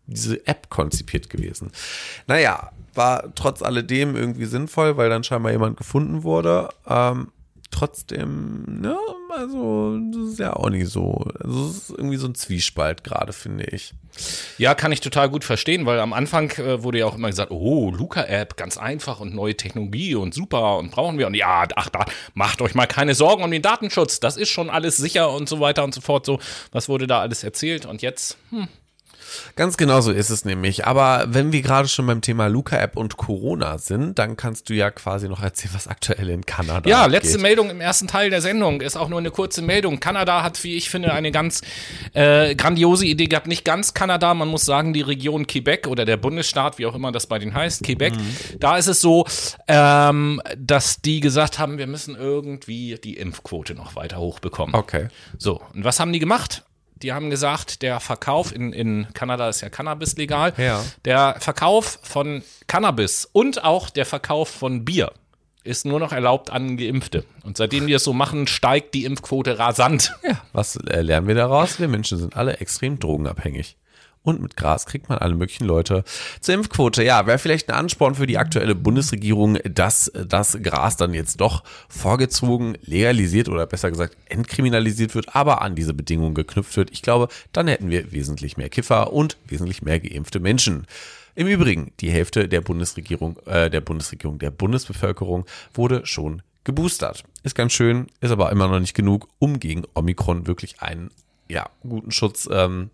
diese 0.08 0.46
App 0.46 0.70
konzipiert 0.70 1.30
gewesen. 1.30 1.72
Naja, 2.28 2.72
war 2.94 3.34
trotz 3.36 3.62
alledem 3.62 4.16
irgendwie 4.16 4.46
sinnvoll, 4.46 4.98
weil 4.98 5.10
dann 5.10 5.24
scheinbar 5.24 5.52
jemand 5.52 5.78
gefunden 5.78 6.24
wurde. 6.24 6.70
Ähm, 6.88 7.32
trotzdem, 7.76 8.64
ne, 8.68 8.98
also 9.30 10.00
das 10.12 10.32
ist 10.32 10.40
ja 10.40 10.54
auch 10.54 10.70
nicht 10.70 10.88
so. 10.88 11.26
Also 11.44 11.68
es 11.68 11.78
ist 11.78 11.90
irgendwie 11.90 12.16
so 12.16 12.28
ein 12.28 12.36
Zwiespalt 12.36 13.04
gerade, 13.04 13.34
finde 13.34 13.66
ich. 13.66 13.94
Ja, 14.58 14.76
kann 14.76 14.94
ich 14.94 15.02
total 15.02 15.30
gut 15.30 15.44
verstehen, 15.44 15.86
weil 15.86 16.00
am 16.00 16.14
Anfang 16.14 16.52
äh, 16.52 16.84
wurde 16.84 17.00
ja 17.00 17.06
auch 17.06 17.16
immer 17.16 17.30
gesagt, 17.30 17.52
oh, 17.52 17.92
Luca-App, 17.92 18.56
ganz 18.56 18.78
einfach 18.78 19.20
und 19.20 19.36
neue 19.36 19.58
Technologie 19.58 20.16
und 20.16 20.34
super 20.34 20.78
und 20.78 20.92
brauchen 20.92 21.18
wir. 21.18 21.28
Und 21.28 21.34
ja, 21.34 21.66
ach, 21.76 21.90
da, 21.90 22.06
macht 22.34 22.62
euch 22.62 22.76
mal 22.76 22.88
keine 22.88 23.14
Sorgen 23.14 23.44
um 23.44 23.52
den 23.52 23.62
Datenschutz. 23.62 24.22
Das 24.22 24.38
ist 24.38 24.50
schon 24.50 24.70
alles 24.70 24.96
sicher 24.96 25.32
und 25.32 25.50
so 25.50 25.60
weiter 25.60 25.84
und 25.84 25.94
so 25.94 26.00
fort. 26.00 26.26
So, 26.26 26.40
was 26.72 26.88
wurde 26.88 27.08
da 27.08 27.20
alles 27.20 27.44
erzählt? 27.44 27.86
Und 27.86 28.02
jetzt, 28.02 28.38
hm, 28.52 28.70
Ganz 29.56 29.78
genau 29.78 30.02
so 30.02 30.12
ist 30.12 30.30
es 30.30 30.46
nämlich. 30.46 30.86
Aber 30.86 31.26
wenn 31.28 31.52
wir 31.52 31.62
gerade 31.62 31.88
schon 31.88 32.06
beim 32.08 32.22
Thema 32.22 32.48
Luca-App 32.48 32.98
und 32.98 33.18
Corona 33.18 33.78
sind, 33.78 34.20
dann 34.20 34.38
kannst 34.38 34.70
du 34.70 34.74
ja 34.74 34.92
quasi 34.92 35.30
noch 35.30 35.42
erzählen, 35.42 35.74
was 35.74 35.88
aktuell 35.88 36.30
in 36.30 36.46
Kanada 36.46 36.90
Ja, 36.90 37.06
letzte 37.06 37.38
Meldung 37.38 37.70
im 37.70 37.82
ersten 37.82 38.08
Teil 38.08 38.30
der 38.30 38.42
Sendung 38.42 38.82
ist 38.82 38.98
auch 38.98 39.10
nur 39.10 39.20
eine 39.20 39.32
kurze 39.32 39.62
Meldung. 39.62 40.00
Kanada 40.00 40.44
hat, 40.44 40.64
wie 40.64 40.76
ich 40.76 40.90
finde, 40.90 41.14
eine 41.14 41.32
ganz 41.32 41.62
äh, 42.14 42.56
grandiose 42.56 43.06
Idee 43.06 43.26
gehabt. 43.28 43.48
Nicht 43.48 43.66
ganz 43.66 43.94
Kanada, 43.94 44.34
man 44.34 44.48
muss 44.48 44.66
sagen, 44.66 44.94
die 44.94 45.02
Region 45.02 45.48
Quebec 45.48 45.88
oder 45.88 46.06
der 46.06 46.18
Bundesstaat, 46.18 46.78
wie 46.78 46.86
auch 46.86 46.96
immer 46.96 47.12
das 47.12 47.28
bei 47.28 47.40
denen 47.40 47.54
heißt, 47.54 47.84
Quebec. 47.84 48.14
Da 48.60 48.78
ist 48.78 48.88
es 48.88 49.02
so, 49.02 49.26
ähm, 49.68 50.42
dass 50.58 51.02
die 51.02 51.20
gesagt 51.20 51.60
haben, 51.60 51.78
wir 51.78 51.88
müssen 51.88 52.16
irgendwie 52.16 53.00
die 53.04 53.16
Impfquote 53.18 53.76
noch 53.76 53.96
weiter 53.96 54.18
hochbekommen. 54.18 54.76
Okay. 54.76 55.08
So, 55.38 55.62
und 55.74 55.84
was 55.84 56.00
haben 56.00 56.12
die 56.12 56.20
gemacht? 56.20 56.65
Die 57.02 57.12
haben 57.14 57.30
gesagt, 57.30 57.82
der 57.82 58.00
Verkauf 58.00 58.56
in, 58.56 58.72
in 58.72 59.08
Kanada 59.14 59.50
ist 59.50 59.62
ja 59.62 59.70
Cannabis 59.70 60.16
legal. 60.16 60.54
Ja. 60.58 60.84
Der 61.04 61.36
Verkauf 61.40 62.00
von 62.04 62.42
Cannabis 62.68 63.28
und 63.32 63.64
auch 63.64 63.90
der 63.90 64.06
Verkauf 64.06 64.50
von 64.50 64.86
Bier 64.86 65.12
ist 65.66 65.86
nur 65.86 66.00
noch 66.00 66.14
erlaubt 66.14 66.52
an 66.52 66.78
Geimpfte. 66.78 67.26
Und 67.44 67.58
seitdem 67.58 67.88
die 67.88 67.94
das 67.94 68.04
so 68.04 68.14
machen, 68.14 68.48
steigt 68.48 68.94
die 68.94 69.04
Impfquote 69.04 69.58
rasant. 69.60 70.14
Ja, 70.24 70.42
was 70.54 70.76
lernen 70.84 71.28
wir 71.28 71.36
daraus? 71.36 71.80
Wir 71.80 71.88
Menschen 71.88 72.18
sind 72.18 72.38
alle 72.38 72.58
extrem 72.58 73.00
drogenabhängig. 73.00 73.76
Und 74.26 74.42
mit 74.42 74.58
Gras 74.58 74.88
kriegt 74.88 75.08
man 75.08 75.20
alle 75.20 75.36
möglichen 75.36 75.66
Leute 75.66 76.04
zur 76.42 76.56
Impfquote. 76.56 77.04
Ja, 77.04 77.28
wäre 77.28 77.38
vielleicht 77.38 77.70
ein 77.70 77.76
Ansporn 77.76 78.16
für 78.16 78.26
die 78.26 78.40
aktuelle 78.40 78.74
Bundesregierung, 78.74 79.60
dass 79.64 80.12
das 80.28 80.58
Gras 80.64 80.98
dann 80.98 81.14
jetzt 81.14 81.40
doch 81.42 81.64
vorgezogen, 81.88 82.76
legalisiert 82.82 83.50
oder 83.50 83.68
besser 83.68 83.92
gesagt 83.92 84.18
entkriminalisiert 84.26 85.14
wird, 85.14 85.36
aber 85.36 85.62
an 85.62 85.76
diese 85.76 85.94
Bedingungen 85.94 86.34
geknüpft 86.34 86.76
wird. 86.76 86.90
Ich 86.92 87.04
glaube, 87.04 87.28
dann 87.54 87.68
hätten 87.68 87.92
wir 87.92 88.12
wesentlich 88.12 88.58
mehr 88.58 88.70
Kiffer 88.70 89.14
und 89.14 89.38
wesentlich 89.46 89.84
mehr 89.84 90.00
geimpfte 90.00 90.40
Menschen. 90.40 90.88
Im 91.36 91.46
Übrigen, 91.46 91.92
die 92.00 92.10
Hälfte 92.10 92.48
der 92.48 92.62
Bundesregierung, 92.62 93.38
äh, 93.46 93.70
der 93.70 93.82
Bundesregierung, 93.82 94.40
der 94.40 94.50
Bundesbevölkerung 94.52 95.46
wurde 95.76 96.04
schon 96.06 96.42
geboostert. 96.64 97.26
Ist 97.44 97.54
ganz 97.54 97.74
schön, 97.74 98.08
ist 98.22 98.32
aber 98.32 98.52
immer 98.52 98.68
noch 98.68 98.80
nicht 98.80 98.96
genug, 98.96 99.28
um 99.38 99.60
gegen 99.60 99.84
Omikron 99.94 100.48
wirklich 100.48 100.82
einen 100.82 101.12
ja, 101.48 101.70
guten 101.84 102.12
Schutz 102.12 102.50
ähm, 102.52 102.90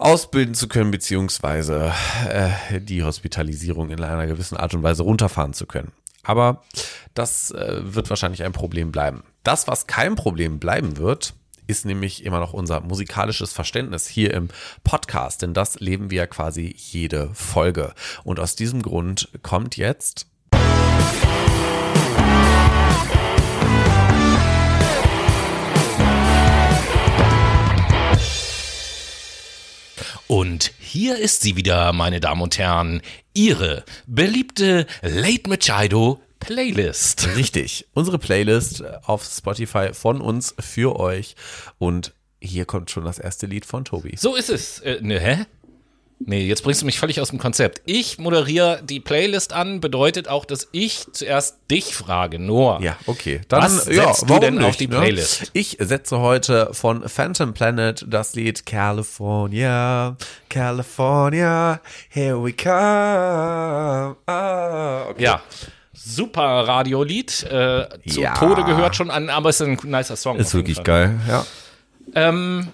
ausbilden 0.00 0.54
zu 0.54 0.68
können, 0.68 0.90
beziehungsweise 0.90 1.92
äh, 2.28 2.80
die 2.80 3.04
Hospitalisierung 3.04 3.90
in 3.90 4.02
einer 4.02 4.26
gewissen 4.26 4.56
Art 4.56 4.74
und 4.74 4.82
Weise 4.82 5.02
runterfahren 5.02 5.52
zu 5.52 5.66
können. 5.66 5.92
Aber 6.22 6.62
das 7.14 7.50
äh, 7.50 7.80
wird 7.82 8.10
wahrscheinlich 8.10 8.42
ein 8.42 8.52
Problem 8.52 8.92
bleiben. 8.92 9.22
Das, 9.42 9.68
was 9.68 9.86
kein 9.86 10.16
Problem 10.16 10.58
bleiben 10.58 10.96
wird, 10.96 11.34
ist 11.66 11.86
nämlich 11.86 12.24
immer 12.24 12.40
noch 12.40 12.52
unser 12.52 12.80
musikalisches 12.80 13.52
Verständnis 13.52 14.06
hier 14.06 14.34
im 14.34 14.48
Podcast, 14.82 15.42
denn 15.42 15.54
das 15.54 15.78
leben 15.78 16.10
wir 16.10 16.18
ja 16.18 16.26
quasi 16.26 16.74
jede 16.76 17.30
Folge. 17.32 17.94
Und 18.24 18.40
aus 18.40 18.56
diesem 18.56 18.82
Grund 18.82 19.28
kommt 19.42 19.76
jetzt 19.76 20.26
Und 30.30 30.70
hier 30.78 31.18
ist 31.18 31.42
sie 31.42 31.56
wieder, 31.56 31.92
meine 31.92 32.20
Damen 32.20 32.40
und 32.40 32.56
Herren, 32.56 33.02
Ihre 33.34 33.84
beliebte 34.06 34.86
Late 35.02 35.50
Machado 35.50 36.20
Playlist. 36.38 37.34
Richtig. 37.34 37.88
Unsere 37.94 38.20
Playlist 38.20 38.84
auf 39.06 39.24
Spotify 39.24 39.92
von 39.92 40.20
uns 40.20 40.54
für 40.60 41.00
euch. 41.00 41.34
Und 41.78 42.14
hier 42.40 42.64
kommt 42.64 42.92
schon 42.92 43.04
das 43.04 43.18
erste 43.18 43.46
Lied 43.46 43.66
von 43.66 43.84
Tobi. 43.84 44.14
So 44.16 44.36
ist 44.36 44.50
es. 44.50 44.78
Äh, 44.78 45.00
ne, 45.02 45.18
hä? 45.18 45.46
Nee, 46.22 46.42
jetzt 46.46 46.62
bringst 46.62 46.82
du 46.82 46.86
mich 46.86 46.98
völlig 46.98 47.18
aus 47.22 47.30
dem 47.30 47.38
Konzept. 47.38 47.80
Ich 47.86 48.18
moderiere 48.18 48.82
die 48.84 49.00
Playlist 49.00 49.54
an, 49.54 49.80
bedeutet 49.80 50.28
auch, 50.28 50.44
dass 50.44 50.68
ich 50.70 51.06
zuerst 51.12 51.56
dich 51.70 51.94
frage, 51.94 52.38
Noah. 52.38 52.78
Ja, 52.82 52.96
okay. 53.06 53.40
Dann, 53.48 53.62
Was 53.62 53.86
ja, 53.86 54.04
setzt 54.08 54.22
du 54.24 54.28
warum 54.28 54.40
denn 54.42 54.54
nicht, 54.56 54.66
auf 54.66 54.76
die 54.76 54.86
ne? 54.86 54.98
Playlist? 54.98 55.50
Ich 55.54 55.78
setze 55.80 56.18
heute 56.18 56.68
von 56.72 57.08
Phantom 57.08 57.54
Planet 57.54 58.04
das 58.06 58.34
Lied 58.34 58.66
California, 58.66 60.14
California, 60.50 61.80
here 62.10 62.42
we 62.44 62.52
come. 62.52 64.16
Ah, 64.26 65.06
okay. 65.08 65.22
Ja. 65.22 65.40
Super 65.94 66.42
Radiolied, 66.42 67.44
äh, 67.44 67.86
zu 68.08 68.20
Ja. 68.20 68.34
Tode 68.34 68.64
gehört 68.64 68.94
schon 68.94 69.10
an, 69.10 69.30
aber 69.30 69.48
es 69.50 69.60
ist 69.60 69.66
ein 69.66 69.78
nicer 69.90 70.16
Song. 70.16 70.36
Ist 70.36 70.52
wirklich 70.54 70.76
Fall. 70.76 70.84
geil, 70.84 71.20
ja. 71.28 71.46
Ähm, 72.14 72.68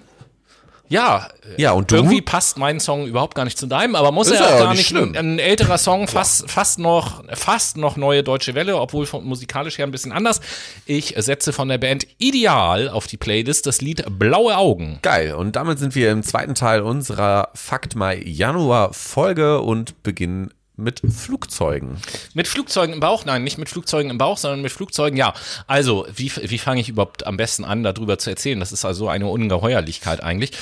ja, 0.88 1.28
Ja, 1.56 1.72
und 1.72 1.90
du? 1.90 1.96
irgendwie 1.96 2.20
passt 2.22 2.58
mein 2.58 2.80
Song 2.80 3.06
überhaupt 3.06 3.34
gar 3.34 3.44
nicht 3.44 3.58
zu 3.58 3.66
deinem, 3.66 3.94
aber 3.94 4.12
muss 4.12 4.28
Ist 4.28 4.40
ja 4.40 4.46
auch 4.46 4.58
gar 4.58 4.74
nicht 4.74 4.86
schlimm. 4.86 5.10
ein, 5.16 5.34
ein 5.34 5.38
älterer 5.38 5.78
Song, 5.78 6.08
fast, 6.08 6.50
fast 6.50 6.78
noch, 6.78 7.22
fast 7.34 7.76
noch 7.76 7.96
neue 7.96 8.22
deutsche 8.22 8.54
Welle, 8.54 8.76
obwohl 8.80 9.06
von, 9.06 9.24
musikalisch 9.24 9.78
her 9.78 9.86
ein 9.86 9.90
bisschen 9.90 10.12
anders. 10.12 10.40
Ich 10.86 11.14
setze 11.16 11.52
von 11.52 11.68
der 11.68 11.78
Band 11.78 12.06
Ideal 12.18 12.88
auf 12.88 13.06
die 13.06 13.16
Playlist 13.16 13.66
das 13.66 13.80
Lied 13.80 14.04
Blaue 14.18 14.56
Augen. 14.56 14.98
Geil. 15.02 15.34
Und 15.34 15.56
damit 15.56 15.78
sind 15.78 15.94
wir 15.94 16.10
im 16.10 16.22
zweiten 16.22 16.54
Teil 16.54 16.80
unserer 16.82 17.50
Fakt 17.54 17.96
Mai 17.96 18.22
Januar 18.24 18.92
Folge 18.92 19.60
und 19.60 20.02
beginnen 20.02 20.50
mit 20.76 21.00
Flugzeugen. 21.00 21.96
Mit 22.34 22.48
Flugzeugen 22.48 22.94
im 22.94 23.00
Bauch? 23.00 23.24
Nein, 23.24 23.44
nicht 23.44 23.58
mit 23.58 23.68
Flugzeugen 23.68 24.10
im 24.10 24.18
Bauch, 24.18 24.36
sondern 24.36 24.62
mit 24.62 24.72
Flugzeugen, 24.72 25.16
ja. 25.16 25.32
Also, 25.66 26.06
wie, 26.14 26.30
wie 26.42 26.58
fange 26.58 26.80
ich 26.80 26.88
überhaupt 26.88 27.26
am 27.26 27.36
besten 27.36 27.64
an, 27.64 27.82
darüber 27.82 28.18
zu 28.18 28.30
erzählen? 28.30 28.60
Das 28.60 28.72
ist 28.72 28.84
also 28.84 29.08
eine 29.08 29.26
Ungeheuerlichkeit 29.26 30.22
eigentlich. 30.22 30.52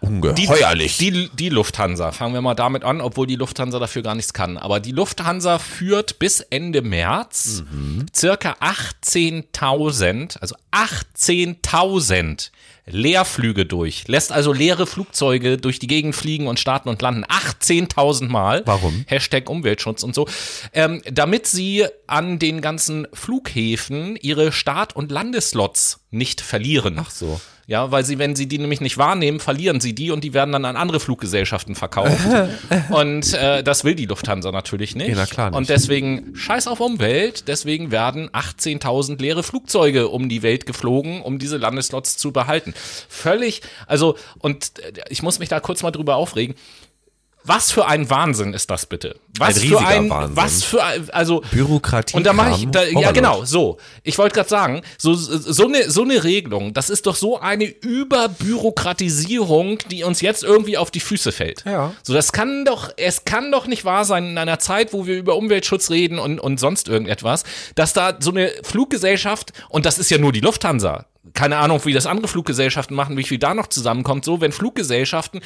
Ungeheuerlich. 0.00 0.98
Die, 0.98 1.10
die, 1.10 1.30
die 1.30 1.48
Lufthansa, 1.48 2.12
fangen 2.12 2.34
wir 2.34 2.42
mal 2.42 2.54
damit 2.54 2.84
an, 2.84 3.00
obwohl 3.00 3.26
die 3.26 3.36
Lufthansa 3.36 3.78
dafür 3.78 4.02
gar 4.02 4.14
nichts 4.14 4.32
kann. 4.32 4.58
Aber 4.58 4.78
die 4.78 4.92
Lufthansa 4.92 5.58
führt 5.58 6.18
bis 6.18 6.40
Ende 6.40 6.82
März 6.82 7.62
circa 8.14 8.52
18.000, 8.60 10.38
also 10.38 10.54
18.000 10.72 12.50
Leerflüge 12.86 13.64
durch. 13.64 14.06
Lässt 14.08 14.30
also 14.30 14.52
leere 14.52 14.86
Flugzeuge 14.86 15.56
durch 15.56 15.78
die 15.78 15.86
Gegend 15.86 16.14
fliegen 16.14 16.46
und 16.46 16.60
starten 16.60 16.88
und 16.88 17.00
landen. 17.00 17.24
18.000 17.24 18.28
Mal. 18.28 18.62
Warum? 18.66 19.04
Hashtag 19.06 19.48
Umweltschutz 19.48 20.02
und 20.02 20.14
so. 20.14 20.28
Ähm, 20.72 21.02
damit 21.10 21.46
sie 21.46 21.86
an 22.06 22.38
den 22.38 22.60
ganzen 22.60 23.06
Flughäfen 23.12 24.16
ihre 24.16 24.52
Start- 24.52 24.94
und 24.94 25.10
Landeslots 25.10 26.00
nicht 26.10 26.40
verlieren. 26.40 26.98
Ach 26.98 27.10
so. 27.10 27.40
Ja, 27.66 27.90
weil 27.90 28.04
sie, 28.04 28.18
wenn 28.18 28.36
sie 28.36 28.46
die 28.46 28.58
nämlich 28.58 28.80
nicht 28.80 28.98
wahrnehmen, 28.98 29.40
verlieren 29.40 29.80
sie 29.80 29.94
die 29.94 30.10
und 30.10 30.22
die 30.22 30.34
werden 30.34 30.52
dann 30.52 30.64
an 30.64 30.76
andere 30.76 31.00
Fluggesellschaften 31.00 31.74
verkauft. 31.74 32.18
und 32.90 33.32
äh, 33.34 33.62
das 33.62 33.84
will 33.84 33.94
die 33.94 34.06
Lufthansa 34.06 34.52
natürlich 34.52 34.94
nicht. 34.94 35.08
Ja, 35.08 35.14
na 35.16 35.26
klar 35.26 35.50
nicht. 35.50 35.56
Und 35.56 35.68
deswegen 35.70 36.36
scheiß 36.36 36.66
auf 36.66 36.80
Umwelt, 36.80 37.48
deswegen 37.48 37.90
werden 37.90 38.28
18.000 38.30 39.20
leere 39.20 39.42
Flugzeuge 39.42 40.08
um 40.08 40.28
die 40.28 40.42
Welt 40.42 40.66
geflogen, 40.66 41.22
um 41.22 41.38
diese 41.38 41.56
Landeslots 41.56 42.18
zu 42.18 42.32
behalten. 42.32 42.74
Völlig, 43.08 43.62
also, 43.86 44.16
und 44.38 44.72
äh, 44.80 44.92
ich 45.08 45.22
muss 45.22 45.38
mich 45.38 45.48
da 45.48 45.60
kurz 45.60 45.82
mal 45.82 45.90
drüber 45.90 46.16
aufregen. 46.16 46.54
Was 47.46 47.70
für 47.70 47.86
ein 47.86 48.08
Wahnsinn 48.08 48.54
ist 48.54 48.70
das 48.70 48.86
bitte? 48.86 49.16
Was 49.38 49.48
Ein 49.48 49.54
für 49.54 49.60
riesiger 49.62 49.86
ein, 49.86 50.08
Wahnsinn. 50.10 50.36
was 50.36 50.64
für 50.64 50.82
ein, 50.82 51.10
also 51.10 51.42
Bürokratie. 51.50 52.16
und 52.16 52.24
da 52.24 52.32
mache 52.32 52.52
ich, 52.52 52.66
da, 52.70 52.82
ja 52.84 52.88
Overload. 52.90 53.12
genau, 53.12 53.44
so. 53.44 53.76
Ich 54.02 54.16
wollte 54.16 54.34
gerade 54.34 54.48
sagen, 54.48 54.80
so, 54.96 55.12
so, 55.12 55.66
eine, 55.66 55.90
so 55.90 56.02
eine 56.04 56.24
Regelung, 56.24 56.72
das 56.72 56.88
ist 56.88 57.04
doch 57.06 57.16
so 57.16 57.38
eine 57.38 57.64
Überbürokratisierung, 57.64 59.78
die 59.90 60.04
uns 60.04 60.20
jetzt 60.20 60.42
irgendwie 60.42 60.78
auf 60.78 60.90
die 60.90 61.00
Füße 61.00 61.32
fällt. 61.32 61.64
Ja. 61.66 61.92
So, 62.02 62.14
das 62.14 62.32
kann 62.32 62.64
doch, 62.64 62.90
es 62.96 63.24
kann 63.24 63.50
doch 63.52 63.66
nicht 63.66 63.84
wahr 63.84 64.04
sein 64.04 64.30
in 64.30 64.38
einer 64.38 64.58
Zeit, 64.58 64.92
wo 64.92 65.06
wir 65.06 65.16
über 65.16 65.36
Umweltschutz 65.36 65.90
reden 65.90 66.18
und, 66.18 66.40
und 66.40 66.58
sonst 66.58 66.88
irgendetwas, 66.88 67.44
dass 67.74 67.92
da 67.92 68.16
so 68.20 68.30
eine 68.30 68.50
Fluggesellschaft, 68.62 69.52
und 69.68 69.86
das 69.86 69.98
ist 69.98 70.10
ja 70.10 70.18
nur 70.18 70.32
die 70.32 70.40
Lufthansa, 70.40 71.06
keine 71.32 71.56
Ahnung, 71.56 71.80
wie 71.84 71.92
das 71.92 72.06
andere 72.06 72.28
Fluggesellschaften 72.28 72.94
machen, 72.94 73.16
wie 73.16 73.24
viel 73.24 73.38
da 73.38 73.54
noch 73.54 73.68
zusammenkommt, 73.68 74.24
so, 74.24 74.40
wenn 74.40 74.52
Fluggesellschaften 74.52 75.40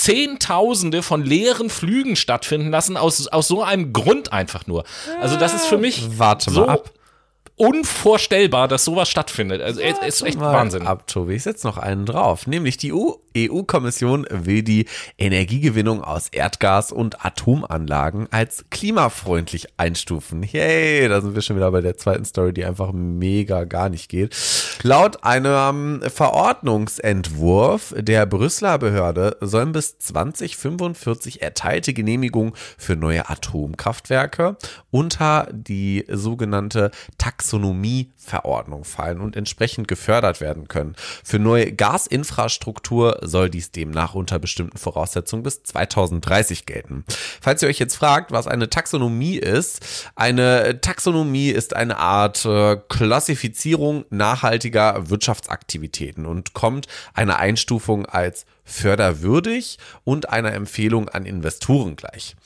Zehntausende 0.00 1.02
von 1.02 1.22
leeren 1.22 1.68
Flügen 1.68 2.16
stattfinden 2.16 2.70
lassen, 2.70 2.96
aus, 2.96 3.26
aus 3.28 3.48
so 3.48 3.62
einem 3.62 3.92
Grund 3.92 4.32
einfach 4.32 4.66
nur. 4.66 4.84
Also 5.20 5.36
das 5.36 5.52
ist 5.52 5.66
für 5.66 5.76
mich 5.76 6.18
Warte 6.18 6.50
mal 6.50 6.54
so 6.54 6.66
ab. 6.66 6.90
unvorstellbar, 7.56 8.66
dass 8.66 8.84
sowas 8.84 9.10
stattfindet. 9.10 9.60
Also 9.60 9.80
es 9.80 9.98
ist 9.98 10.22
echt 10.22 10.38
Mal 10.38 10.54
Wahnsinn. 10.54 10.86
Ab, 10.86 11.06
Tobi. 11.06 11.34
Ich 11.34 11.42
setze 11.42 11.66
noch 11.66 11.76
einen 11.76 12.06
drauf. 12.06 12.46
Nämlich 12.46 12.78
die 12.78 12.94
EU 12.94 13.12
EU-Kommission 13.36 14.26
will 14.30 14.62
die 14.62 14.86
Energiegewinnung 15.18 16.02
aus 16.02 16.28
Erdgas 16.28 16.92
und 16.92 17.24
Atomanlagen 17.24 18.28
als 18.30 18.64
klimafreundlich 18.70 19.68
einstufen. 19.76 20.42
Yay, 20.42 21.08
da 21.08 21.20
sind 21.20 21.34
wir 21.34 21.42
schon 21.42 21.56
wieder 21.56 21.70
bei 21.70 21.80
der 21.80 21.96
zweiten 21.96 22.24
Story, 22.24 22.52
die 22.52 22.64
einfach 22.64 22.92
mega 22.92 23.64
gar 23.64 23.88
nicht 23.88 24.08
geht. 24.08 24.36
Laut 24.82 25.24
einem 25.24 26.00
Verordnungsentwurf 26.02 27.94
der 27.98 28.26
Brüsseler 28.26 28.78
Behörde 28.78 29.36
sollen 29.40 29.72
bis 29.72 29.98
2045 29.98 31.42
erteilte 31.42 31.92
Genehmigungen 31.92 32.54
für 32.78 32.96
neue 32.96 33.28
Atomkraftwerke 33.28 34.56
unter 34.90 35.48
die 35.52 36.06
sogenannte 36.08 36.90
Taxonomieverordnung 38.20 38.84
fallen 38.84 39.20
und 39.20 39.36
entsprechend 39.36 39.88
gefördert 39.88 40.40
werden 40.40 40.68
können. 40.68 40.94
Für 41.24 41.38
neue 41.38 41.72
Gasinfrastruktur 41.72 43.18
soll 43.22 43.50
dies 43.50 43.70
demnach 43.70 44.14
unter 44.14 44.38
bestimmten 44.38 44.78
Voraussetzungen 44.78 45.42
bis 45.42 45.62
2030 45.62 46.66
gelten. 46.66 47.04
Falls 47.40 47.62
ihr 47.62 47.68
euch 47.68 47.78
jetzt 47.78 47.96
fragt, 47.96 48.32
was 48.32 48.46
eine 48.46 48.70
Taxonomie 48.70 49.36
ist, 49.36 50.10
eine 50.14 50.80
Taxonomie 50.80 51.50
ist 51.50 51.74
eine 51.74 51.98
Art 51.98 52.44
äh, 52.44 52.76
Klassifizierung 52.88 54.04
nachhaltiger 54.10 55.10
Wirtschaftsaktivitäten 55.10 56.26
und 56.26 56.54
kommt 56.54 56.86
einer 57.14 57.38
Einstufung 57.38 58.06
als 58.06 58.46
förderwürdig 58.64 59.78
und 60.04 60.28
einer 60.30 60.52
Empfehlung 60.52 61.08
an 61.08 61.26
Investoren 61.26 61.96
gleich. 61.96 62.36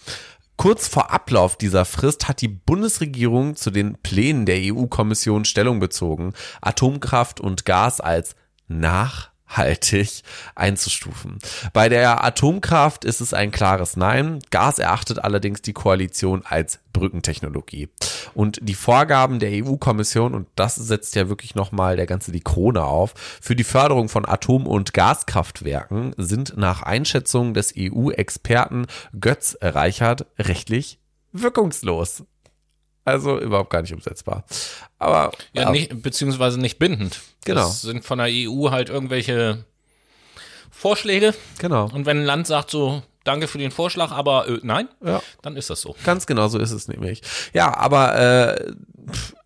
Kurz 0.57 0.87
vor 0.89 1.11
Ablauf 1.11 1.57
dieser 1.57 1.85
Frist 1.85 2.29
hat 2.29 2.41
die 2.41 2.49
Bundesregierung 2.49 3.57
zu 3.57 3.71
den 3.71 3.99
Plänen 4.03 4.47
der 4.47 4.59
EU-Kommission 4.61 5.45
Stellung 5.45 5.81
bezogen, 5.81 6.33
Atomkraft 6.61 7.41
und 7.41 7.65
Gas 7.65 8.01
als 8.01 8.37
nach 8.69 9.34
nachhaltig 9.55 10.23
einzustufen. 10.55 11.39
Bei 11.73 11.89
der 11.89 12.25
Atomkraft 12.25 13.05
ist 13.05 13.21
es 13.21 13.35
ein 13.35 13.51
klares 13.51 13.97
Nein. 13.97 14.41
Gas 14.51 14.79
erachtet 14.79 15.19
allerdings 15.19 15.63
die 15.63 15.73
Koalition 15.73 16.43
als 16.45 16.81
Brückentechnologie. 16.93 17.89
Und 18.35 18.59
die 18.63 18.75
Vorgaben 18.75 19.39
der 19.39 19.51
EU-Kommission, 19.65 20.35
und 20.35 20.49
das 20.57 20.77
setzt 20.77 21.15
ja 21.17 21.29
wirklich 21.29 21.55
nochmal 21.55 21.97
der 21.97 22.07
ganze 22.07 22.33
die 22.33 22.41
Krone 22.41 22.85
auf, 22.85 23.15
für 23.41 23.57
die 23.57 23.65
Förderung 23.65 24.09
von 24.09 24.27
Atom- 24.27 24.67
und 24.67 24.93
Gaskraftwerken 24.93 26.15
sind 26.17 26.57
nach 26.57 26.83
Einschätzung 26.83 27.55
des 27.55 27.75
EU-Experten 27.77 28.87
Götz 29.19 29.57
Reichert 29.61 30.27
rechtlich 30.39 30.99
wirkungslos. 31.33 32.25
Also 33.05 33.39
überhaupt 33.39 33.71
gar 33.71 33.83
nicht 33.83 33.93
umsetzbar. 33.93 34.45
Aber 34.99 35.33
ja. 35.53 35.71
Nicht, 35.71 36.03
beziehungsweise 36.03 36.59
nicht 36.59 36.79
bindend. 36.79 37.21
Genau. 37.45 37.61
Das 37.61 37.83
sind 37.83 38.05
von 38.05 38.19
der 38.19 38.29
EU 38.31 38.71
halt 38.71 38.89
irgendwelche 38.89 39.65
Vorschläge. 40.71 41.35
Genau. 41.59 41.89
Und 41.93 42.07
wenn 42.07 42.21
ein 42.21 42.25
Land 42.25 42.47
sagt 42.47 42.71
so, 42.71 43.03
danke 43.25 43.49
für 43.49 43.59
den 43.59 43.71
Vorschlag, 43.71 44.11
aber 44.13 44.49
äh, 44.49 44.61
nein, 44.63 44.89
ja. 45.05 45.23
dann 45.43 45.57
ist 45.57 45.71
das 45.71 45.81
so. 45.81 45.95
Ganz 46.05 46.27
genau 46.27 46.49
so 46.49 46.59
ist 46.59 46.73
es 46.73 46.89
nämlich. 46.89 47.23
Ja, 47.53 47.77
aber 47.77 48.57
äh, 48.59 48.73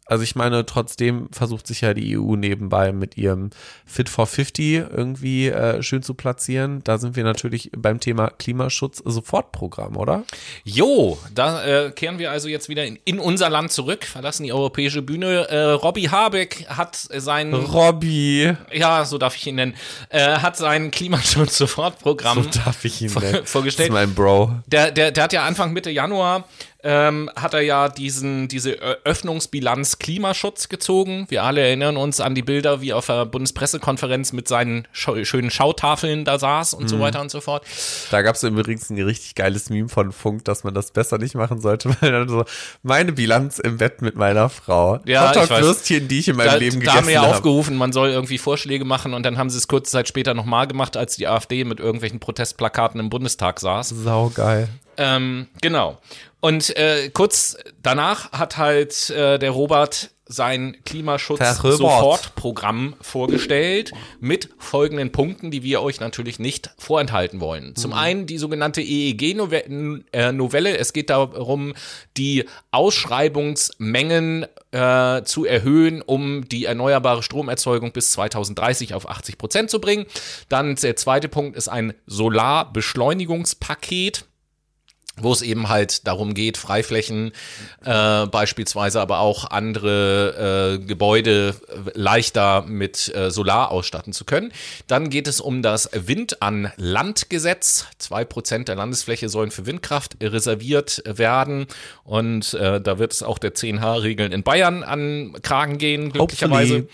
also 0.08 0.24
ich 0.24 0.34
meine, 0.34 0.64
trotzdem 0.64 1.28
versucht 1.32 1.66
sich 1.66 1.82
ja 1.82 1.92
die 1.92 2.18
EU 2.18 2.34
nebenbei 2.34 2.92
mit 2.92 3.18
ihrem 3.18 3.50
Fit 3.84 4.08
for 4.08 4.26
50 4.26 4.76
irgendwie 4.76 5.48
äh, 5.48 5.82
schön 5.82 6.02
zu 6.02 6.14
platzieren. 6.14 6.82
Da 6.82 6.96
sind 6.96 7.14
wir 7.14 7.24
natürlich 7.24 7.70
beim 7.76 8.00
Thema 8.00 8.30
Klimaschutz 8.30 9.02
Sofortprogramm, 9.04 9.98
oder? 9.98 10.24
Jo, 10.64 11.18
da 11.34 11.62
äh, 11.64 11.90
kehren 11.90 12.18
wir 12.18 12.30
also 12.30 12.48
jetzt 12.48 12.70
wieder 12.70 12.86
in, 12.86 12.98
in, 13.04 13.18
unser 13.18 13.50
Land 13.50 13.70
zurück, 13.70 14.06
verlassen 14.06 14.44
die 14.44 14.52
europäische 14.52 15.02
Bühne. 15.02 15.46
Äh, 15.50 15.72
Robby 15.72 16.04
Habeck 16.04 16.66
hat 16.68 16.96
sein 16.96 17.52
Robby, 17.52 18.56
ja, 18.72 19.04
so 19.04 19.18
darf 19.18 19.36
ich 19.36 19.46
ihn 19.46 19.56
nennen, 19.56 19.74
äh, 20.08 20.38
hat 20.38 20.56
sein 20.56 20.90
Klimaschutz 20.90 21.58
Sofortprogramm 21.58 22.44
so 22.44 22.60
darf 22.64 22.82
ich 22.86 23.02
ihn 23.02 23.12
nennen. 23.12 23.44
vorgestellt. 23.44 23.90
Das 23.90 24.00
ist 24.00 24.06
mein 24.06 24.14
Bro. 24.14 24.54
Der, 24.66 24.90
der, 24.90 25.10
der 25.10 25.24
hat 25.24 25.34
ja 25.34 25.44
Anfang 25.44 25.74
Mitte 25.74 25.90
Januar 25.90 26.44
ähm, 26.88 27.30
hat 27.36 27.52
er 27.52 27.60
ja 27.60 27.90
diesen, 27.90 28.48
diese 28.48 28.70
Öffnungsbilanz 28.70 29.98
Klimaschutz 29.98 30.70
gezogen. 30.70 31.26
Wir 31.28 31.44
alle 31.44 31.60
erinnern 31.60 31.98
uns 31.98 32.18
an 32.18 32.34
die 32.34 32.40
Bilder, 32.40 32.80
wie 32.80 32.90
er 32.90 32.96
auf 32.96 33.06
der 33.06 33.26
Bundespressekonferenz 33.26 34.32
mit 34.32 34.48
seinen 34.48 34.88
schönen 34.92 35.50
Schautafeln 35.50 36.24
da 36.24 36.38
saß 36.38 36.72
und 36.72 36.84
mhm. 36.84 36.88
so 36.88 36.98
weiter 36.98 37.20
und 37.20 37.30
so 37.30 37.42
fort. 37.42 37.66
Da 38.10 38.22
gab 38.22 38.36
es 38.36 38.42
übrigens 38.42 38.88
ein 38.88 38.98
richtig 39.02 39.34
geiles 39.34 39.68
Meme 39.68 39.90
von 39.90 40.12
Funk, 40.12 40.46
dass 40.46 40.64
man 40.64 40.72
das 40.72 40.90
besser 40.90 41.18
nicht 41.18 41.34
machen 41.34 41.60
sollte, 41.60 41.94
weil 42.00 42.10
dann 42.10 42.28
so 42.30 42.46
meine 42.82 43.12
Bilanz 43.12 43.58
im 43.58 43.76
Bett 43.76 44.00
mit 44.00 44.16
meiner 44.16 44.48
Frau. 44.48 45.00
Ja, 45.04 45.34
Würstchen, 45.50 46.08
die 46.08 46.20
ich 46.20 46.28
in 46.28 46.36
meinem 46.36 46.46
da, 46.46 46.54
Leben 46.56 46.80
gegessen 46.80 46.86
habe. 46.86 46.96
Da 46.96 47.00
haben 47.00 47.06
wir 47.06 47.14
ja 47.14 47.22
hab. 47.22 47.34
aufgerufen, 47.34 47.76
man 47.76 47.92
soll 47.92 48.08
irgendwie 48.08 48.38
Vorschläge 48.38 48.86
machen 48.86 49.12
und 49.12 49.24
dann 49.24 49.36
haben 49.36 49.50
sie 49.50 49.58
es 49.58 49.68
kurze 49.68 49.92
Zeit 49.92 50.08
später 50.08 50.32
nochmal 50.32 50.66
gemacht, 50.66 50.96
als 50.96 51.16
die 51.16 51.28
AfD 51.28 51.64
mit 51.64 51.80
irgendwelchen 51.80 52.18
Protestplakaten 52.18 52.98
im 52.98 53.10
Bundestag 53.10 53.60
saß. 53.60 53.90
Saugeil. 53.90 54.70
Ähm, 54.98 55.46
genau. 55.62 55.98
Und 56.40 56.76
äh, 56.76 57.10
kurz 57.10 57.56
danach 57.82 58.32
hat 58.32 58.58
halt 58.58 59.10
äh, 59.10 59.38
der 59.38 59.50
Robert 59.50 60.10
sein 60.28 60.76
Klimaschutz-Sofortprogramm 60.84 62.94
vorgestellt 63.00 63.92
mit 64.20 64.50
folgenden 64.58 65.10
Punkten, 65.10 65.50
die 65.50 65.62
wir 65.62 65.80
euch 65.80 66.00
natürlich 66.00 66.38
nicht 66.38 66.68
vorenthalten 66.76 67.40
wollen. 67.40 67.74
Zum 67.74 67.92
mhm. 67.92 67.96
einen 67.96 68.26
die 68.26 68.36
sogenannte 68.36 68.82
EEG-Novelle. 68.82 70.76
Es 70.76 70.92
geht 70.92 71.08
darum, 71.08 71.72
die 72.18 72.44
Ausschreibungsmengen 72.70 74.44
äh, 74.70 75.22
zu 75.22 75.46
erhöhen, 75.46 76.02
um 76.02 76.46
die 76.46 76.66
erneuerbare 76.66 77.22
Stromerzeugung 77.22 77.92
bis 77.92 78.10
2030 78.10 78.92
auf 78.92 79.08
80 79.08 79.38
Prozent 79.38 79.70
zu 79.70 79.80
bringen. 79.80 80.04
Dann 80.50 80.74
der 80.76 80.96
zweite 80.96 81.30
Punkt 81.30 81.56
ist 81.56 81.68
ein 81.68 81.94
Solarbeschleunigungspaket 82.06 84.26
wo 85.22 85.32
es 85.32 85.42
eben 85.42 85.68
halt 85.68 86.06
darum 86.06 86.34
geht, 86.34 86.56
Freiflächen 86.56 87.32
äh, 87.84 88.26
beispielsweise, 88.26 89.00
aber 89.00 89.20
auch 89.20 89.50
andere 89.50 90.78
äh, 90.80 90.84
Gebäude 90.84 91.54
leichter 91.94 92.62
mit 92.62 93.14
äh, 93.14 93.30
Solar 93.30 93.70
ausstatten 93.70 94.12
zu 94.12 94.24
können. 94.24 94.52
Dann 94.86 95.10
geht 95.10 95.28
es 95.28 95.40
um 95.40 95.62
das 95.62 95.90
Wind 95.92 96.42
an 96.42 96.72
Landgesetz. 96.76 97.86
Zwei 97.98 98.24
Prozent 98.24 98.68
der 98.68 98.76
Landesfläche 98.76 99.28
sollen 99.28 99.50
für 99.50 99.66
Windkraft 99.66 100.16
reserviert 100.22 101.02
werden 101.04 101.66
und 102.04 102.54
äh, 102.54 102.80
da 102.80 102.98
wird 102.98 103.12
es 103.12 103.22
auch 103.22 103.38
der 103.38 103.54
10H-Regeln 103.54 104.32
in 104.32 104.42
Bayern 104.42 104.82
an 104.82 105.36
Kragen 105.42 105.78
gehen, 105.78 106.12
glücklicherweise. 106.12 106.74
Hopefully 106.74 106.88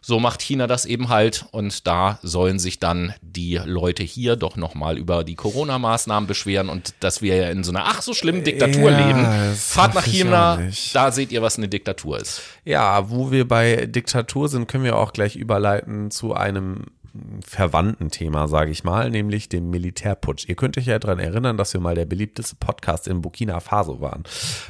so 0.05 0.19
macht 0.19 0.41
China 0.41 0.67
das 0.67 0.85
eben 0.85 1.07
halt 1.07 1.45
und 1.51 1.87
da 1.87 2.19
sollen 2.21 2.59
sich 2.59 2.77
dann 2.77 3.13
die 3.21 3.59
Leute 3.63 4.03
hier 4.03 4.35
doch 4.35 4.57
nochmal 4.57 4.97
über 4.97 5.23
die 5.23 5.35
Corona-Maßnahmen 5.35 6.27
beschweren 6.27 6.67
und 6.67 6.93
dass 6.99 7.21
wir 7.21 7.37
ja 7.37 7.49
in 7.49 7.63
so 7.63 7.71
einer 7.71 7.85
ach 7.85 8.01
so 8.01 8.13
schlimmen 8.13 8.43
Diktatur 8.43 8.91
ja, 8.91 9.07
leben. 9.07 9.55
Fahrt 9.55 9.95
nach 9.95 10.05
China, 10.05 10.59
da 10.91 11.11
seht 11.11 11.31
ihr, 11.31 11.41
was 11.41 11.57
eine 11.57 11.69
Diktatur 11.69 12.19
ist. 12.19 12.41
Ja, 12.65 13.09
wo 13.09 13.31
wir 13.31 13.47
bei 13.47 13.85
Diktatur 13.85 14.49
sind, 14.49 14.67
können 14.67 14.83
wir 14.83 14.97
auch 14.97 15.13
gleich 15.13 15.37
überleiten 15.37 16.11
zu 16.11 16.33
einem 16.33 16.87
verwandten 17.45 18.09
Thema, 18.09 18.47
sage 18.47 18.71
ich 18.71 18.83
mal, 18.83 19.09
nämlich 19.09 19.47
dem 19.47 19.69
Militärputsch. 19.69 20.47
Ihr 20.47 20.55
könnt 20.55 20.77
euch 20.77 20.87
ja 20.87 20.97
daran 20.99 21.19
erinnern, 21.19 21.57
dass 21.57 21.73
wir 21.73 21.81
mal 21.81 21.95
der 21.95 22.05
beliebteste 22.05 22.55
Podcast 22.55 23.07
in 23.07 23.21
Burkina 23.21 23.59
Faso 23.59 24.01
waren. 24.01 24.23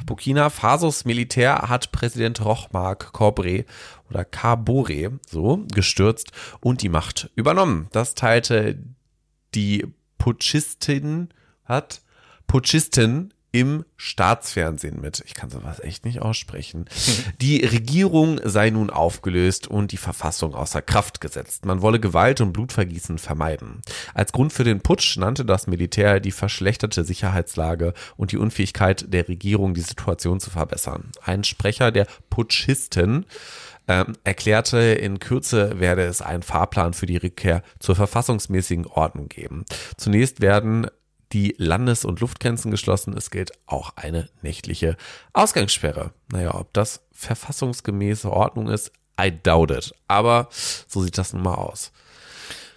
Burkina 0.06 0.50
Fasos 0.50 1.04
Militär 1.04 1.68
hat 1.68 1.92
Präsident 1.92 2.44
Rochmark 2.44 3.12
Cobre 3.12 3.64
oder 4.10 4.24
Kabore 4.24 5.18
so 5.26 5.64
gestürzt 5.72 6.32
und 6.60 6.82
die 6.82 6.88
Macht 6.88 7.30
übernommen. 7.34 7.88
Das 7.92 8.14
teilte 8.14 8.78
die 9.54 9.86
Putschistin 10.18 11.28
hat 11.64 12.02
Putschistin 12.46 13.33
im 13.54 13.84
Staatsfernsehen 13.96 15.00
mit. 15.00 15.22
Ich 15.26 15.34
kann 15.34 15.48
sowas 15.48 15.78
echt 15.78 16.04
nicht 16.04 16.20
aussprechen. 16.20 16.86
Die 17.40 17.64
Regierung 17.64 18.40
sei 18.42 18.70
nun 18.70 18.90
aufgelöst 18.90 19.68
und 19.68 19.92
die 19.92 19.96
Verfassung 19.96 20.56
außer 20.56 20.82
Kraft 20.82 21.20
gesetzt. 21.20 21.64
Man 21.64 21.80
wolle 21.80 22.00
Gewalt 22.00 22.40
und 22.40 22.52
Blutvergießen 22.52 23.18
vermeiden. 23.18 23.80
Als 24.12 24.32
Grund 24.32 24.52
für 24.52 24.64
den 24.64 24.80
Putsch 24.80 25.16
nannte 25.18 25.44
das 25.44 25.68
Militär 25.68 26.18
die 26.18 26.32
verschlechterte 26.32 27.04
Sicherheitslage 27.04 27.94
und 28.16 28.32
die 28.32 28.38
Unfähigkeit 28.38 29.12
der 29.12 29.28
Regierung, 29.28 29.74
die 29.74 29.82
Situation 29.82 30.40
zu 30.40 30.50
verbessern. 30.50 31.12
Ein 31.22 31.44
Sprecher 31.44 31.92
der 31.92 32.08
Putschisten 32.30 33.24
ähm, 33.86 34.14
erklärte, 34.24 34.78
in 34.78 35.20
Kürze 35.20 35.78
werde 35.78 36.02
es 36.02 36.22
einen 36.22 36.42
Fahrplan 36.42 36.92
für 36.92 37.06
die 37.06 37.18
Rückkehr 37.18 37.62
zur 37.78 37.94
verfassungsmäßigen 37.94 38.86
Ordnung 38.86 39.28
geben. 39.28 39.64
Zunächst 39.96 40.40
werden 40.40 40.88
die 41.32 41.54
Landes- 41.58 42.04
und 42.04 42.20
Luftgrenzen 42.20 42.70
geschlossen. 42.70 43.16
Es 43.16 43.30
gilt 43.30 43.52
auch 43.66 43.92
eine 43.96 44.28
nächtliche 44.42 44.96
Ausgangssperre. 45.32 46.12
Naja, 46.30 46.54
ob 46.54 46.72
das 46.72 47.00
verfassungsgemäße 47.12 48.30
Ordnung 48.30 48.68
ist, 48.68 48.92
I 49.20 49.32
doubt 49.42 49.70
it. 49.70 49.94
Aber 50.08 50.48
so 50.50 51.02
sieht 51.02 51.18
das 51.18 51.32
nun 51.32 51.42
mal 51.42 51.54
aus. 51.54 51.92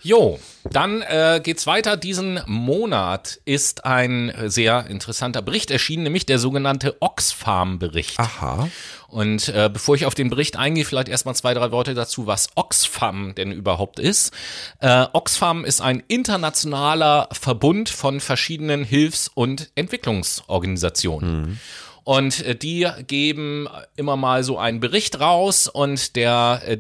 Jo, 0.02 0.40
dann 0.72 1.02
äh, 1.02 1.42
geht's 1.44 1.68
weiter. 1.68 1.98
Diesen 1.98 2.40
Monat 2.46 3.40
ist 3.46 3.86
ein 3.86 4.34
sehr 4.46 4.88
interessanter 4.88 5.42
Bericht 5.42 5.72
erschienen, 5.72 6.04
nämlich 6.04 6.26
der 6.26 6.40
sogenannte 6.40 6.98
Oxfam-Bericht. 7.00 8.20
Aha. 8.20 8.70
Und 9.08 9.50
äh, 9.50 9.70
bevor 9.72 9.96
ich 9.96 10.06
auf 10.06 10.16
den 10.16 10.30
Bericht 10.30 10.58
eingehe, 10.58 10.86
vielleicht 10.86 11.08
erstmal 11.08 11.36
zwei, 11.36 11.54
drei 11.54 11.72
Worte 11.72 11.94
dazu, 11.94 12.28
was 12.28 12.50
Oxfam 12.56 13.34
denn 13.36 13.52
überhaupt 13.52 14.00
ist. 14.00 14.34
Äh, 14.80 15.06
Oxfam 15.14 15.66
ist 15.66 15.82
ein 15.82 16.04
internationaler 16.08 17.30
Verbund 17.32 17.90
von 17.90 18.20
verschiedenen 18.20 18.84
Hilfs- 18.84 19.30
und 19.34 19.72
Entwicklungsorganisationen. 19.76 21.42
Mhm. 21.42 21.58
Und 22.04 22.46
äh, 22.46 22.56
die 22.56 22.88
geben 23.08 23.68
immer 23.96 24.18
mal 24.18 24.44
so 24.44 24.58
einen 24.58 24.80
Bericht 24.80 25.20
raus 25.20 25.68
und 25.68 26.16
der 26.16 26.62
äh, 26.66 26.78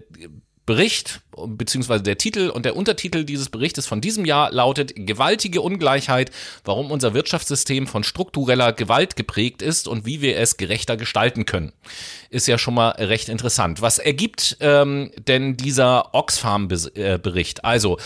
Bericht 0.65 1.21
beziehungsweise 1.45 2.03
der 2.03 2.17
Titel 2.17 2.49
und 2.49 2.65
der 2.65 2.75
Untertitel 2.75 3.23
dieses 3.23 3.49
Berichtes 3.49 3.85
von 3.85 4.01
diesem 4.01 4.25
Jahr 4.25 4.51
lautet 4.51 4.93
Gewaltige 4.95 5.61
Ungleichheit, 5.61 6.31
warum 6.65 6.91
unser 6.91 7.13
Wirtschaftssystem 7.13 7.87
von 7.87 8.03
struktureller 8.03 8.73
Gewalt 8.73 9.15
geprägt 9.15 9.61
ist 9.61 9.87
und 9.87 10.05
wie 10.05 10.21
wir 10.21 10.37
es 10.37 10.57
gerechter 10.57 10.97
gestalten 10.97 11.45
können. 11.45 11.73
Ist 12.29 12.47
ja 12.47 12.57
schon 12.57 12.73
mal 12.73 12.89
recht 12.89 13.29
interessant. 13.29 13.81
Was 13.81 13.99
ergibt 13.99 14.57
ähm, 14.59 15.11
denn 15.27 15.55
dieser 15.55 16.13
Oxfam-Bericht? 16.13 17.63
Also 17.63 17.97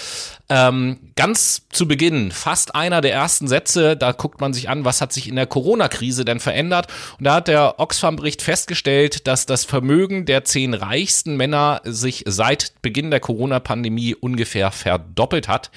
ähm, 0.50 1.00
ganz 1.16 1.70
zu 1.70 1.88
Beginn, 1.88 2.32
fast 2.32 2.76
einer 2.76 3.00
der 3.00 3.14
ersten 3.14 3.48
Sätze, 3.48 3.96
da 3.96 4.12
guckt 4.12 4.42
man 4.42 4.54
sich 4.54 4.68
an, 4.68 4.84
was 4.84 5.00
hat 5.00 5.14
sich 5.14 5.30
in 5.30 5.38
der 5.38 5.48
Corona-Krise 5.48 6.26
denn 6.26 6.42
verändert. 6.42 6.88
Und 7.18 7.26
da 7.26 7.36
hat 7.36 7.48
der 7.48 7.80
Oxfam-Bericht 7.80 8.42
festgestellt, 8.42 9.28
dass 9.28 9.46
das 9.46 9.64
Vermögen 9.64 10.26
der 10.26 10.44
zehn 10.44 10.74
reichsten 10.74 11.38
Männer 11.38 11.82
sich 11.86 12.26
seit 12.28 12.74
Beginn 12.82 13.12
der 13.12 13.21
Corona-Pandemie 13.22 14.16
ungefähr 14.16 14.72
verdoppelt 14.72 15.48
hat. 15.48 15.72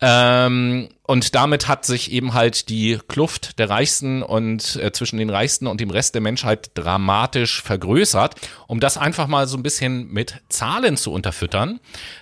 Ähm, 0.00 0.88
und 1.10 1.34
damit 1.34 1.66
hat 1.66 1.84
sich 1.84 2.12
eben 2.12 2.34
halt 2.34 2.68
die 2.68 2.96
Kluft 3.08 3.58
der 3.58 3.68
Reichsten 3.68 4.22
und 4.22 4.76
äh, 4.76 4.92
zwischen 4.92 5.18
den 5.18 5.28
Reichsten 5.28 5.66
und 5.66 5.80
dem 5.80 5.90
Rest 5.90 6.14
der 6.14 6.22
Menschheit 6.22 6.70
dramatisch 6.74 7.62
vergrößert. 7.62 8.36
Um 8.68 8.78
das 8.78 8.96
einfach 8.96 9.26
mal 9.26 9.48
so 9.48 9.56
ein 9.56 9.64
bisschen 9.64 10.06
mit 10.12 10.36
Zahlen 10.48 10.96
zu 10.96 11.12
unterfüttern, 11.12 11.80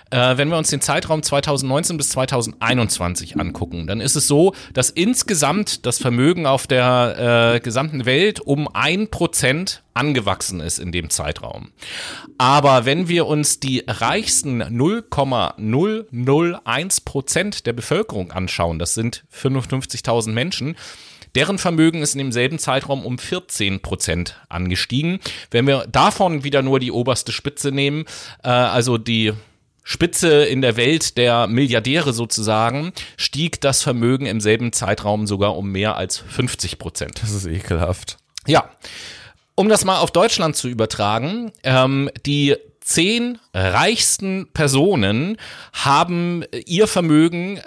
äh, 0.09 0.37
wenn 0.37 0.49
wir 0.49 0.57
uns 0.57 0.71
den 0.71 0.81
Zeitraum 0.81 1.21
2019 1.21 1.97
bis 1.97 2.09
2021 2.09 3.39
angucken, 3.39 3.85
dann 3.85 4.01
ist 4.01 4.15
es 4.15 4.27
so, 4.27 4.55
dass 4.73 4.89
insgesamt 4.89 5.85
das 5.85 5.99
Vermögen 5.99 6.47
auf 6.47 6.65
der 6.65 7.53
äh, 7.55 7.59
gesamten 7.59 8.07
Welt 8.07 8.39
um 8.39 8.67
ein 8.73 9.11
Prozent 9.11 9.83
angewachsen 9.93 10.61
ist 10.61 10.79
in 10.79 10.91
dem 10.91 11.11
Zeitraum. 11.11 11.69
Aber 12.37 12.85
wenn 12.85 13.07
wir 13.07 13.27
uns 13.27 13.59
die 13.59 13.83
reichsten 13.85 14.63
0,001 14.75 17.01
Prozent 17.01 17.67
der 17.69 17.73
Bevölkerung 17.73 18.31
anschauen, 18.31 18.79
das 18.79 18.95
sind 18.95 19.23
55.000 19.31 20.31
Menschen, 20.31 20.75
Deren 21.35 21.59
Vermögen 21.59 22.01
ist 22.01 22.13
in 22.13 22.19
demselben 22.19 22.57
Zeitraum 22.57 23.05
um 23.05 23.19
14 23.19 23.81
Prozent 23.81 24.35
angestiegen. 24.49 25.19
Wenn 25.51 25.67
wir 25.67 25.85
davon 25.87 26.43
wieder 26.43 26.61
nur 26.61 26.79
die 26.79 26.91
oberste 26.91 27.31
Spitze 27.31 27.71
nehmen, 27.71 28.05
äh, 28.43 28.49
also 28.49 28.97
die 28.97 29.33
Spitze 29.83 30.45
in 30.45 30.61
der 30.61 30.77
Welt 30.77 31.17
der 31.17 31.47
Milliardäre 31.47 32.13
sozusagen, 32.13 32.93
stieg 33.17 33.61
das 33.61 33.81
Vermögen 33.83 34.25
im 34.25 34.41
selben 34.41 34.71
Zeitraum 34.71 35.27
sogar 35.27 35.55
um 35.55 35.71
mehr 35.71 35.95
als 35.95 36.17
50 36.17 36.79
Prozent. 36.79 37.21
Das 37.21 37.31
ist 37.31 37.45
ekelhaft. 37.45 38.17
Ja. 38.47 38.69
Um 39.55 39.67
das 39.67 39.85
mal 39.85 39.99
auf 39.99 40.11
Deutschland 40.11 40.55
zu 40.55 40.67
übertragen, 40.67 41.51
ähm, 41.63 42.09
die 42.25 42.55
zehn 42.89 43.37
reichsten 43.53 44.47
Personen 44.51 45.37
haben 45.73 46.43
ihr 46.65 46.87
Vermögen 46.87 47.61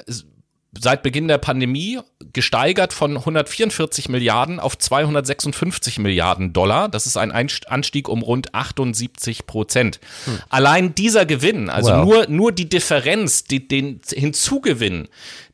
seit 0.77 1.03
Beginn 1.03 1.29
der 1.29 1.39
Pandemie 1.39 2.01
gesteigert 2.33 2.93
von 2.93 3.19
144 3.19 4.09
Milliarden 4.09 4.59
auf 4.59 4.77
256 4.77 5.99
Milliarden 5.99 6.53
Dollar. 6.53 6.89
Das 6.89 7.07
ist 7.07 7.19
ein 7.19 7.31
Anstieg 7.31 8.09
um 8.09 8.23
rund 8.23 8.55
78 8.55 9.47
Prozent. 9.47 10.01
Hm. 10.25 10.39
Allein 10.49 10.95
dieser 10.95 11.27
Gewinn, 11.27 11.69
also 11.69 11.93
wow. 11.93 12.05
nur, 12.05 12.27
nur 12.29 12.53
die 12.53 12.69
Differenz, 12.69 13.45
die, 13.45 13.69
den 13.69 14.01
Hinzugewinn, 14.13 15.09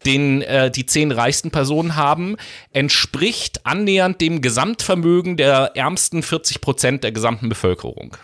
den 0.06 0.40
äh, 0.42 0.70
die 0.70 0.86
zehn 0.86 1.10
reichsten 1.10 1.50
Personen 1.50 1.96
haben, 1.96 2.36
entspricht 2.72 3.66
annähernd 3.66 4.20
dem 4.20 4.40
Gesamtvermögen 4.40 5.36
der 5.36 5.72
ärmsten 5.74 6.22
40 6.22 6.60
Prozent 6.60 7.04
der 7.04 7.10
gesamten 7.12 7.48
Bevölkerung. 7.48 8.16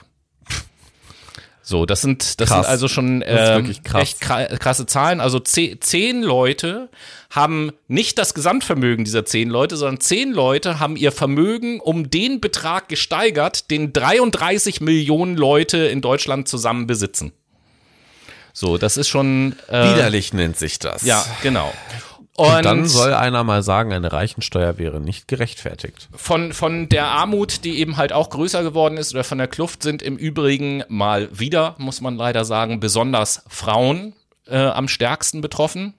So, 1.67 1.87
das 1.87 2.03
sind, 2.03 2.41
das 2.41 2.51
krass. 2.51 2.67
sind 2.67 2.71
also 2.71 2.89
schon 2.89 3.23
äh, 3.23 3.59
echt 3.95 4.21
krasse 4.21 4.85
Zahlen. 4.85 5.21
Also 5.21 5.41
zehn 5.41 6.23
Leute 6.23 6.91
haben 7.31 7.73
nicht 7.89 8.19
das 8.19 8.35
Gesamtvermögen 8.35 9.07
dieser 9.07 9.25
zehn 9.25 9.49
Leute, 9.49 9.79
sondern 9.79 9.99
zehn 9.99 10.31
Leute 10.31 10.79
haben 10.79 10.95
ihr 10.95 11.11
Vermögen 11.11 11.81
um 11.81 12.11
den 12.11 12.43
Betrag 12.43 12.91
gesteigert, 12.91 13.71
den 13.71 13.95
33 13.95 14.83
Millionen 14.83 15.39
Leute 15.39 15.79
in 15.79 16.03
Deutschland 16.03 16.49
zusammen 16.49 16.87
besitzen. 16.87 17.33
So, 18.53 18.77
das 18.77 18.99
ist 18.99 19.09
schon 19.09 19.57
äh, 19.69 19.95
widerlich 19.95 20.35
nennt 20.35 20.59
sich 20.59 20.79
das. 20.79 21.03
Ja, 21.03 21.25
genau. 21.43 21.73
Und, 22.37 22.49
und, 22.49 22.65
dann 22.65 22.87
soll 22.87 23.15
einer 23.15 23.45
mal 23.45 23.63
sagen, 23.63 23.93
eine 23.93 24.13
Reichensteuer 24.13 24.77
wäre 24.77 25.01
nicht 25.01 25.29
gerechtfertigt. 25.29 26.09
Von, 26.17 26.53
von 26.53 26.89
der 26.89 27.07
Armut, 27.07 27.65
die 27.65 27.79
eben 27.79 27.97
halt 27.97 28.13
auch 28.13 28.31
größer 28.31 28.65
geworden 28.65 28.97
ist, 28.97 29.15
oder 29.15 29.23
von 29.23 29.39
der 29.39 29.47
Kluft 29.47 29.85
sind 29.85 30.03
im 30.03 30.17
Übrigen 30.17 30.83
mal 30.89 31.29
wieder, 31.33 31.77
muss 31.79 32.01
man 32.01 32.17
leider 32.17 32.45
sagen, 32.45 32.81
besonders 32.81 33.45
Frauen 33.49 34.15
äh, 34.49 34.57
am 34.57 34.89
stärksten 34.89 35.43
betroffen. 35.43 35.95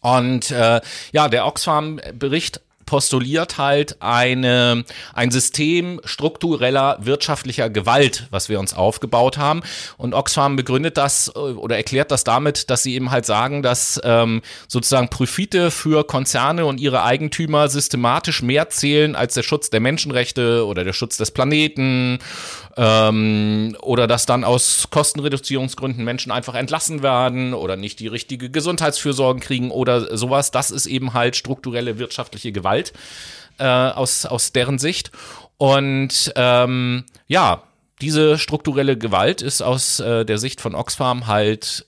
Und 0.00 0.50
äh, 0.50 0.80
ja, 1.12 1.28
der 1.28 1.46
Oxfam-Bericht 1.46 2.60
postuliert 2.86 3.58
halt 3.58 3.96
eine, 4.00 4.84
ein 5.12 5.30
System 5.30 6.00
struktureller 6.04 6.98
wirtschaftlicher 7.00 7.70
Gewalt, 7.70 8.26
was 8.30 8.48
wir 8.48 8.60
uns 8.60 8.74
aufgebaut 8.74 9.38
haben. 9.38 9.62
Und 9.96 10.14
Oxfam 10.14 10.56
begründet 10.56 10.96
das 10.96 11.32
äh, 11.34 11.38
oder 11.38 11.76
erklärt 11.76 12.10
das 12.10 12.24
damit, 12.24 12.70
dass 12.70 12.82
sie 12.82 12.94
eben 12.94 13.10
halt 13.10 13.26
sagen, 13.26 13.62
dass 13.62 14.00
ähm, 14.04 14.42
sozusagen 14.68 15.08
Profite 15.08 15.70
für 15.70 16.04
Konzerne 16.04 16.66
und 16.66 16.80
ihre 16.80 17.02
Eigentümer 17.02 17.68
systematisch 17.68 18.42
mehr 18.42 18.68
zählen 18.68 19.16
als 19.16 19.34
der 19.34 19.42
Schutz 19.42 19.70
der 19.70 19.80
Menschenrechte 19.80 20.66
oder 20.66 20.84
der 20.84 20.92
Schutz 20.92 21.16
des 21.16 21.30
Planeten 21.30 22.18
ähm, 22.76 23.76
oder 23.80 24.06
dass 24.06 24.26
dann 24.26 24.44
aus 24.44 24.88
Kostenreduzierungsgründen 24.90 26.04
Menschen 26.04 26.32
einfach 26.32 26.54
entlassen 26.54 27.02
werden 27.02 27.54
oder 27.54 27.76
nicht 27.76 28.00
die 28.00 28.08
richtige 28.08 28.50
Gesundheitsfürsorge 28.50 29.40
kriegen 29.40 29.70
oder 29.70 30.16
sowas. 30.16 30.50
Das 30.50 30.70
ist 30.70 30.86
eben 30.86 31.14
halt 31.14 31.36
strukturelle 31.36 31.98
wirtschaftliche 31.98 32.52
Gewalt 32.52 32.92
äh, 33.58 33.64
aus, 33.64 34.26
aus 34.26 34.52
deren 34.52 34.78
Sicht. 34.78 35.12
Und 35.56 36.32
ähm, 36.36 37.04
ja, 37.26 37.62
diese 38.00 38.38
strukturelle 38.38 38.98
Gewalt 38.98 39.40
ist 39.40 39.62
aus 39.62 40.00
äh, 40.00 40.24
der 40.24 40.38
Sicht 40.38 40.60
von 40.60 40.74
Oxfam 40.74 41.26
halt 41.26 41.86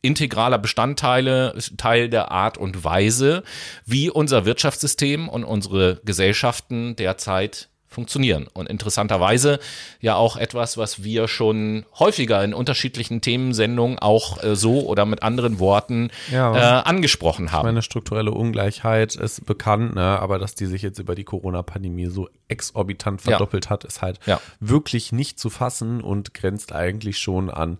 integraler 0.00 0.58
Bestandteile, 0.58 1.54
Teil 1.76 2.08
der 2.08 2.30
Art 2.30 2.56
und 2.56 2.84
Weise, 2.84 3.42
wie 3.84 4.08
unser 4.10 4.44
Wirtschaftssystem 4.44 5.28
und 5.28 5.42
unsere 5.42 6.00
Gesellschaften 6.04 6.94
derzeit 6.94 7.68
funktionieren. 7.88 8.46
Und 8.52 8.68
interessanterweise 8.68 9.58
ja 10.00 10.14
auch 10.14 10.36
etwas, 10.36 10.76
was 10.76 11.02
wir 11.02 11.26
schon 11.26 11.84
häufiger 11.98 12.44
in 12.44 12.54
unterschiedlichen 12.54 13.20
Themensendungen 13.20 13.98
auch 13.98 14.42
äh, 14.42 14.54
so 14.56 14.86
oder 14.86 15.06
mit 15.06 15.22
anderen 15.22 15.58
Worten 15.58 16.10
ja, 16.30 16.54
äh, 16.54 16.82
angesprochen 16.82 17.50
haben. 17.50 17.66
Meine 17.66 17.82
strukturelle 17.82 18.30
Ungleichheit 18.30 19.16
ist 19.16 19.46
bekannt, 19.46 19.94
ne? 19.94 20.02
aber 20.02 20.38
dass 20.38 20.54
die 20.54 20.66
sich 20.66 20.82
jetzt 20.82 20.98
über 20.98 21.14
die 21.14 21.24
Corona-Pandemie 21.24 22.06
so 22.06 22.28
exorbitant 22.48 23.22
verdoppelt 23.22 23.66
ja. 23.66 23.70
hat, 23.70 23.84
ist 23.84 24.02
halt 24.02 24.20
ja. 24.26 24.40
wirklich 24.60 25.12
nicht 25.12 25.38
zu 25.38 25.50
fassen 25.50 26.00
und 26.00 26.34
grenzt 26.34 26.72
eigentlich 26.72 27.18
schon 27.18 27.50
an 27.50 27.78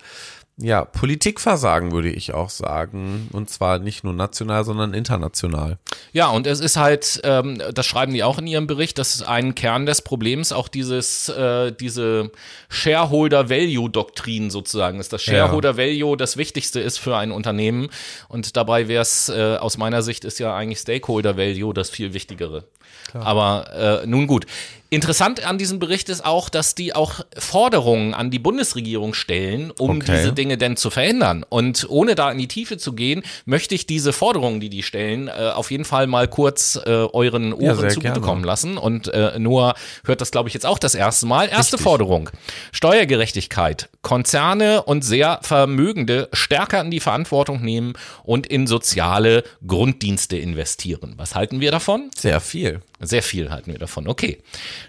ja, 0.60 0.84
Politikversagen 0.84 1.92
würde 1.92 2.10
ich 2.10 2.34
auch 2.34 2.50
sagen. 2.50 3.28
Und 3.32 3.48
zwar 3.48 3.78
nicht 3.78 4.02
nur 4.02 4.12
national, 4.12 4.64
sondern 4.64 4.92
international. 4.92 5.78
Ja, 6.12 6.28
und 6.28 6.48
es 6.48 6.58
ist 6.58 6.76
halt, 6.76 7.20
ähm, 7.22 7.62
das 7.72 7.86
schreiben 7.86 8.12
die 8.12 8.24
auch 8.24 8.38
in 8.38 8.46
ihrem 8.48 8.66
Bericht, 8.66 8.98
das 8.98 9.14
ist 9.14 9.22
ein 9.22 9.54
Kern 9.54 9.86
des 9.86 10.02
Problems, 10.02 10.52
auch 10.52 10.66
dieses, 10.66 11.28
äh, 11.28 11.70
diese 11.72 12.32
Shareholder-Value-Doktrin 12.70 14.50
sozusagen, 14.50 14.98
ist 14.98 15.12
das 15.12 15.22
Shareholder-Value 15.22 16.16
das 16.16 16.36
Wichtigste 16.36 16.80
ist 16.80 16.98
für 16.98 17.16
ein 17.16 17.30
Unternehmen. 17.30 17.88
Und 18.28 18.56
dabei 18.56 18.88
wäre 18.88 19.02
es, 19.02 19.28
äh, 19.28 19.56
aus 19.60 19.78
meiner 19.78 20.02
Sicht, 20.02 20.24
ist 20.24 20.40
ja 20.40 20.56
eigentlich 20.56 20.80
Stakeholder-Value 20.80 21.72
das 21.72 21.88
viel 21.88 22.14
Wichtigere. 22.14 22.64
Klar. 23.10 23.26
Aber 23.26 24.02
äh, 24.02 24.06
nun 24.06 24.26
gut. 24.26 24.46
Interessant 24.90 25.44
an 25.44 25.58
diesem 25.58 25.78
Bericht 25.78 26.08
ist 26.08 26.24
auch, 26.24 26.48
dass 26.48 26.74
die 26.74 26.94
auch 26.94 27.20
Forderungen 27.36 28.14
an 28.14 28.30
die 28.30 28.38
Bundesregierung 28.38 29.12
stellen, 29.12 29.70
um 29.70 29.98
okay. 29.98 30.12
diese 30.16 30.32
Dinge 30.32 30.56
denn 30.56 30.78
zu 30.78 30.88
verhindern. 30.88 31.44
Und 31.46 31.86
ohne 31.90 32.14
da 32.14 32.30
in 32.30 32.38
die 32.38 32.48
Tiefe 32.48 32.78
zu 32.78 32.94
gehen, 32.94 33.22
möchte 33.44 33.74
ich 33.74 33.86
diese 33.86 34.14
Forderungen, 34.14 34.60
die 34.60 34.70
die 34.70 34.82
stellen, 34.82 35.28
äh, 35.28 35.50
auf 35.54 35.70
jeden 35.70 35.84
Fall 35.84 36.06
mal 36.06 36.26
kurz 36.26 36.80
äh, 36.86 36.88
euren 36.88 37.52
Ohren 37.52 37.82
ja, 37.82 37.88
zugutekommen 37.88 38.44
lassen. 38.44 38.78
Und 38.78 39.08
äh, 39.08 39.38
Noah 39.38 39.74
hört 40.04 40.22
das, 40.22 40.30
glaube 40.30 40.48
ich, 40.48 40.54
jetzt 40.54 40.64
auch 40.64 40.78
das 40.78 40.94
erste 40.94 41.26
Mal. 41.26 41.50
Erste 41.50 41.74
Richtig. 41.74 41.80
Forderung. 41.82 42.30
Steuergerechtigkeit. 42.72 43.90
Konzerne 44.00 44.84
und 44.84 45.04
sehr 45.04 45.40
Vermögende 45.42 46.30
stärker 46.32 46.80
in 46.80 46.90
die 46.90 47.00
Verantwortung 47.00 47.60
nehmen 47.60 47.92
und 48.22 48.46
in 48.46 48.66
soziale 48.66 49.44
Grunddienste 49.66 50.38
investieren. 50.38 51.12
Was 51.18 51.34
halten 51.34 51.60
wir 51.60 51.72
davon? 51.72 52.10
Sehr 52.16 52.40
viel. 52.40 52.80
Sehr 53.00 53.22
viel 53.22 53.50
halten 53.50 53.70
wir 53.70 53.78
davon. 53.78 54.08
Okay. 54.08 54.38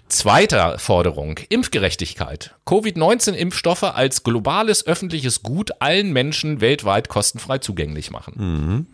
Zweiter 0.08 0.78
Forderung. 0.78 1.38
Impfgerechtigkeit. 1.48 2.54
Covid-19-Impfstoffe 2.66 3.84
als 3.84 4.24
globales 4.24 4.86
öffentliches 4.86 5.42
Gut 5.42 5.70
allen 5.80 6.12
Menschen 6.12 6.60
weltweit 6.60 7.08
kostenfrei 7.08 7.58
zugänglich 7.58 8.10
machen. 8.10 8.34
Mhm. 8.36 8.86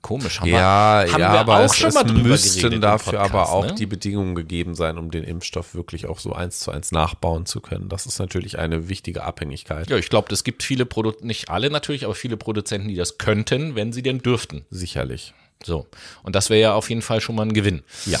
Komisch, 0.00 0.40
haben 0.40 0.48
ja, 0.48 1.04
wir, 1.04 1.12
haben 1.12 1.20
ja, 1.20 1.32
wir 1.32 1.40
aber 1.40 1.58
auch 1.58 1.64
es, 1.64 1.76
schon 1.76 1.92
mal 1.92 2.06
es 2.06 2.12
müssten 2.12 2.80
dafür 2.80 3.18
Podcast, 3.18 3.34
aber 3.34 3.48
auch 3.50 3.66
ne? 3.66 3.74
die 3.74 3.86
Bedingungen 3.86 4.36
gegeben 4.36 4.76
sein, 4.76 4.96
um 4.96 5.10
den 5.10 5.24
Impfstoff 5.24 5.74
wirklich 5.74 6.06
auch 6.06 6.20
so 6.20 6.32
eins 6.32 6.60
zu 6.60 6.70
eins 6.70 6.92
nachbauen 6.92 7.46
zu 7.46 7.60
können. 7.60 7.88
Das 7.88 8.06
ist 8.06 8.20
natürlich 8.20 8.60
eine 8.60 8.88
wichtige 8.88 9.24
Abhängigkeit. 9.24 9.90
Ja, 9.90 9.96
ich 9.96 10.08
glaube, 10.08 10.32
es 10.32 10.44
gibt 10.44 10.62
viele 10.62 10.86
Produzenten, 10.86 11.26
nicht 11.26 11.50
alle 11.50 11.68
natürlich, 11.68 12.04
aber 12.04 12.14
viele 12.14 12.36
Produzenten, 12.36 12.88
die 12.88 12.94
das 12.94 13.18
könnten, 13.18 13.74
wenn 13.74 13.92
sie 13.92 14.02
denn 14.02 14.20
dürften. 14.20 14.64
Sicherlich. 14.70 15.34
So. 15.64 15.86
Und 16.22 16.34
das 16.36 16.50
wäre 16.50 16.60
ja 16.60 16.74
auf 16.74 16.88
jeden 16.88 17.02
Fall 17.02 17.20
schon 17.20 17.34
mal 17.34 17.42
ein 17.42 17.52
Gewinn. 17.52 17.82
Ja. 18.06 18.18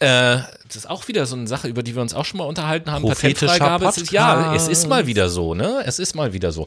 Äh, 0.00 0.38
das 0.68 0.76
ist 0.76 0.90
auch 0.90 1.08
wieder 1.08 1.26
so 1.26 1.34
eine 1.34 1.46
Sache, 1.46 1.66
über 1.66 1.82
die 1.82 1.94
wir 1.94 2.02
uns 2.02 2.14
auch 2.14 2.24
schon 2.24 2.38
mal 2.38 2.44
unterhalten 2.44 2.92
haben. 2.92 3.08
Patentfreigabe. 3.08 3.86
Ist, 3.86 4.12
ja, 4.12 4.54
es 4.54 4.68
ist 4.68 4.86
mal 4.86 5.06
wieder 5.06 5.28
so, 5.28 5.54
ne? 5.54 5.82
Es 5.84 5.98
ist 5.98 6.14
mal 6.14 6.32
wieder 6.32 6.52
so. 6.52 6.66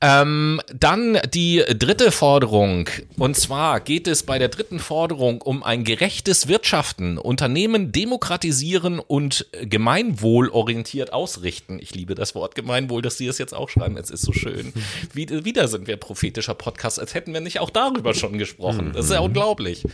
Ähm, 0.00 0.60
dann 0.74 1.18
die 1.32 1.62
dritte 1.78 2.10
Forderung. 2.10 2.88
Und 3.16 3.36
zwar 3.36 3.80
geht 3.80 4.08
es 4.08 4.24
bei 4.24 4.38
der 4.38 4.48
dritten 4.48 4.80
Forderung 4.80 5.40
um 5.40 5.62
ein 5.62 5.84
gerechtes 5.84 6.48
Wirtschaften, 6.48 7.18
Unternehmen 7.18 7.92
demokratisieren 7.92 8.98
und 8.98 9.46
gemeinwohlorientiert 9.62 11.12
ausrichten. 11.12 11.78
Ich 11.80 11.94
liebe 11.94 12.14
das 12.14 12.34
Wort 12.34 12.56
Gemeinwohl, 12.56 13.00
dass 13.00 13.16
Sie 13.16 13.28
es 13.28 13.38
jetzt 13.38 13.54
auch 13.54 13.70
schreiben. 13.70 13.96
Es 13.96 14.10
ist 14.10 14.22
so 14.22 14.32
schön. 14.32 14.72
Wie, 15.12 15.44
wieder 15.44 15.68
sind 15.68 15.86
wir 15.86 15.96
prophetischer 15.96 16.54
Podcast, 16.54 16.98
als 16.98 17.14
hätten 17.14 17.32
wir 17.32 17.40
nicht 17.40 17.60
auch 17.60 17.70
darüber 17.70 18.12
schon 18.12 18.38
gesprochen. 18.38 18.92
Das 18.92 19.06
ist 19.06 19.12
ja 19.12 19.20
mhm. 19.20 19.26
unglaublich. 19.26 19.84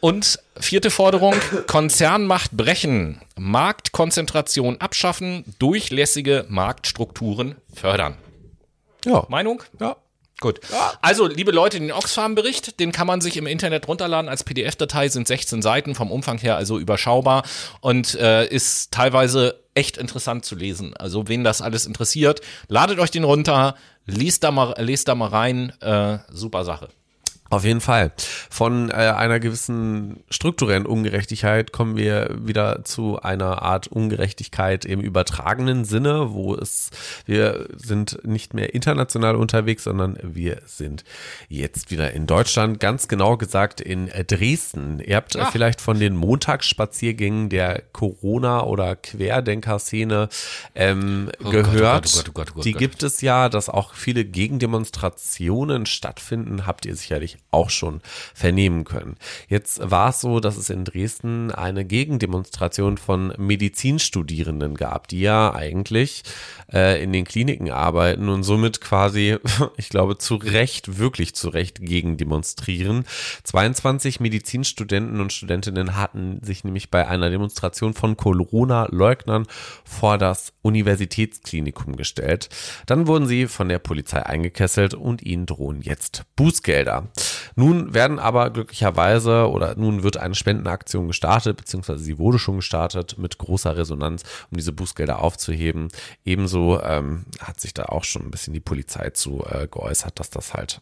Und 0.00 0.40
vierte 0.58 0.90
Forderung, 0.90 1.34
Konzernmacht 2.02 2.50
brechen, 2.50 3.20
Marktkonzentration 3.38 4.80
abschaffen, 4.80 5.44
durchlässige 5.60 6.46
Marktstrukturen 6.48 7.54
fördern. 7.72 8.16
Ja. 9.04 9.24
Meinung? 9.28 9.62
Ja. 9.78 9.94
Gut. 10.40 10.58
Ja. 10.72 10.94
Also, 11.00 11.28
liebe 11.28 11.52
Leute, 11.52 11.78
den 11.78 11.92
Oxfam-Bericht, 11.92 12.80
den 12.80 12.90
kann 12.90 13.06
man 13.06 13.20
sich 13.20 13.36
im 13.36 13.46
Internet 13.46 13.86
runterladen. 13.86 14.28
Als 14.28 14.42
PDF-Datei 14.42 15.10
sind 15.10 15.28
16 15.28 15.62
Seiten, 15.62 15.94
vom 15.94 16.10
Umfang 16.10 16.38
her 16.38 16.56
also 16.56 16.76
überschaubar 16.80 17.44
und 17.80 18.16
äh, 18.16 18.48
ist 18.48 18.90
teilweise 18.90 19.62
echt 19.74 19.96
interessant 19.96 20.44
zu 20.44 20.56
lesen. 20.56 20.96
Also, 20.96 21.28
wen 21.28 21.44
das 21.44 21.62
alles 21.62 21.86
interessiert, 21.86 22.40
ladet 22.66 22.98
euch 22.98 23.12
den 23.12 23.22
runter, 23.22 23.76
liest 24.06 24.42
da 24.42 24.50
mal, 24.50 24.74
lest 24.78 25.06
da 25.06 25.14
mal 25.14 25.28
rein. 25.28 25.72
Äh, 25.80 26.18
super 26.32 26.64
Sache. 26.64 26.88
Auf 27.52 27.64
jeden 27.64 27.82
Fall. 27.82 28.12
Von 28.48 28.88
äh, 28.88 28.94
einer 28.94 29.38
gewissen 29.38 30.24
strukturellen 30.30 30.86
Ungerechtigkeit 30.86 31.70
kommen 31.70 31.96
wir 31.96 32.30
wieder 32.40 32.82
zu 32.84 33.20
einer 33.20 33.60
Art 33.60 33.88
Ungerechtigkeit 33.88 34.86
im 34.86 35.00
übertragenen 35.02 35.84
Sinne, 35.84 36.32
wo 36.32 36.54
es, 36.54 36.88
wir 37.26 37.68
sind 37.76 38.20
nicht 38.24 38.54
mehr 38.54 38.72
international 38.74 39.36
unterwegs, 39.36 39.84
sondern 39.84 40.18
wir 40.22 40.62
sind 40.64 41.04
jetzt 41.50 41.90
wieder 41.90 42.12
in 42.12 42.26
Deutschland, 42.26 42.80
ganz 42.80 43.06
genau 43.06 43.36
gesagt 43.36 43.82
in 43.82 44.06
Dresden. 44.06 45.00
Ihr 45.00 45.16
habt 45.16 45.36
Ach. 45.36 45.52
vielleicht 45.52 45.82
von 45.82 46.00
den 46.00 46.16
Montagsspaziergängen 46.16 47.50
der 47.50 47.82
Corona- 47.92 48.62
oder 48.64 48.96
Querdenker-Szene 48.96 50.30
ähm, 50.74 51.30
oh 51.44 51.50
gehört. 51.50 52.04
Gott, 52.14 52.24
oh 52.28 52.32
Gott, 52.32 52.48
oh 52.52 52.54
Gott, 52.54 52.64
Die 52.64 52.72
gibt 52.72 53.02
es 53.02 53.20
ja, 53.20 53.50
dass 53.50 53.68
auch 53.68 53.92
viele 53.92 54.24
Gegendemonstrationen 54.24 55.84
stattfinden, 55.84 56.66
habt 56.66 56.86
ihr 56.86 56.96
sicherlich 56.96 57.41
auch 57.50 57.70
schon 57.70 58.00
vernehmen 58.34 58.84
können. 58.84 59.16
Jetzt 59.48 59.90
war 59.90 60.10
es 60.10 60.20
so, 60.20 60.40
dass 60.40 60.56
es 60.56 60.70
in 60.70 60.84
Dresden 60.84 61.50
eine 61.50 61.84
Gegendemonstration 61.84 62.96
von 62.96 63.34
Medizinstudierenden 63.36 64.74
gab, 64.74 65.08
die 65.08 65.20
ja 65.20 65.54
eigentlich 65.54 66.22
äh, 66.72 67.02
in 67.02 67.12
den 67.12 67.24
Kliniken 67.24 67.70
arbeiten 67.70 68.28
und 68.28 68.42
somit 68.42 68.80
quasi, 68.80 69.36
ich 69.76 69.90
glaube, 69.90 70.16
zu 70.18 70.36
Recht, 70.36 70.98
wirklich 70.98 71.34
zu 71.34 71.50
Recht 71.50 71.80
gegen 71.82 72.16
demonstrieren. 72.16 73.04
22 73.44 74.20
Medizinstudenten 74.20 75.20
und 75.20 75.32
Studentinnen 75.32 75.96
hatten 75.96 76.40
sich 76.42 76.64
nämlich 76.64 76.90
bei 76.90 77.06
einer 77.06 77.28
Demonstration 77.28 77.92
von 77.92 78.16
Corona-Leugnern 78.16 79.46
vor 79.84 80.16
das 80.16 80.54
Universitätsklinikum 80.62 81.96
gestellt. 81.96 82.48
Dann 82.86 83.06
wurden 83.06 83.26
sie 83.26 83.46
von 83.46 83.68
der 83.68 83.78
Polizei 83.78 84.24
eingekesselt 84.24 84.94
und 84.94 85.22
ihnen 85.22 85.46
drohen 85.46 85.82
jetzt 85.82 86.24
Bußgelder. 86.36 87.08
Nun 87.56 87.94
werden 87.94 88.18
aber 88.18 88.50
glücklicherweise 88.50 89.48
oder 89.50 89.74
nun 89.76 90.02
wird 90.02 90.16
eine 90.16 90.34
Spendenaktion 90.34 91.08
gestartet, 91.08 91.56
beziehungsweise 91.56 92.02
sie 92.02 92.18
wurde 92.18 92.38
schon 92.38 92.56
gestartet 92.56 93.18
mit 93.18 93.38
großer 93.38 93.76
Resonanz, 93.76 94.22
um 94.50 94.56
diese 94.56 94.72
Bußgelder 94.72 95.20
aufzuheben. 95.20 95.88
Ebenso 96.24 96.80
ähm, 96.82 97.24
hat 97.40 97.60
sich 97.60 97.74
da 97.74 97.86
auch 97.86 98.04
schon 98.04 98.22
ein 98.22 98.30
bisschen 98.30 98.54
die 98.54 98.60
Polizei 98.60 99.10
zu 99.10 99.44
äh, 99.48 99.68
geäußert, 99.68 100.18
dass 100.18 100.30
das 100.30 100.54
halt 100.54 100.80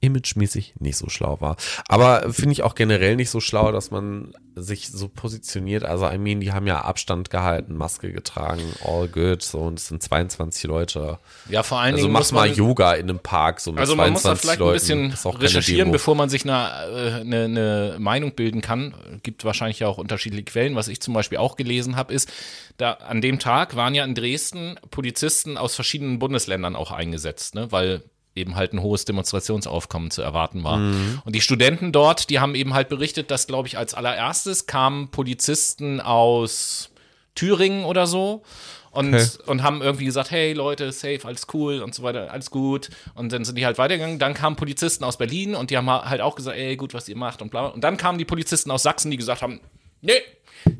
imagemäßig 0.00 0.74
nicht 0.78 0.96
so 0.96 1.08
schlau 1.08 1.40
war. 1.40 1.56
Aber 1.86 2.32
finde 2.32 2.52
ich 2.52 2.62
auch 2.62 2.74
generell 2.74 3.16
nicht 3.16 3.30
so 3.30 3.40
schlau, 3.40 3.70
dass 3.70 3.90
man 3.90 4.32
sich 4.56 4.88
so 4.88 5.08
positioniert. 5.08 5.84
Also, 5.84 6.08
I 6.08 6.18
mean, 6.18 6.40
die 6.40 6.52
haben 6.52 6.66
ja 6.66 6.80
Abstand 6.80 7.30
gehalten, 7.30 7.76
Maske 7.76 8.12
getragen, 8.12 8.62
all 8.84 9.08
good, 9.08 9.42
so, 9.42 9.60
und 9.60 9.78
es 9.78 9.88
sind 9.88 10.02
22 10.02 10.64
Leute. 10.64 11.18
Ja, 11.48 11.62
vor 11.62 11.80
allen 11.80 11.94
also 11.94 12.06
Dingen. 12.06 12.16
Also, 12.16 12.34
mach 12.34 12.46
mal 12.46 12.50
Yoga 12.50 12.94
in 12.94 13.08
einem 13.08 13.18
Park, 13.18 13.60
so 13.60 13.72
mit 13.72 13.80
Also, 13.80 13.94
man 13.94 14.12
muss 14.12 14.22
da 14.22 14.34
vielleicht 14.34 14.58
Leuten. 14.58 14.70
ein 14.70 15.10
bisschen 15.12 15.32
recherchieren, 15.38 15.92
bevor 15.92 16.14
man 16.14 16.28
sich 16.30 16.44
eine, 16.44 16.52
äh, 16.52 17.20
eine, 17.20 17.44
eine 17.44 17.96
Meinung 17.98 18.32
bilden 18.32 18.60
kann. 18.62 18.94
Gibt 19.22 19.44
wahrscheinlich 19.44 19.80
ja 19.80 19.88
auch 19.88 19.98
unterschiedliche 19.98 20.44
Quellen. 20.44 20.76
Was 20.76 20.88
ich 20.88 21.00
zum 21.00 21.14
Beispiel 21.14 21.38
auch 21.38 21.56
gelesen 21.56 21.96
habe, 21.96 22.14
ist, 22.14 22.30
da 22.78 22.92
an 22.92 23.20
dem 23.20 23.38
Tag 23.38 23.76
waren 23.76 23.94
ja 23.94 24.04
in 24.04 24.14
Dresden 24.14 24.78
Polizisten 24.90 25.58
aus 25.58 25.74
verschiedenen 25.74 26.18
Bundesländern 26.18 26.74
auch 26.74 26.90
eingesetzt, 26.90 27.54
ne, 27.54 27.70
weil 27.70 28.02
eben 28.34 28.56
halt 28.56 28.72
ein 28.72 28.82
hohes 28.82 29.04
Demonstrationsaufkommen 29.04 30.10
zu 30.10 30.22
erwarten 30.22 30.62
war. 30.62 30.78
Mhm. 30.78 31.22
Und 31.24 31.34
die 31.34 31.40
Studenten 31.40 31.92
dort, 31.92 32.30
die 32.30 32.38
haben 32.40 32.54
eben 32.54 32.74
halt 32.74 32.88
berichtet, 32.88 33.30
dass, 33.30 33.46
glaube 33.46 33.68
ich, 33.68 33.76
als 33.76 33.94
allererstes 33.94 34.66
kamen 34.66 35.10
Polizisten 35.10 36.00
aus 36.00 36.90
Thüringen 37.34 37.84
oder 37.84 38.06
so 38.06 38.42
und, 38.90 39.14
okay. 39.14 39.26
und 39.46 39.62
haben 39.62 39.82
irgendwie 39.82 40.04
gesagt, 40.04 40.30
hey 40.30 40.52
Leute, 40.52 40.90
safe, 40.92 41.20
alles 41.24 41.46
cool 41.54 41.80
und 41.80 41.94
so 41.94 42.02
weiter, 42.02 42.30
alles 42.30 42.50
gut. 42.50 42.90
Und 43.14 43.32
dann 43.32 43.44
sind 43.44 43.56
die 43.56 43.64
halt 43.64 43.78
weitergegangen. 43.78 44.18
Dann 44.18 44.34
kamen 44.34 44.56
Polizisten 44.56 45.04
aus 45.04 45.16
Berlin 45.16 45.54
und 45.54 45.70
die 45.70 45.76
haben 45.76 45.90
halt 45.90 46.20
auch 46.20 46.34
gesagt, 46.34 46.56
ey, 46.56 46.76
gut, 46.76 46.94
was 46.94 47.08
ihr 47.08 47.16
macht 47.16 47.40
und 47.42 47.50
bla. 47.50 47.66
Und 47.66 47.82
dann 47.82 47.96
kamen 47.96 48.18
die 48.18 48.24
Polizisten 48.24 48.70
aus 48.70 48.82
Sachsen, 48.82 49.10
die 49.10 49.16
gesagt 49.16 49.42
haben, 49.42 49.60
nee, 50.00 50.20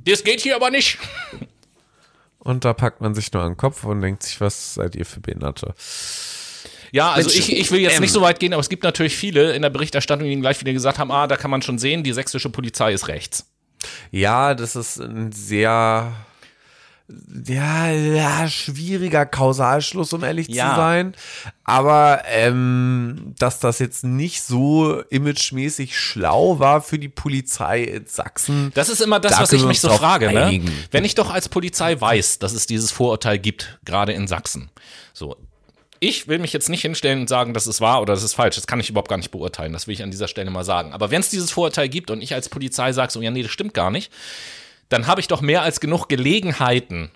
das 0.05 0.25
geht 0.25 0.41
hier 0.41 0.57
aber 0.57 0.71
nicht. 0.71 0.99
Und 2.39 2.65
da 2.65 2.73
packt 2.73 3.01
man 3.01 3.15
sich 3.15 3.33
nur 3.33 3.43
an 3.43 3.53
den 3.53 3.57
Kopf 3.59 3.85
und 3.85 4.01
denkt 4.01 4.23
sich, 4.23 4.41
was 4.41 4.75
seid 4.75 4.97
ihr 4.97 5.05
für 5.05 5.21
Behinderte? 5.21 5.75
Ja, 6.93 7.13
also 7.13 7.31
ich, 7.31 7.53
ich 7.53 7.71
will 7.71 7.81
jetzt 7.81 7.97
ähm. 7.97 8.03
nicht 8.03 8.13
so 8.13 8.21
weit 8.21 8.41
gehen, 8.41 8.53
aber 8.53 8.61
es 8.61 8.69
gibt 8.69 8.83
natürlich 8.83 9.17
viele 9.17 9.53
in 9.53 9.63
der 9.63 9.71
Berichterstattung, 9.71 10.27
die 10.27 10.41
gleich 10.41 10.61
wieder 10.61 10.73
gesagt 10.73 10.99
haben, 10.99 11.11
ah, 11.11 11.27
da 11.27 11.37
kann 11.37 11.51
man 11.51 11.63
schon 11.63 11.79
sehen, 11.79 12.03
die 12.03 12.13
sächsische 12.13 12.51
Polizei 12.51 12.93
ist 12.93 13.09
rechts. 13.09 13.47
Ja, 14.11 14.55
das 14.55 14.77
ist 14.77 14.99
ein 14.99 15.33
sehr 15.33 16.13
ja, 17.47 17.91
ja, 17.91 18.49
schwieriger 18.49 19.27
Kausalschluss, 19.27 20.13
um 20.13 20.23
ehrlich 20.23 20.49
Ja. 20.49 20.71
zu 20.71 20.77
sein. 20.77 21.15
Aber 21.65 22.23
ähm, 22.27 23.35
dass 23.39 23.59
das 23.61 23.79
jetzt 23.79 24.05
nicht 24.05 24.43
so 24.43 25.01
imagemäßig 25.11 25.99
schlau 25.99 26.59
war 26.59 26.83
für 26.83 26.99
die 26.99 27.09
Polizei 27.09 27.83
in 27.83 28.07
Sachsen. 28.07 28.71
Das 28.75 28.89
ist 28.89 29.01
immer 29.01 29.21
das, 29.21 29.33
Da 29.33 29.41
was 29.41 29.53
ich 29.53 29.65
mich 29.65 29.81
so 29.81 29.91
frage. 29.91 30.33
Ne? 30.33 30.63
Wenn 30.91 31.05
ich 31.05 31.15
doch 31.15 31.31
als 31.31 31.49
Polizei 31.49 32.01
weiß, 32.01 32.39
dass 32.39 32.53
es 32.53 32.67
dieses 32.67 32.93
Vorurteil 32.93 33.39
gibt, 33.39 33.81
gerade 33.85 34.13
in 34.13 34.27
Sachsen. 34.27 34.71
So. 35.13 35.37
Ich 36.03 36.29
will 36.29 36.39
mich 36.39 36.55
jetzt 36.55 36.71
nicht 36.71 36.81
hinstellen 36.81 37.21
und 37.21 37.29
sagen, 37.29 37.53
das 37.53 37.67
ist 37.67 37.83
wahr 37.83 38.01
oder 38.01 38.15
das 38.15 38.23
ist 38.23 38.33
falsch. 38.35 38.57
Das 38.57 38.67
kann 38.67 38.81
ich 38.81 38.89
überhaupt 38.89 39.11
gar 39.11 39.19
nicht 39.19 39.31
beurteilen. 39.31 39.75
Das 39.75 39.87
will 39.87 39.93
ich 39.93 40.03
an 40.03 40.11
dieser 40.11 40.29
Stelle 40.29 40.51
mal 40.51 40.65
sagen. 40.65 40.93
Aber 40.93 41.11
wenn 41.11 41.21
es 41.21 41.29
dieses 41.29 41.51
Vorurteil 41.51 41.91
gibt 41.91 42.11
und 42.11 42.23
ich 42.23 42.33
als 42.33 42.49
Polizei 42.49 42.93
sage, 42.93 43.13
so, 43.13 43.21
ja, 43.21 43.31
nee, 43.31 43.43
das 43.43 43.51
stimmt 43.51 43.75
gar 43.75 43.91
nicht, 43.91 44.11
dann 44.89 45.07
habe 45.07 45.21
ich 45.21 45.29
doch 45.29 45.43
mehr 45.43 45.63
als 45.63 45.79
genug 45.79 46.09
Gelegenheiten, 46.09 47.11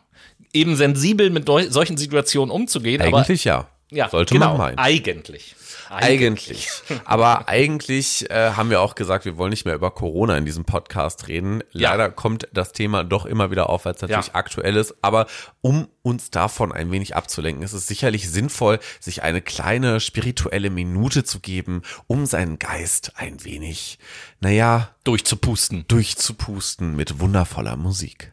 eben 0.53 0.77
sensibel 0.77 1.31
mit 1.31 1.47
solchen 1.47 1.97
Situationen 1.97 2.51
umzugehen. 2.51 3.01
Eigentlich 3.01 3.51
aber, 3.51 3.63
ja, 3.63 3.69
Sollte 4.09 4.35
genau, 4.35 4.51
man 4.51 4.59
meinen. 4.59 4.79
Eigentlich. 4.79 5.57
Eigentlich. 5.91 6.69
Aber 7.05 7.49
eigentlich 7.49 8.29
äh, 8.31 8.53
haben 8.53 8.71
wir 8.71 8.81
auch 8.81 8.95
gesagt, 8.95 9.25
wir 9.27 9.37
wollen 9.37 9.51
nicht 9.51 9.65
mehr 9.65 9.75
über 9.75 9.91
Corona 9.91 10.37
in 10.37 10.45
diesem 10.45 10.65
Podcast 10.65 11.29
reden. 11.29 11.63
Ja. 11.73 11.91
Leider 11.91 12.11
kommt 12.11 12.49
das 12.53 12.73
Thema 12.73 13.05
doch 13.05 13.27
immer 13.27 13.51
wieder 13.51 13.69
auf, 13.71 13.85
weil 13.85 13.95
es 13.95 14.01
natürlich 14.03 14.29
Ja. 14.29 14.35
aktuell 14.35 14.77
ist. 14.77 14.95
Aber 15.03 15.27
um 15.61 15.89
uns 16.03 16.31
davon 16.31 16.73
ein 16.73 16.91
wenig 16.91 17.15
abzulenken, 17.15 17.63
ist 17.63 17.75
es 17.75 17.87
sicherlich 17.87 18.31
sinnvoll, 18.31 18.81
sich 18.99 19.23
eine 19.23 19.41
kleine 19.41 20.01
spirituelle 20.01 20.71
Minute 20.71 21.23
zu 21.25 21.41
geben, 21.41 21.83
um 22.07 22.27
seinen 22.27 22.59
Geist 22.59 23.13
ein 23.17 23.45
wenig, 23.45 23.99
naja, 24.41 24.91
Durchzupusten. 25.05 25.87
durchzupusten 25.87 26.97
mit 26.97 27.21
wundervoller 27.21 27.77
Musik. 27.77 28.33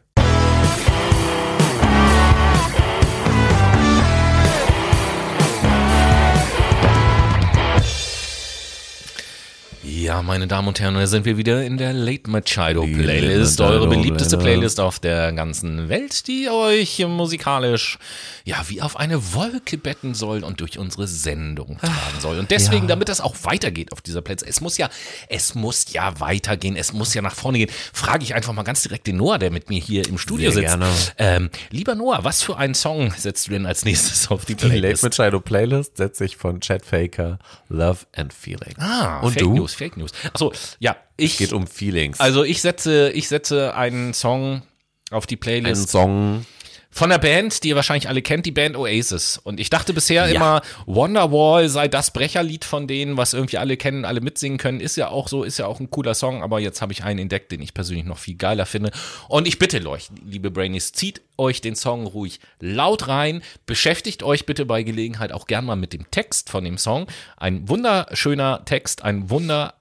Ja, 10.02 10.20
meine 10.20 10.48
Damen 10.48 10.66
und 10.66 10.80
Herren, 10.80 10.96
da 10.96 11.06
sind 11.06 11.24
wir 11.26 11.36
wieder 11.36 11.62
in 11.62 11.78
der 11.78 11.92
Late 11.92 12.28
Machado 12.28 12.82
Playlist, 12.82 13.60
eure 13.60 13.86
beliebteste 13.86 14.36
Playlist. 14.36 14.42
Playlist 14.42 14.80
auf 14.80 14.98
der 14.98 15.30
ganzen 15.30 15.88
Welt, 15.88 16.26
die 16.26 16.48
euch 16.50 16.98
musikalisch 17.06 18.00
ja 18.44 18.56
wie 18.66 18.82
auf 18.82 18.96
eine 18.96 19.32
Wolke 19.32 19.78
betten 19.78 20.14
soll 20.14 20.42
und 20.42 20.60
durch 20.60 20.76
unsere 20.76 21.06
Sendung 21.06 21.78
tragen 21.78 22.18
soll. 22.18 22.40
Und 22.40 22.50
deswegen, 22.50 22.82
ja. 22.82 22.88
damit 22.88 23.10
das 23.10 23.20
auch 23.20 23.36
weitergeht 23.44 23.92
auf 23.92 24.00
dieser 24.00 24.22
Playlist, 24.22 24.44
es 24.44 24.60
muss 24.60 24.76
ja, 24.76 24.90
es 25.28 25.54
muss 25.54 25.92
ja 25.92 26.18
weitergehen, 26.18 26.74
es 26.74 26.92
muss 26.92 27.14
ja 27.14 27.22
nach 27.22 27.36
vorne 27.36 27.58
gehen. 27.58 27.70
Frage 27.92 28.24
ich 28.24 28.34
einfach 28.34 28.52
mal 28.52 28.64
ganz 28.64 28.82
direkt 28.82 29.06
den 29.06 29.18
Noah, 29.18 29.38
der 29.38 29.52
mit 29.52 29.70
mir 29.70 29.80
hier 29.80 30.08
im 30.08 30.18
Studio 30.18 30.50
Sehr 30.50 30.62
sitzt. 30.62 31.14
gerne. 31.16 31.46
Ähm, 31.46 31.50
lieber 31.70 31.94
Noah, 31.94 32.24
was 32.24 32.42
für 32.42 32.56
einen 32.56 32.74
Song 32.74 33.12
setzt 33.16 33.46
du 33.46 33.52
denn 33.52 33.66
als 33.66 33.84
nächstes 33.84 34.28
auf 34.32 34.46
die 34.46 34.56
Die 34.56 34.64
Late 34.64 34.80
Playlist? 34.80 35.04
Machado 35.04 35.38
Playlist 35.38 35.98
setze 35.98 36.24
ich 36.24 36.36
von 36.36 36.60
Chad 36.60 36.84
Faker 36.84 37.38
Love 37.68 38.00
and 38.16 38.32
Feeling. 38.32 38.74
Ah, 38.78 39.20
und 39.20 39.34
Fake 39.34 39.42
du? 39.44 39.54
News, 39.54 39.74
Fake 39.74 39.91
News. 39.96 40.10
Achso, 40.32 40.52
ja, 40.78 40.96
ich 41.16 41.38
Geht 41.38 41.52
um 41.52 41.66
Feelings. 41.66 42.20
Also 42.20 42.44
ich 42.44 42.60
setze, 42.62 43.10
ich 43.10 43.28
setze 43.28 43.74
einen 43.74 44.14
Song 44.14 44.62
auf 45.10 45.26
die 45.26 45.36
ein 45.36 45.40
Playlist 45.40 45.90
Song. 45.90 46.46
von 46.90 47.10
der 47.10 47.18
Band, 47.18 47.62
die 47.64 47.68
ihr 47.68 47.76
wahrscheinlich 47.76 48.08
alle 48.08 48.22
kennt, 48.22 48.44
die 48.46 48.50
Band 48.50 48.76
Oasis. 48.76 49.38
Und 49.38 49.60
ich 49.60 49.68
dachte 49.70 49.92
bisher 49.92 50.26
Ja. 50.28 50.34
immer, 50.34 50.62
Wonderwall 50.86 51.68
sei 51.68 51.88
das 51.88 52.12
Brecherlied 52.12 52.64
von 52.64 52.86
denen, 52.86 53.16
was 53.16 53.34
irgendwie 53.34 53.58
alle 53.58 53.76
kennen, 53.76 54.04
alle 54.04 54.20
mitsingen 54.22 54.58
können. 54.58 54.80
Ist 54.80 54.96
ja 54.96 55.08
auch 55.08 55.28
so, 55.28 55.42
ist 55.44 55.58
ja 55.58 55.66
auch 55.66 55.80
ein 55.80 55.90
cooler 55.90 56.14
Song, 56.14 56.42
aber 56.42 56.60
jetzt 56.60 56.80
habe 56.82 56.92
ich 56.92 57.04
einen 57.04 57.18
entdeckt, 57.20 57.52
den 57.52 57.60
ich 57.62 57.74
persönlich 57.74 58.04
noch 58.06 58.18
viel 58.18 58.36
geiler 58.36 58.66
finde. 58.66 58.90
Und 59.28 59.46
ich 59.48 59.58
bitte 59.58 59.86
euch, 59.88 60.08
liebe 60.24 60.50
Brainies, 60.50 60.92
zieht 60.92 61.20
euch 61.38 61.60
den 61.60 61.76
Song 61.76 62.06
ruhig 62.06 62.40
laut 62.60 63.08
rein. 63.08 63.42
Beschäftigt 63.66 64.22
euch 64.22 64.46
bitte 64.46 64.64
bei 64.66 64.82
Gelegenheit 64.82 65.32
auch 65.32 65.46
gern 65.46 65.64
mal 65.66 65.76
mit 65.76 65.92
dem 65.92 66.10
Text 66.10 66.50
von 66.50 66.64
dem 66.64 66.78
Song. 66.78 67.06
Ein 67.36 67.68
wunderschöner 67.68 68.64
Text, 68.64 69.02
ein 69.04 69.28
wunder 69.30 69.74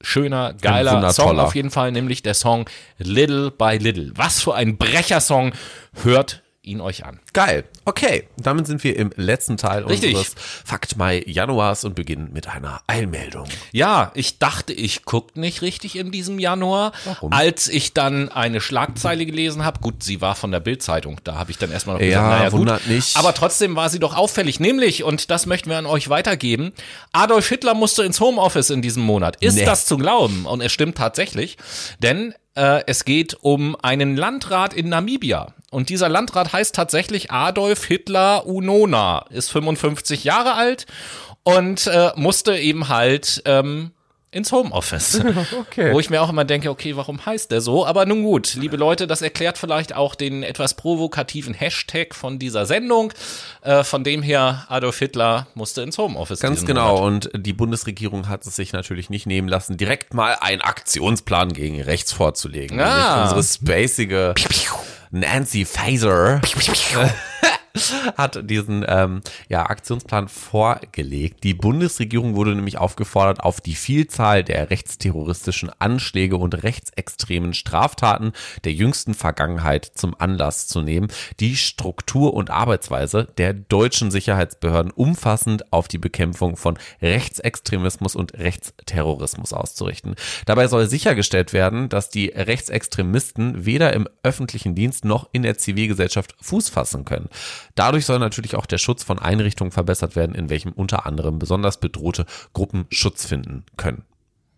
schöner, 0.00 0.54
geiler. 0.54 1.12
Song 1.12 1.38
auf 1.38 1.54
jeden 1.54 1.70
Fall, 1.70 1.92
nämlich 1.92 2.22
der 2.22 2.34
Song 2.34 2.68
Little 2.98 3.50
by 3.50 3.78
Little. 3.78 4.12
Was 4.14 4.42
für 4.42 4.54
ein 4.54 4.76
Brechersong. 4.76 5.52
Hört 6.02 6.42
ihn 6.62 6.80
euch 6.82 7.06
an. 7.06 7.20
Geil. 7.32 7.64
Okay, 7.86 8.28
damit 8.36 8.66
sind 8.66 8.84
wir 8.84 8.94
im 8.96 9.10
letzten 9.16 9.56
Teil 9.56 9.84
Richtig. 9.84 10.14
unseres 10.14 10.34
Fakt 10.64 10.96
Mai 10.98 11.22
Januars 11.26 11.84
und 11.84 11.94
beginnen 11.94 12.30
mit 12.34 12.48
einer 12.48 12.82
Eilmeldung. 12.86 13.46
Ja, 13.72 14.12
ich 14.14 14.38
dachte, 14.38 14.74
ich 14.74 15.04
guckt 15.04 15.38
nicht 15.38 15.62
richtig 15.62 15.96
in 15.96 16.10
diesem 16.10 16.38
Januar. 16.38 16.92
Warum? 17.06 17.32
Als 17.32 17.66
ich 17.68 17.94
dann 17.94 18.28
eine 18.28 18.60
Schlagzeile 18.60 19.24
gelesen 19.24 19.64
habe, 19.64 19.80
gut, 19.80 20.02
sie 20.02 20.20
war 20.20 20.34
von 20.34 20.50
der 20.52 20.60
Bildzeitung, 20.60 21.18
da 21.24 21.36
habe 21.36 21.50
ich 21.50 21.56
dann 21.56 21.70
erstmal 21.72 21.96
noch 21.96 22.02
Ja, 22.02 22.08
gesagt, 22.08 22.28
naja, 22.30 22.48
gut. 22.50 22.58
wundert 22.60 22.86
nicht. 22.88 23.16
Aber 23.16 23.32
trotzdem 23.32 23.74
war 23.74 23.88
sie 23.88 23.98
doch 23.98 24.14
auffällig, 24.14 24.60
nämlich, 24.60 25.02
und 25.02 25.30
das 25.30 25.46
möchten 25.46 25.70
wir 25.70 25.78
an 25.78 25.86
euch 25.86 26.10
weitergeben, 26.10 26.72
Adolf 27.12 27.48
Hitler 27.48 27.72
musste 27.74 28.02
ins 28.04 28.20
Homeoffice 28.20 28.68
in 28.68 28.82
diesem 28.82 29.02
Monat. 29.02 29.36
Ist 29.42 29.54
Nee. 29.56 29.64
das 29.64 29.86
zu 29.86 29.96
glauben? 29.96 30.44
Und 30.44 30.60
es 30.60 30.72
stimmt 30.72 30.98
tatsächlich, 30.98 31.56
denn 32.00 32.34
äh, 32.60 32.84
es 32.86 33.06
geht 33.06 33.38
um 33.40 33.74
einen 33.80 34.16
Landrat 34.16 34.74
in 34.74 34.90
Namibia. 34.90 35.54
Und 35.70 35.88
dieser 35.88 36.08
Landrat 36.10 36.52
heißt 36.52 36.74
tatsächlich 36.74 37.30
Adolf 37.30 37.84
Hitler 37.84 38.46
Unona, 38.46 39.24
ist 39.30 39.50
55 39.50 40.24
Jahre 40.24 40.54
alt 40.54 40.86
und 41.42 41.86
äh, 41.86 42.10
musste 42.16 42.56
eben 42.56 42.88
halt 42.88 43.42
ähm, 43.46 43.92
ins 44.32 44.52
Homeoffice. 44.52 45.20
Okay. 45.60 45.92
Wo 45.92 46.00
ich 46.00 46.10
mir 46.10 46.22
auch 46.22 46.28
immer 46.30 46.44
denke, 46.44 46.70
okay, 46.70 46.96
warum 46.96 47.24
heißt 47.24 47.50
der 47.50 47.60
so? 47.60 47.86
Aber 47.86 48.06
nun 48.06 48.22
gut, 48.22 48.54
liebe 48.54 48.76
Leute, 48.76 49.06
das 49.06 49.22
erklärt 49.22 49.58
vielleicht 49.58 49.94
auch 49.94 50.14
den 50.14 50.42
etwas 50.42 50.74
provokativen 50.74 51.54
Hashtag 51.54 52.14
von 52.14 52.38
dieser 52.38 52.66
Sendung. 52.66 53.12
Äh, 53.62 53.84
von 53.84 54.04
dem 54.04 54.22
her, 54.22 54.66
Adolf 54.68 54.98
Hitler 54.98 55.46
musste 55.54 55.82
ins 55.82 55.98
Homeoffice. 55.98 56.40
Ganz 56.40 56.64
genau. 56.64 56.98
Monat. 56.98 57.26
Und 57.26 57.46
die 57.46 57.52
Bundesregierung 57.52 58.28
hat 58.28 58.46
es 58.46 58.56
sich 58.56 58.72
natürlich 58.72 59.10
nicht 59.10 59.26
nehmen 59.26 59.48
lassen, 59.48 59.76
direkt 59.76 60.14
mal 60.14 60.36
einen 60.40 60.60
Aktionsplan 60.60 61.52
gegen 61.52 61.80
rechts 61.80 62.12
vorzulegen. 62.12 62.80
Ah. 62.80 63.24
Nämlich 63.26 63.36
unsere 63.36 63.42
spacige 63.42 64.34
Nancy 65.10 65.64
Faeser 65.64 66.40
hat 68.16 68.50
diesen 68.50 68.84
ähm, 68.88 69.20
ja, 69.48 69.66
Aktionsplan 69.66 70.28
vorgelegt. 70.28 71.44
Die 71.44 71.54
Bundesregierung 71.54 72.34
wurde 72.34 72.54
nämlich 72.54 72.78
aufgefordert, 72.78 73.40
auf 73.40 73.60
die 73.60 73.74
Vielzahl 73.74 74.42
der 74.42 74.70
rechtsterroristischen 74.70 75.70
Anschläge 75.78 76.36
und 76.36 76.62
rechtsextremen 76.62 77.54
Straftaten 77.54 78.32
der 78.64 78.72
jüngsten 78.72 79.14
Vergangenheit 79.14 79.90
zum 79.94 80.14
Anlass 80.18 80.66
zu 80.66 80.82
nehmen, 80.82 81.08
die 81.38 81.56
Struktur 81.56 82.34
und 82.34 82.50
Arbeitsweise 82.50 83.28
der 83.38 83.54
deutschen 83.54 84.10
Sicherheitsbehörden 84.10 84.90
umfassend 84.90 85.72
auf 85.72 85.88
die 85.88 85.98
Bekämpfung 85.98 86.56
von 86.56 86.78
Rechtsextremismus 87.00 88.16
und 88.16 88.34
Rechtsterrorismus 88.34 89.52
auszurichten. 89.52 90.16
Dabei 90.46 90.66
soll 90.66 90.86
sichergestellt 90.86 91.52
werden, 91.52 91.88
dass 91.88 92.10
die 92.10 92.28
Rechtsextremisten 92.28 93.64
weder 93.64 93.92
im 93.92 94.08
öffentlichen 94.22 94.74
Dienst 94.74 95.04
noch 95.04 95.28
in 95.32 95.42
der 95.42 95.58
Zivilgesellschaft 95.58 96.34
Fuß 96.40 96.68
fassen 96.68 97.04
können. 97.04 97.28
Dadurch 97.74 98.06
soll 98.06 98.18
natürlich 98.18 98.56
auch 98.56 98.66
der 98.66 98.78
Schutz 98.78 99.02
von 99.02 99.18
Einrichtungen 99.18 99.72
verbessert 99.72 100.16
werden, 100.16 100.34
in 100.34 100.50
welchem 100.50 100.72
unter 100.72 101.06
anderem 101.06 101.38
besonders 101.38 101.80
bedrohte 101.80 102.26
Gruppen 102.52 102.86
Schutz 102.90 103.26
finden 103.26 103.64
können. 103.76 104.04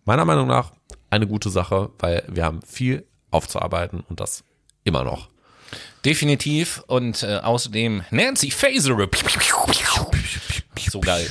Meiner 0.05 0.25
Meinung 0.25 0.47
nach 0.47 0.71
eine 1.09 1.27
gute 1.27 1.49
Sache, 1.49 1.91
weil 1.99 2.23
wir 2.27 2.43
haben 2.43 2.61
viel 2.61 3.05
aufzuarbeiten 3.31 4.03
und 4.09 4.19
das 4.19 4.43
immer 4.83 5.03
noch. 5.03 5.29
Definitiv. 6.05 6.83
Und 6.87 7.23
äh, 7.23 7.37
außerdem 7.37 8.03
Nancy 8.11 8.51
Faeser. 8.51 8.97
So 10.91 10.99
geil. 10.99 11.29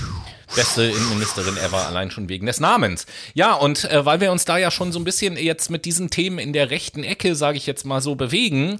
Beste 0.54 0.84
Innenministerin 0.84 1.56
ever, 1.56 1.86
allein 1.86 2.10
schon 2.10 2.28
wegen 2.28 2.46
des 2.46 2.60
Namens. 2.60 3.06
Ja, 3.34 3.54
und 3.54 3.84
äh, 3.90 4.04
weil 4.04 4.20
wir 4.20 4.32
uns 4.32 4.44
da 4.44 4.58
ja 4.58 4.70
schon 4.70 4.92
so 4.92 4.98
ein 4.98 5.04
bisschen 5.04 5.36
jetzt 5.36 5.70
mit 5.70 5.84
diesen 5.84 6.10
Themen 6.10 6.38
in 6.38 6.52
der 6.52 6.70
rechten 6.70 7.04
Ecke, 7.04 7.34
sage 7.34 7.56
ich 7.56 7.66
jetzt 7.66 7.86
mal 7.86 8.00
so, 8.00 8.14
bewegen, 8.14 8.78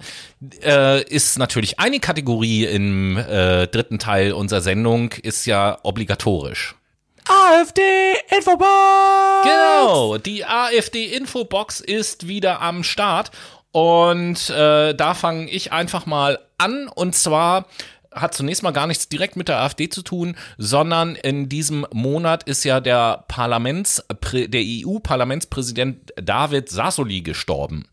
äh, 0.63 1.03
ist 1.05 1.39
natürlich 1.39 1.79
eine 1.79 1.99
Kategorie 1.99 2.67
im 2.67 3.17
äh, 3.17 3.67
dritten 3.69 3.99
Teil 3.99 4.33
unserer 4.33 4.61
Sendung, 4.61 5.13
ist 5.23 5.47
ja 5.47 5.79
obligatorisch. 5.83 6.75
AfD 7.29 7.83
Infobox! 8.37 9.45
Genau, 9.45 10.19
die 10.19 10.45
AfD-Infobox 10.45 11.81
ist 11.81 12.29
wieder 12.29 12.61
am 12.61 12.83
Start. 12.85 13.31
Und 13.71 14.51
äh, 14.51 14.95
da 14.95 15.15
fange 15.15 15.49
ich 15.49 15.73
einfach 15.73 16.05
mal 16.05 16.39
an. 16.59 16.89
Und 16.89 17.15
zwar 17.15 17.67
hat 18.15 18.35
zunächst 18.35 18.63
mal 18.63 18.71
gar 18.73 18.87
nichts 18.87 19.09
direkt 19.09 19.37
mit 19.37 19.49
der 19.49 19.61
AfD 19.61 19.89
zu 19.89 20.03
tun, 20.03 20.37
sondern 20.59 21.17
in 21.17 21.49
diesem 21.49 21.87
Monat 21.93 22.45
ist 22.45 22.65
ja 22.65 22.81
der 22.81 23.25
Parlaments, 23.29 24.05
der 24.33 24.63
EU-Parlamentspräsident 24.63 26.13
David 26.17 26.69
Sassoli 26.69 27.23
gestorben. 27.23 27.87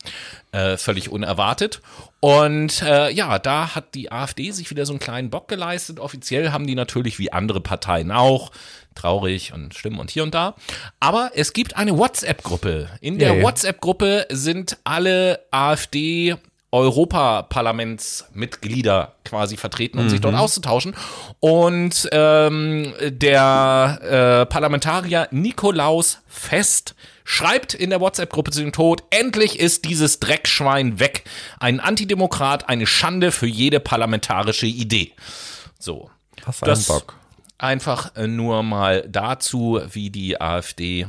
Äh, 0.51 0.77
völlig 0.77 1.09
unerwartet. 1.09 1.79
Und 2.21 2.81
äh, 2.81 3.11
ja, 3.11 3.37
da 3.37 3.75
hat 3.75 3.93
die 3.93 4.11
AfD 4.11 4.49
sich 4.49 4.71
wieder 4.71 4.87
so 4.87 4.93
einen 4.93 4.99
kleinen 4.99 5.29
Bock 5.29 5.47
geleistet. 5.47 5.99
Offiziell 5.99 6.51
haben 6.51 6.65
die 6.65 6.73
natürlich 6.73 7.19
wie 7.19 7.31
andere 7.31 7.61
Parteien 7.61 8.11
auch 8.11 8.51
traurig 8.95 9.53
und 9.53 9.75
schlimm 9.75 9.99
und 9.99 10.09
hier 10.09 10.23
und 10.23 10.33
da. 10.33 10.55
Aber 10.99 11.31
es 11.35 11.53
gibt 11.53 11.77
eine 11.77 11.97
WhatsApp-Gruppe. 11.97 12.89
In 12.99 13.19
der 13.19 13.29
ja, 13.29 13.35
ja. 13.35 13.43
WhatsApp-Gruppe 13.43 14.25
sind 14.29 14.77
alle 14.83 15.39
AfD 15.51 16.35
Europaparlamentsmitglieder 16.71 19.15
quasi 19.25 19.57
vertreten, 19.57 19.97
um 19.97 20.05
mhm. 20.05 20.09
sich 20.09 20.21
dort 20.21 20.35
mhm. 20.35 20.39
auszutauschen. 20.39 20.95
Und 21.39 22.07
ähm, 22.11 22.93
der 23.01 23.99
äh, 24.01 24.45
Parlamentarier 24.45 25.27
Nikolaus 25.31 26.19
Fest 26.27 26.93
schreibt 27.23 27.73
in 27.73 27.89
der 27.89 28.01
WhatsApp-Gruppe 28.01 28.51
zu 28.51 28.61
dem 28.61 28.71
Tod, 28.71 29.03
endlich 29.09 29.59
ist 29.59 29.85
dieses 29.85 30.19
Dreckschwein 30.19 30.99
weg. 30.99 31.23
Ein 31.59 31.79
Antidemokrat, 31.79 32.69
eine 32.69 32.85
Schande 32.87 33.31
für 33.31 33.47
jede 33.47 33.79
parlamentarische 33.79 34.67
Idee. 34.67 35.13
So. 35.79 36.11
Was 36.45 36.63
ein 36.63 36.95
Bock. 36.95 37.15
Einfach 37.57 38.15
äh, 38.15 38.27
nur 38.27 38.63
mal 38.63 39.05
dazu, 39.09 39.81
wie 39.91 40.09
die 40.09 40.39
AfD 40.39 41.07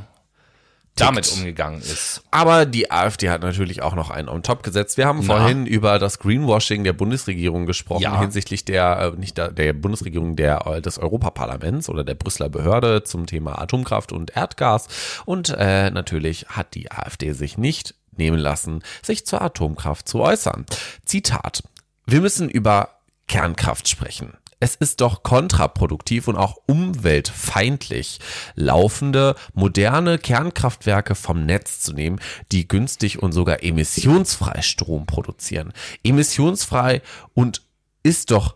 damit 0.95 1.31
umgegangen 1.31 1.81
ist. 1.81 2.21
Aber 2.31 2.65
die 2.65 2.91
AfD 2.91 3.29
hat 3.29 3.41
natürlich 3.41 3.81
auch 3.81 3.95
noch 3.95 4.09
einen 4.09 4.29
on 4.29 4.43
top 4.43 4.63
gesetzt. 4.63 4.97
Wir 4.97 5.07
haben 5.07 5.19
Na. 5.21 5.37
vorhin 5.37 5.65
über 5.65 5.99
das 5.99 6.19
Greenwashing 6.19 6.83
der 6.83 6.93
Bundesregierung 6.93 7.65
gesprochen 7.65 8.03
ja. 8.03 8.19
hinsichtlich 8.19 8.65
der, 8.65 9.13
äh, 9.15 9.19
nicht 9.19 9.37
der, 9.37 9.51
der 9.51 9.73
Bundesregierung 9.73 10.35
der, 10.35 10.67
äh, 10.67 10.81
des 10.81 10.97
Europaparlaments 10.99 11.89
oder 11.89 12.03
der 12.03 12.15
Brüsseler 12.15 12.49
Behörde 12.49 13.03
zum 13.03 13.25
Thema 13.25 13.59
Atomkraft 13.59 14.11
und 14.11 14.35
Erdgas. 14.35 14.87
Und 15.25 15.49
äh, 15.57 15.89
natürlich 15.91 16.47
hat 16.49 16.75
die 16.75 16.91
AfD 16.91 17.31
sich 17.33 17.57
nicht 17.57 17.95
nehmen 18.15 18.39
lassen, 18.39 18.83
sich 19.01 19.25
zur 19.25 19.41
Atomkraft 19.41 20.07
zu 20.07 20.19
äußern. 20.21 20.65
Zitat. 21.05 21.63
Wir 22.05 22.21
müssen 22.21 22.49
über 22.49 22.89
Kernkraft 23.27 23.87
sprechen 23.87 24.33
es 24.61 24.75
ist 24.75 25.01
doch 25.01 25.23
kontraproduktiv 25.23 26.27
und 26.27 26.37
auch 26.37 26.55
umweltfeindlich, 26.67 28.19
laufende, 28.55 29.35
moderne 29.53 30.19
Kernkraftwerke 30.19 31.15
vom 31.15 31.45
Netz 31.45 31.81
zu 31.81 31.93
nehmen, 31.93 32.19
die 32.51 32.67
günstig 32.67 33.21
und 33.21 33.31
sogar 33.31 33.63
emissionsfrei 33.63 34.61
Strom 34.61 35.07
produzieren. 35.07 35.73
Emissionsfrei 36.03 37.01
und 37.33 37.63
ist 38.03 38.29
doch, 38.29 38.55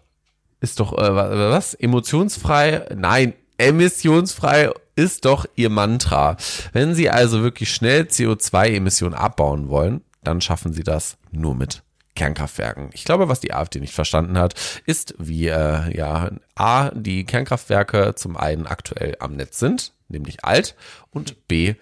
ist 0.61 0.79
doch, 0.79 0.93
äh, 0.93 1.15
was? 1.51 1.73
Emotionsfrei? 1.73 2.85
Nein, 2.95 3.33
emissionsfrei 3.57 4.69
ist 4.95 5.25
doch 5.25 5.45
ihr 5.55 5.71
Mantra. 5.71 6.37
Wenn 6.71 6.93
Sie 6.93 7.09
also 7.09 7.41
wirklich 7.41 7.73
schnell 7.73 8.03
CO2-Emissionen 8.03 9.15
abbauen 9.15 9.69
wollen, 9.69 10.01
dann 10.23 10.39
schaffen 10.39 10.71
Sie 10.71 10.83
das 10.83 11.17
nur 11.31 11.55
mit 11.55 11.84
Kernkraftwerken. 12.15 12.89
Ich 12.93 13.03
glaube, 13.03 13.29
was 13.29 13.39
die 13.39 13.53
AfD 13.53 13.79
nicht 13.79 13.93
verstanden 13.93 14.37
hat, 14.37 14.55
ist, 14.85 15.13
wie 15.17 15.47
äh, 15.47 15.95
ja 15.95 16.31
A, 16.55 16.89
die 16.91 17.25
Kernkraftwerke 17.25 18.15
zum 18.15 18.37
einen 18.37 18.65
aktuell 18.67 19.17
am 19.19 19.35
Netz 19.35 19.59
sind, 19.59 19.91
nämlich 20.07 20.43
alt, 20.43 20.75
und 21.11 21.47
B, 21.47 21.75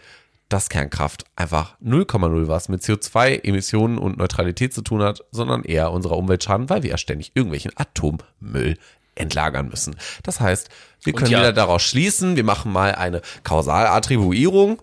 dass 0.50 0.70
Kernkraft 0.70 1.26
einfach 1.36 1.76
0,0 1.82 2.48
was 2.48 2.70
mit 2.70 2.82
CO2-Emissionen 2.84 3.98
und 3.98 4.18
Neutralität 4.18 4.74
zu 4.74 4.82
tun 4.82 5.02
hat, 5.02 5.24
sondern 5.32 5.64
eher 5.64 5.92
unserer 5.92 6.18
Umwelt 6.18 6.44
schaden, 6.44 6.70
weil 6.70 6.84
wir 6.84 6.92
ja 6.92 6.98
ständig 6.98 7.32
irgendwelchen 7.34 7.72
Atommüll 7.76 8.78
entlagern 9.16 9.70
müssen. 9.70 9.96
Das 10.24 10.40
heißt, 10.40 10.70
wir 11.04 11.14
können 11.14 11.32
ja, 11.32 11.40
wieder 11.40 11.54
daraus 11.54 11.84
schließen, 11.84 12.36
wir 12.36 12.44
machen 12.44 12.72
mal 12.72 12.96
eine 12.96 13.22
Kausalattribuierung 13.44 14.82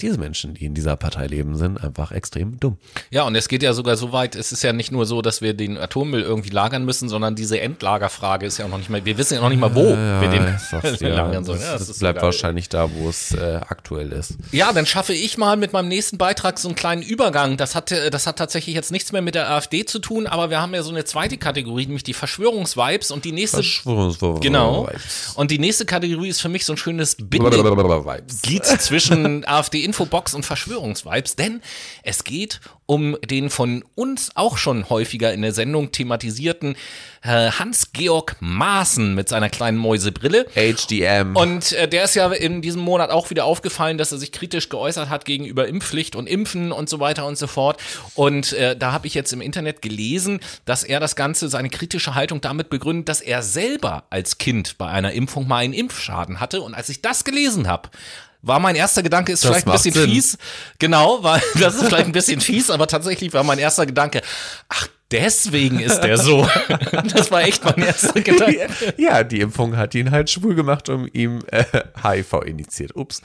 diese 0.00 0.18
Menschen, 0.18 0.54
die 0.54 0.66
in 0.66 0.74
dieser 0.74 0.96
Partei 0.96 1.26
leben, 1.26 1.56
sind 1.56 1.82
einfach 1.82 2.12
extrem 2.12 2.58
dumm. 2.60 2.78
Ja, 3.10 3.24
und 3.24 3.34
es 3.34 3.48
geht 3.48 3.62
ja 3.62 3.72
sogar 3.72 3.96
so 3.96 4.12
weit, 4.12 4.34
es 4.36 4.52
ist 4.52 4.62
ja 4.62 4.72
nicht 4.72 4.92
nur 4.92 5.06
so, 5.06 5.22
dass 5.22 5.40
wir 5.40 5.54
den 5.54 5.78
Atommüll 5.78 6.22
irgendwie 6.22 6.50
lagern 6.50 6.84
müssen, 6.84 7.08
sondern 7.08 7.34
diese 7.34 7.60
Endlagerfrage 7.60 8.46
ist 8.46 8.58
ja 8.58 8.66
auch 8.66 8.70
noch 8.70 8.78
nicht 8.78 8.90
mal, 8.90 9.04
wir 9.04 9.18
wissen 9.18 9.34
ja 9.34 9.40
noch 9.40 9.48
nicht 9.48 9.60
mal, 9.60 9.74
wo 9.74 9.84
ja, 9.84 10.20
wir 10.20 10.28
den 10.28 10.58
ja, 11.00 11.08
lagern 11.14 11.44
sollen. 11.44 11.60
Ja, 11.60 11.72
das, 11.72 11.88
das 11.88 11.98
bleibt 11.98 12.22
wahrscheinlich 12.22 12.68
da, 12.68 12.90
wo 12.92 13.08
es 13.08 13.32
äh, 13.32 13.60
aktuell 13.68 14.12
ist. 14.12 14.34
Ja, 14.52 14.72
dann 14.72 14.86
schaffe 14.86 15.12
ich 15.12 15.38
mal 15.38 15.56
mit 15.56 15.72
meinem 15.72 15.88
nächsten 15.88 16.18
Beitrag 16.18 16.58
so 16.58 16.68
einen 16.68 16.74
kleinen 16.74 17.02
Übergang. 17.02 17.56
Das 17.56 17.74
hat, 17.74 17.92
äh, 17.92 18.10
das 18.10 18.26
hat 18.26 18.36
tatsächlich 18.36 18.74
jetzt 18.74 18.92
nichts 18.92 19.12
mehr 19.12 19.22
mit 19.22 19.34
der 19.34 19.50
AfD 19.50 19.84
zu 19.84 19.98
tun, 19.98 20.26
aber 20.26 20.50
wir 20.50 20.60
haben 20.60 20.74
ja 20.74 20.82
so 20.82 20.90
eine 20.90 21.04
zweite 21.04 21.38
Kategorie, 21.38 21.86
nämlich 21.86 22.04
die 22.04 22.14
Verschwörungsvibes 22.14 23.10
und 23.10 23.24
die 23.24 23.32
nächste. 23.32 23.58
Verschwörungsvibes. 23.58 24.40
Genau. 24.40 24.88
Und 25.34 25.50
die 25.50 25.58
nächste 25.58 25.86
Kategorie 25.86 26.28
ist 26.28 26.40
für 26.40 26.48
mich 26.48 26.64
so 26.64 26.74
ein 26.74 26.76
schönes 26.76 27.16
Bild 27.18 27.42
zwischen 28.80 29.46
AfD 29.46 29.77
Infobox 29.84 30.34
und 30.34 30.44
Verschwörungsvibes, 30.44 31.36
denn 31.36 31.60
es 32.02 32.24
geht 32.24 32.60
um 32.86 33.18
den 33.22 33.50
von 33.50 33.84
uns 33.94 34.30
auch 34.34 34.56
schon 34.56 34.88
häufiger 34.88 35.32
in 35.34 35.42
der 35.42 35.52
Sendung 35.52 35.92
thematisierten 35.92 36.74
äh, 37.22 37.50
Hans-Georg 37.50 38.36
Maaßen 38.40 39.14
mit 39.14 39.28
seiner 39.28 39.50
kleinen 39.50 39.76
Mäusebrille. 39.76 40.46
HDM. 40.54 41.36
Und 41.36 41.72
äh, 41.72 41.86
der 41.86 42.04
ist 42.04 42.14
ja 42.14 42.32
in 42.32 42.62
diesem 42.62 42.80
Monat 42.80 43.10
auch 43.10 43.28
wieder 43.28 43.44
aufgefallen, 43.44 43.98
dass 43.98 44.12
er 44.12 44.18
sich 44.18 44.32
kritisch 44.32 44.70
geäußert 44.70 45.10
hat 45.10 45.26
gegenüber 45.26 45.68
Impfpflicht 45.68 46.16
und 46.16 46.26
Impfen 46.26 46.72
und 46.72 46.88
so 46.88 46.98
weiter 46.98 47.26
und 47.26 47.36
so 47.36 47.46
fort. 47.46 47.78
Und 48.14 48.54
äh, 48.54 48.74
da 48.74 48.92
habe 48.92 49.06
ich 49.06 49.12
jetzt 49.12 49.34
im 49.34 49.42
Internet 49.42 49.82
gelesen, 49.82 50.40
dass 50.64 50.82
er 50.82 50.98
das 50.98 51.14
Ganze, 51.14 51.50
seine 51.50 51.68
kritische 51.68 52.14
Haltung 52.14 52.40
damit 52.40 52.70
begründet, 52.70 53.10
dass 53.10 53.20
er 53.20 53.42
selber 53.42 54.04
als 54.08 54.38
Kind 54.38 54.78
bei 54.78 54.86
einer 54.86 55.12
Impfung 55.12 55.46
mal 55.46 55.58
einen 55.58 55.74
Impfschaden 55.74 56.40
hatte. 56.40 56.62
Und 56.62 56.74
als 56.74 56.88
ich 56.88 57.02
das 57.02 57.24
gelesen 57.24 57.68
habe, 57.68 57.90
war 58.42 58.60
mein 58.60 58.76
erster 58.76 59.02
Gedanke, 59.02 59.32
ist 59.32 59.44
das 59.44 59.50
vielleicht 59.50 59.66
ein 59.66 59.72
bisschen 59.72 59.94
Sinn. 59.94 60.10
fies. 60.10 60.38
Genau, 60.78 61.22
weil 61.22 61.42
das 61.60 61.74
ist 61.76 61.86
vielleicht 61.86 62.06
ein 62.06 62.12
bisschen 62.12 62.40
fies, 62.40 62.70
aber 62.70 62.86
tatsächlich 62.86 63.32
war 63.32 63.42
mein 63.42 63.58
erster 63.58 63.86
Gedanke, 63.86 64.22
ach, 64.68 64.88
deswegen 65.10 65.80
ist 65.80 66.00
der 66.00 66.18
so. 66.18 66.48
das 67.14 67.30
war 67.30 67.42
echt 67.42 67.64
mein 67.64 67.78
erster 67.86 68.20
Gedanke. 68.20 68.68
Ja, 68.96 69.24
die 69.24 69.40
Impfung 69.40 69.76
hat 69.76 69.94
ihn 69.94 70.10
halt 70.10 70.30
schwul 70.30 70.54
gemacht, 70.54 70.88
um 70.88 71.08
ihm 71.12 71.40
äh, 71.50 71.64
HIV 72.02 72.42
initiiert. 72.44 72.96
Ups. 72.96 73.22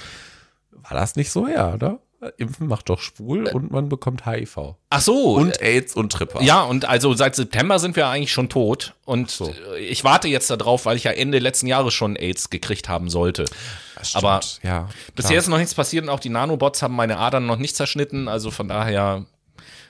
War 0.71 0.97
das 0.99 1.15
nicht 1.15 1.31
so, 1.31 1.47
ja, 1.47 1.73
oder? 1.73 1.99
Impfen 2.37 2.67
macht 2.67 2.89
doch 2.89 2.99
schwul 2.99 3.47
und 3.47 3.71
man 3.71 3.89
bekommt 3.89 4.25
HIV. 4.25 4.75
Ach 4.89 5.01
so. 5.01 5.33
Und 5.33 5.61
AIDS 5.61 5.95
und 5.95 6.11
Tripper. 6.11 6.41
Ja, 6.41 6.61
und 6.61 6.85
also 6.85 7.13
seit 7.13 7.35
September 7.35 7.79
sind 7.79 7.95
wir 7.95 8.07
eigentlich 8.07 8.31
schon 8.31 8.49
tot. 8.49 8.93
Und 9.05 9.31
so. 9.31 9.53
ich 9.79 10.03
warte 10.03 10.27
jetzt 10.27 10.49
darauf, 10.49 10.85
weil 10.85 10.97
ich 10.97 11.05
ja 11.05 11.11
Ende 11.11 11.39
letzten 11.39 11.67
Jahres 11.67 11.93
schon 11.93 12.15
AIDS 12.15 12.49
gekriegt 12.49 12.89
haben 12.89 13.09
sollte. 13.09 13.45
Aber 14.13 14.41
ja, 14.63 14.89
bisher 15.15 15.37
ist 15.37 15.47
noch 15.47 15.57
nichts 15.57 15.75
passiert 15.75 16.03
und 16.03 16.09
auch 16.09 16.19
die 16.19 16.29
Nanobots 16.29 16.81
haben 16.81 16.95
meine 16.95 17.17
Adern 17.17 17.45
noch 17.45 17.57
nicht 17.57 17.75
zerschnitten. 17.75 18.27
Also 18.27 18.51
von 18.51 18.67
daher, 18.67 19.25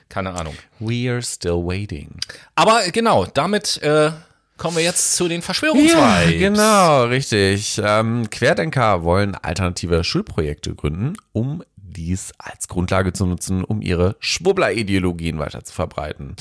keine 0.08 0.34
Ahnung. 0.34 0.54
We're 0.80 1.22
still 1.22 1.64
waiting. 1.64 2.18
Aber 2.54 2.82
genau, 2.92 3.26
damit 3.26 3.82
äh, 3.82 4.12
kommen 4.56 4.76
wir 4.76 4.84
jetzt 4.84 5.16
zu 5.16 5.28
den 5.28 5.42
Verschwörungsvibes. 5.42 5.94
Ja, 5.94 6.30
genau, 6.30 7.04
richtig. 7.04 7.80
Ähm, 7.82 8.28
Querdenker 8.30 9.02
wollen 9.02 9.34
alternative 9.34 10.04
Schulprojekte 10.04 10.74
gründen, 10.74 11.14
um 11.32 11.62
dies 11.94 12.32
als 12.38 12.68
Grundlage 12.68 13.12
zu 13.12 13.26
nutzen, 13.26 13.64
um 13.64 13.80
ihre 13.80 14.16
Schwubbler-Ideologien 14.20 15.38
weiter 15.38 15.64
zu 15.64 15.72
verbreiten. 15.72 16.36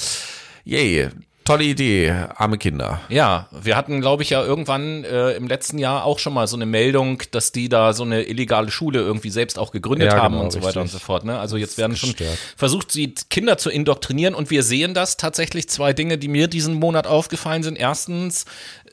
Yay. 0.65 1.09
Tolle 1.45 1.65
Idee, 1.65 2.09
arme 2.35 2.57
Kinder. 2.57 3.01
Ja, 3.09 3.49
wir 3.51 3.75
hatten, 3.75 3.99
glaube 3.99 4.23
ich, 4.23 4.29
ja 4.29 4.41
irgendwann 4.41 5.03
äh, 5.03 5.31
im 5.31 5.47
letzten 5.47 5.77
Jahr 5.77 6.05
auch 6.05 6.17
schon 6.17 6.33
mal 6.33 6.47
so 6.47 6.55
eine 6.55 6.65
Meldung, 6.65 7.21
dass 7.31 7.51
die 7.51 7.67
da 7.67 7.91
so 7.91 8.03
eine 8.03 8.23
illegale 8.23 8.71
Schule 8.71 9.01
irgendwie 9.01 9.29
selbst 9.29 9.59
auch 9.59 9.71
gegründet 9.71 10.13
ja, 10.13 10.21
haben 10.21 10.35
genau, 10.35 10.45
und 10.45 10.51
so 10.51 10.59
richtig. 10.59 10.69
weiter 10.69 10.81
und 10.81 10.87
so 10.89 10.99
fort. 10.99 11.25
Ne? 11.25 11.37
Also 11.37 11.57
jetzt 11.57 11.77
werden 11.77 11.97
schon 11.97 12.15
versucht, 12.55 12.93
sie 12.93 13.13
Kinder 13.29 13.57
zu 13.57 13.69
indoktrinieren 13.69 14.35
und 14.35 14.51
wir 14.51 14.63
sehen 14.63 14.93
das 14.93 15.17
tatsächlich 15.17 15.67
zwei 15.67 15.91
Dinge, 15.91 16.17
die 16.17 16.29
mir 16.29 16.47
diesen 16.47 16.75
Monat 16.75 17.07
aufgefallen 17.07 17.63
sind. 17.63 17.77
Erstens, 17.77 18.45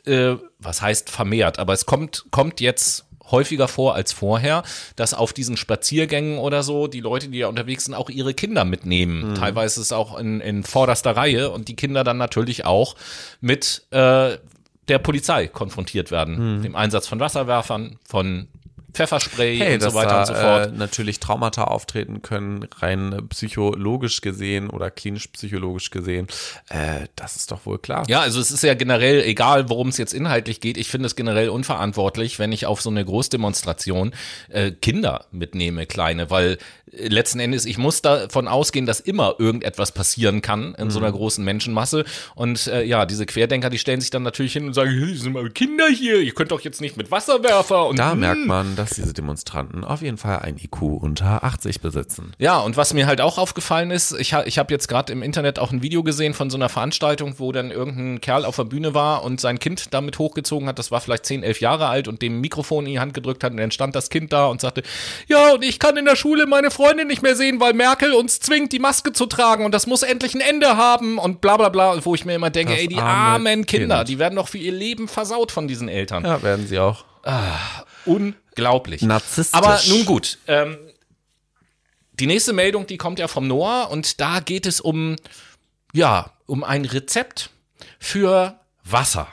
äh, 0.05 0.35
was 0.59 0.83
heißt 0.83 1.09
vermehrt, 1.09 1.61
aber 1.61 1.73
es 1.73 1.87
kommt, 1.87 2.27
kommt 2.33 2.61
jetzt 2.61 3.05
häufiger 3.31 3.69
vor 3.69 3.95
als 3.95 4.13
vorher, 4.13 4.63
dass 4.97 5.15
auf 5.15 5.33
diesen 5.33 5.57
Spaziergängen 5.57 6.39
oder 6.39 6.63
so 6.63 6.87
die 6.87 7.01
Leute, 7.01 7.29
die 7.29 7.39
ja 7.39 7.49
unterwegs 7.49 7.85
sind, 7.85 7.95
auch 7.95 8.11
ihre 8.11 8.35
Kinder 8.35 8.65
mitnehmen. 8.65 9.31
Mhm. 9.31 9.35
Teilweise 9.35 9.81
ist 9.81 9.87
es 9.87 9.93
auch 9.93 10.19
in, 10.19 10.41
in 10.41 10.65
vorderster 10.65 11.17
Reihe 11.17 11.51
und 11.51 11.69
die 11.69 11.77
Kinder 11.77 12.05
dann 12.05 12.17
natürlich 12.17 12.65
auch 12.65 12.97
mit 13.41 13.87
äh, 13.91 14.37
der 14.89 14.99
Polizei 14.99 15.47
konfrontiert 15.47 16.11
werden. 16.11 16.59
Mhm. 16.59 16.63
Dem 16.63 16.77
Einsatz 16.77 17.07
von 17.07 17.21
Wasserwerfern, 17.21 17.99
von 18.07 18.49
Pfefferspray 18.93 19.59
hey, 19.59 19.75
und 19.75 19.83
so 19.83 19.95
weiter 19.95 20.11
da, 20.11 20.21
und 20.21 20.27
so 20.27 20.35
fort. 20.35 20.67
Äh, 20.69 20.73
natürlich 20.73 21.21
Traumata 21.21 21.65
auftreten 21.65 22.23
können, 22.23 22.67
rein 22.79 23.27
psychologisch 23.29 24.21
gesehen 24.21 24.71
oder 24.71 24.91
klinisch-psychologisch 24.91 25.91
gesehen. 25.91 26.27
Äh, 26.69 27.07
das 27.17 27.37
ist 27.37 27.51
doch 27.51 27.67
wohl 27.67 27.79
klar. 27.79 28.05
Ja, 28.09 28.21
also 28.21 28.41
es 28.41 28.51
ist 28.51 28.63
ja 28.63 28.75
generell, 28.75 29.23
egal 29.23 29.69
worum 29.69 29.89
es 29.89 29.99
jetzt 29.99 30.15
inhaltlich 30.15 30.61
geht, 30.61 30.77
ich 30.77 30.89
finde 30.89 31.07
es 31.07 31.17
generell 31.17 31.49
unverantwortlich, 31.49 32.39
wenn 32.39 32.53
ich 32.53 32.67
auf 32.67 32.81
so 32.81 32.91
eine 32.91 33.05
Großdemonstration 33.05 34.13
äh, 34.49 34.73
Kinder 34.73 35.27
mitnehme, 35.31 35.87
kleine, 35.87 36.31
weil 36.31 36.59
äh, 36.93 37.09
letzten 37.09 37.41
Endes, 37.41 37.67
ich 37.67 37.79
muss 37.79 38.03
davon 38.03 38.49
ausgehen, 38.49 38.87
dass 38.87 39.01
immer 39.01 39.37
irgendetwas 39.39 39.93
passieren 39.93 40.43
kann 40.43 40.75
in 40.75 40.87
mhm. 40.87 40.91
so 40.91 40.99
einer 40.99 41.13
großen 41.13 41.45
Menschenmasse. 41.45 42.05
Und 42.35 42.67
äh, 42.67 42.83
ja, 42.85 43.07
diese 43.07 43.27
Querdenker, 43.27 43.71
die 43.71 43.79
stellen 43.79 44.01
sich 44.01 44.11
dann 44.11 44.23
natürlich 44.23 44.53
hin 44.53 44.67
und 44.67 44.75
sagen, 44.75 44.91
hier 44.91 45.17
sind 45.17 45.33
mal 45.33 45.49
Kinder 45.51 45.89
hier, 45.89 46.21
ihr 46.21 46.33
könnt 46.33 46.53
doch 46.53 46.61
jetzt 46.61 46.81
nicht 46.81 46.97
mit 46.97 47.11
Wasserwerfer 47.11 47.87
und 47.87 47.99
da 47.99 48.15
merkt 48.15 48.47
man, 48.47 48.77
dass 48.81 48.91
diese 48.91 49.13
Demonstranten 49.13 49.85
auf 49.85 50.03
jeden 50.03 50.17
Fall 50.17 50.41
ein 50.41 50.57
IQ 50.57 50.83
unter 50.83 51.45
80 51.45 51.81
besitzen. 51.81 52.33
Ja, 52.39 52.59
und 52.59 52.77
was 52.77 52.95
mir 52.95 53.07
halt 53.07 53.21
auch 53.21 53.39
aufgefallen 53.39 53.91
ist, 53.91 54.13
ich, 54.13 54.35
ha, 54.35 54.43
ich 54.45 54.59
habe 54.59 54.73
jetzt 54.73 54.89
gerade 54.89 55.13
im 55.13 55.23
Internet 55.23 55.59
auch 55.59 55.73
ein 55.73 55.83
Video 55.83 56.03
gesehen 56.03 56.35
von 56.35 56.51
so 56.51 56.57
einer 56.57 56.69
Veranstaltung, 56.69 57.35
wo 57.39 57.53
dann 57.53 57.71
irgendein 57.71 58.21
Kerl 58.21 58.45
auf 58.45 58.57
der 58.57 58.65
Bühne 58.65 58.95
war 58.95 59.23
und 59.25 59.41
sein 59.41 59.59
Kind 59.59 59.93
damit 59.93 60.19
hochgezogen 60.19 60.69
hat. 60.69 60.79
Das 60.79 60.91
war 60.91 61.01
vielleicht 61.01 61.27
10, 61.27 61.43
11 61.43 61.61
Jahre 61.61 61.87
alt 61.89 62.09
und 62.09 62.23
dem 62.23 62.41
Mikrofon 62.41 62.87
in 62.87 62.93
die 62.93 63.01
Hand 63.01 63.15
gedrückt 63.15 63.45
hat 63.45 63.53
und 63.53 63.59
dann 63.59 63.71
stand 63.71 63.95
das 63.95 64.11
Kind 64.11 64.33
da 64.33 64.47
und 64.47 64.61
sagte, 64.61 64.83
ja, 65.29 65.53
und 65.53 65.65
ich 65.65 65.79
kann 65.79 65.97
in 65.97 66.05
der 66.05 66.17
Schule 66.17 66.47
meine 66.47 66.71
Freundin 66.71 67.07
nicht 67.07 67.23
mehr 67.23 67.37
sehen, 67.37 67.61
weil 67.61 67.75
Merkel 67.75 68.13
uns 68.15 68.41
zwingt, 68.41 68.73
die 68.73 68.79
Maske 68.79 69.13
zu 69.13 69.27
tragen 69.27 69.65
und 69.65 69.73
das 69.73 69.87
muss 69.87 70.03
endlich 70.03 70.35
ein 70.35 70.41
Ende 70.41 70.77
haben 70.77 71.19
und 71.19 71.41
bla 71.41 71.57
bla 71.57 71.69
bla, 71.69 72.05
wo 72.05 72.15
ich 72.15 72.25
mir 72.25 72.35
immer 72.35 72.51
denke, 72.51 72.73
das 72.73 72.83
ey, 72.83 72.89
die 72.89 72.99
armen 72.99 73.67
Kinder, 73.67 73.99
kind. 73.99 74.09
die 74.09 74.19
werden 74.19 74.37
doch 74.37 74.49
für 74.49 74.59
ihr 74.59 74.73
Leben 74.73 75.09
versaut 75.09 75.53
von 75.53 75.69
diesen 75.69 75.89
Eltern. 75.89 76.25
Ja, 76.25 76.43
werden 76.43 76.67
sie 76.67 76.79
auch. 76.79 77.05
Ah, 77.23 77.85
unglaublich. 78.61 79.03
Narzisstisch. 79.03 79.59
Aber 79.59 79.81
nun 79.89 80.05
gut. 80.05 80.39
Ähm, 80.47 80.79
die 82.15 82.27
nächste 82.27 82.53
Meldung, 82.53 82.87
die 82.87 82.99
kommt 82.99 83.19
ja 83.19 83.29
vom 83.29 83.47
Noah 83.47 83.91
und 83.91 84.21
da 84.21 84.41
geht 84.41 84.67
es 84.67 84.81
um, 84.81 85.17
ja, 85.93 86.33
um 86.47 86.63
ein 86.65 86.85
Rezept 86.85 87.51
für 87.99 88.61
Wasser. 88.85 89.29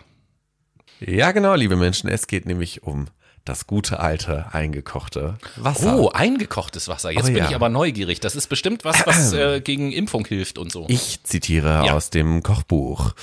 Ja, 1.00 1.32
genau, 1.32 1.54
liebe 1.56 1.76
Menschen. 1.76 2.10
Es 2.10 2.28
geht 2.28 2.46
nämlich 2.46 2.84
um 2.84 3.08
das 3.48 3.68
gute 3.68 4.00
alte 4.00 4.54
eingekochte 4.54 5.38
Wasser. 5.56 5.98
Oh, 5.98 6.10
eingekochtes 6.10 6.88
Wasser. 6.88 7.12
Jetzt 7.12 7.24
oh, 7.24 7.28
bin 7.28 7.38
ja. 7.38 7.50
ich 7.50 7.56
aber 7.56 7.70
neugierig. 7.70 8.20
Das 8.20 8.36
ist 8.36 8.48
bestimmt 8.48 8.86
was, 8.86 9.06
was 9.06 9.34
äh, 9.34 9.62
gegen 9.62 9.92
Impfung 9.92 10.26
hilft 10.26 10.58
und 10.58 10.72
so. 10.72 10.86
Ich 10.90 11.24
zitiere 11.24 11.86
ja. 11.86 11.94
aus 11.94 12.10
dem 12.10 12.44
Kochbuch. 12.44 13.14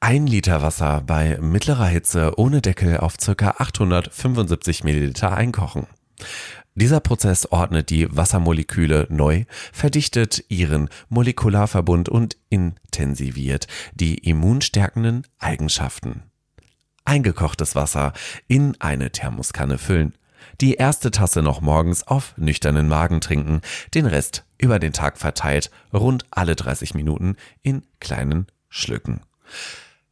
Ein 0.00 0.26
Liter 0.26 0.62
Wasser 0.62 1.02
bei 1.06 1.38
mittlerer 1.40 1.86
Hitze 1.86 2.32
ohne 2.36 2.60
Deckel 2.60 2.98
auf 2.98 3.16
ca. 3.16 3.54
875 3.58 4.84
Milliliter 4.84 5.32
einkochen. 5.32 5.86
Dieser 6.74 7.00
Prozess 7.00 7.46
ordnet 7.50 7.88
die 7.88 8.14
Wassermoleküle 8.14 9.06
neu, 9.08 9.44
verdichtet 9.72 10.44
ihren 10.48 10.90
Molekularverbund 11.08 12.10
und 12.10 12.36
intensiviert 12.50 13.66
die 13.94 14.18
immunstärkenden 14.18 15.26
Eigenschaften. 15.38 16.24
Eingekochtes 17.06 17.74
Wasser 17.74 18.12
in 18.48 18.76
eine 18.80 19.10
Thermoskanne 19.10 19.78
füllen. 19.78 20.14
Die 20.60 20.74
erste 20.74 21.10
Tasse 21.10 21.42
noch 21.42 21.60
morgens 21.60 22.06
auf 22.06 22.34
nüchternen 22.36 22.88
Magen 22.88 23.20
trinken, 23.20 23.62
den 23.94 24.06
Rest 24.06 24.44
über 24.58 24.78
den 24.78 24.92
Tag 24.92 25.18
verteilt, 25.18 25.70
rund 25.92 26.26
alle 26.30 26.56
30 26.56 26.94
Minuten 26.94 27.36
in 27.62 27.82
kleinen 28.00 28.46
Schlücken. 28.68 29.20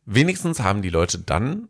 Wenigstens 0.06 0.60
haben 0.60 0.82
die 0.82 0.90
Leute 0.90 1.18
dann 1.18 1.68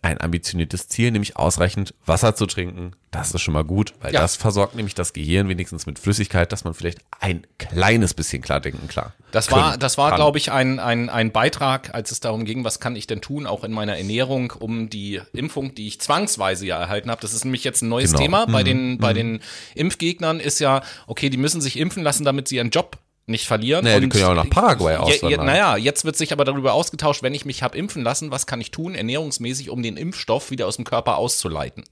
ein 0.00 0.20
ambitioniertes 0.20 0.88
Ziel, 0.88 1.10
nämlich 1.10 1.36
ausreichend 1.36 1.94
Wasser 2.06 2.34
zu 2.34 2.46
trinken. 2.46 2.92
Das 3.10 3.32
ist 3.32 3.42
schon 3.42 3.54
mal 3.54 3.64
gut, 3.64 3.92
weil 4.00 4.12
ja. 4.12 4.20
das 4.20 4.36
versorgt 4.36 4.74
nämlich 4.74 4.94
das 4.94 5.12
Gehirn 5.12 5.48
wenigstens 5.48 5.86
mit 5.86 5.98
Flüssigkeit, 5.98 6.50
dass 6.50 6.64
man 6.64 6.72
vielleicht 6.72 6.98
ein 7.20 7.46
kleines 7.58 8.14
bisschen 8.14 8.42
klar 8.42 8.58
denken, 8.58 8.88
klar. 8.88 9.12
Das 9.32 9.50
war, 9.50 9.76
das 9.76 9.98
war, 9.98 10.14
glaube 10.14 10.38
ich, 10.38 10.50
ein, 10.50 10.78
ein, 10.78 11.08
ein 11.08 11.30
Beitrag, 11.30 11.94
als 11.94 12.10
es 12.10 12.20
darum 12.20 12.44
ging, 12.44 12.64
was 12.64 12.80
kann 12.80 12.96
ich 12.96 13.06
denn 13.06 13.20
tun, 13.20 13.46
auch 13.46 13.64
in 13.64 13.72
meiner 13.72 13.96
Ernährung, 13.96 14.52
um 14.58 14.88
die 14.88 15.20
Impfung, 15.32 15.74
die 15.74 15.88
ich 15.88 16.00
zwangsweise 16.00 16.66
ja 16.66 16.78
erhalten 16.78 17.10
habe. 17.10 17.20
Das 17.20 17.32
ist 17.32 17.44
nämlich 17.44 17.64
jetzt 17.64 17.82
ein 17.82 17.88
neues 17.88 18.12
genau. 18.12 18.22
Thema. 18.22 18.46
Bei 18.46 18.62
mhm. 18.62 18.66
den, 18.66 18.98
bei 18.98 19.12
mhm. 19.12 19.16
den 19.16 19.40
Impfgegnern 19.74 20.40
ist 20.40 20.58
ja, 20.58 20.82
okay, 21.06 21.30
die 21.30 21.36
müssen 21.36 21.60
sich 21.60 21.78
impfen 21.78 22.02
lassen, 22.02 22.24
damit 22.24 22.48
sie 22.48 22.56
ihren 22.56 22.70
Job 22.70 22.98
nicht 23.26 23.46
verlieren. 23.46 23.84
Nee, 23.84 24.00
die 24.00 24.08
können 24.08 24.22
ja 24.22 24.30
auch 24.30 24.34
nach 24.34 24.50
Paraguay 24.50 24.96
auswandern. 24.96 25.46
naja, 25.46 25.76
jetzt 25.76 26.04
wird 26.04 26.16
sich 26.16 26.32
aber 26.32 26.44
darüber 26.44 26.72
ausgetauscht, 26.72 27.22
wenn 27.22 27.34
ich 27.34 27.44
mich 27.44 27.62
habe 27.62 27.78
impfen 27.78 28.02
lassen, 28.02 28.30
was 28.30 28.46
kann 28.46 28.60
ich 28.60 28.70
tun, 28.70 28.94
ernährungsmäßig, 28.94 29.70
um 29.70 29.82
den 29.82 29.96
Impfstoff 29.96 30.50
wieder 30.50 30.66
aus 30.66 30.76
dem 30.76 30.84
Körper 30.84 31.16
auszuleiten. 31.16 31.84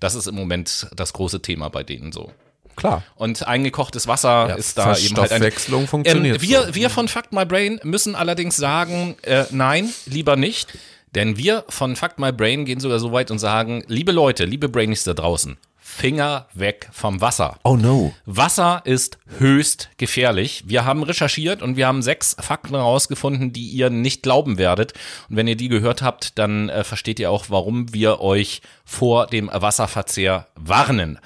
Das 0.00 0.14
ist 0.14 0.26
im 0.26 0.34
Moment 0.34 0.88
das 0.94 1.12
große 1.12 1.40
Thema 1.40 1.70
bei 1.70 1.82
denen 1.82 2.12
so. 2.12 2.30
Klar. 2.76 3.02
Und 3.14 3.46
eingekochtes 3.46 4.06
Wasser 4.08 4.48
ja, 4.48 4.54
ist 4.54 4.76
da 4.78 4.96
eben 4.96 5.16
halt 5.16 5.32
eine 5.32 5.50
Verstoffwechslung 5.50 5.86
funktioniert. 5.86 6.36
Ähm, 6.36 6.48
wir, 6.48 6.62
so. 6.62 6.74
wir 6.74 6.90
von 6.90 7.08
Fact 7.08 7.32
My 7.32 7.44
Brain 7.44 7.80
müssen 7.84 8.14
allerdings 8.14 8.56
sagen, 8.56 9.16
äh, 9.22 9.44
nein, 9.50 9.92
lieber 10.06 10.36
nicht. 10.36 10.76
Denn 11.14 11.36
wir 11.36 11.64
von 11.68 11.94
Fact 11.94 12.18
My 12.18 12.32
Brain 12.32 12.64
gehen 12.64 12.80
sogar 12.80 12.98
so 12.98 13.12
weit 13.12 13.30
und 13.30 13.38
sagen, 13.38 13.84
liebe 13.86 14.10
Leute, 14.10 14.44
liebe 14.44 14.68
Brainies 14.68 15.04
da 15.04 15.14
draußen, 15.14 15.56
Finger 15.96 16.48
weg 16.54 16.88
vom 16.92 17.20
Wasser. 17.20 17.60
Oh 17.62 17.76
no. 17.76 18.12
Wasser 18.26 18.82
ist 18.84 19.16
höchst 19.38 19.90
gefährlich. 19.96 20.64
Wir 20.66 20.84
haben 20.84 21.04
recherchiert 21.04 21.62
und 21.62 21.76
wir 21.76 21.86
haben 21.86 22.02
sechs 22.02 22.34
Fakten 22.40 22.74
herausgefunden, 22.74 23.52
die 23.52 23.68
ihr 23.68 23.90
nicht 23.90 24.24
glauben 24.24 24.58
werdet. 24.58 24.92
Und 25.30 25.36
wenn 25.36 25.46
ihr 25.46 25.56
die 25.56 25.68
gehört 25.68 26.02
habt, 26.02 26.36
dann 26.36 26.68
äh, 26.68 26.82
versteht 26.82 27.20
ihr 27.20 27.30
auch, 27.30 27.46
warum 27.48 27.94
wir 27.94 28.20
euch 28.20 28.60
vor 28.84 29.28
dem 29.28 29.48
Wasserverzehr 29.52 30.48
warnen. 30.56 31.20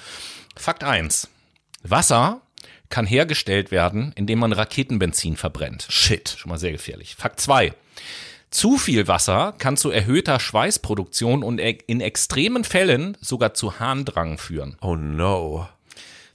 Fakt 0.55 0.85
eins: 0.85 1.29
Wasser 1.83 2.43
kann 2.91 3.07
hergestellt 3.07 3.71
werden, 3.71 4.13
indem 4.17 4.39
man 4.39 4.53
Raketenbenzin 4.53 5.37
verbrennt. 5.37 5.87
Shit. 5.89 6.37
Schon 6.37 6.51
mal 6.51 6.59
sehr 6.59 6.73
gefährlich. 6.73 7.17
Fakt 7.17 7.41
zwei: 7.41 7.73
zu 8.51 8.79
viel 8.79 9.09
Wasser 9.09 9.55
kann 9.59 9.77
zu 9.77 9.91
erhöhter 9.91 10.41
Schweißproduktion 10.41 11.43
und 11.43 11.61
e- 11.61 11.79
in 11.87 12.01
extremen 12.01 12.65
Fällen 12.65 13.17
sogar 13.21 13.55
zu 13.55 13.79
Harndrang 13.79 14.39
führen. 14.39 14.77
Oh 14.81 14.97
no. 14.97 15.69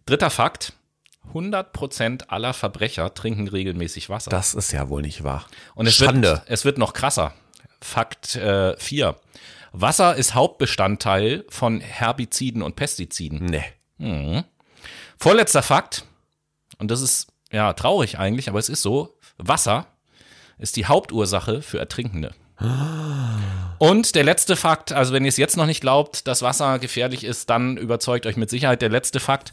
Dritter 0.06 0.30
Fakt. 0.30 0.74
100% 1.34 2.28
aller 2.28 2.54
Verbrecher 2.54 3.14
trinken 3.14 3.48
regelmäßig 3.48 4.10
Wasser. 4.10 4.30
Das 4.30 4.54
ist 4.54 4.72
ja 4.72 4.90
wohl 4.90 5.02
nicht 5.02 5.24
wahr. 5.24 5.46
Und 5.74 5.88
es, 5.88 5.96
Schande. 5.96 6.30
Wird, 6.32 6.44
es 6.48 6.66
wird 6.66 6.78
noch 6.78 6.94
krasser. 6.94 7.34
Fakt 7.82 8.28
4. 8.28 8.40
Äh, 8.42 9.14
Wasser 9.72 10.16
ist 10.16 10.36
Hauptbestandteil 10.36 11.46
von 11.50 11.82
Herbiziden 11.82 12.62
und 12.62 12.76
Pestiziden. 12.76 13.46
Nee. 13.46 13.64
Mhm. 13.98 14.44
Vorletzter 15.18 15.64
Fakt. 15.64 16.06
Und 16.78 16.92
das 16.92 17.02
ist 17.02 17.28
ja 17.52 17.74
traurig 17.74 18.20
eigentlich, 18.20 18.50
aber 18.50 18.60
es 18.60 18.70
ist 18.70 18.84
so. 18.84 19.18
Wasser 19.38 19.88
ist 20.64 20.78
die 20.78 20.86
Hauptursache 20.86 21.62
für 21.62 21.78
Ertrinkende. 21.78 22.32
Und 23.80 24.16
der 24.16 24.24
letzte 24.24 24.56
Fakt, 24.56 24.94
also 24.94 25.12
wenn 25.12 25.26
ihr 25.26 25.30
es 25.30 25.36
jetzt 25.36 25.58
noch 25.58 25.66
nicht 25.66 25.82
glaubt, 25.82 26.26
dass 26.26 26.42
Wasser 26.42 26.80
gefährlich 26.80 27.26
ist, 27.26 27.50
dann 27.50 27.76
überzeugt 27.76 28.26
euch 28.26 28.38
mit 28.38 28.50
Sicherheit 28.50 28.82
der 28.82 28.88
letzte 28.88 29.20
Fakt. 29.20 29.52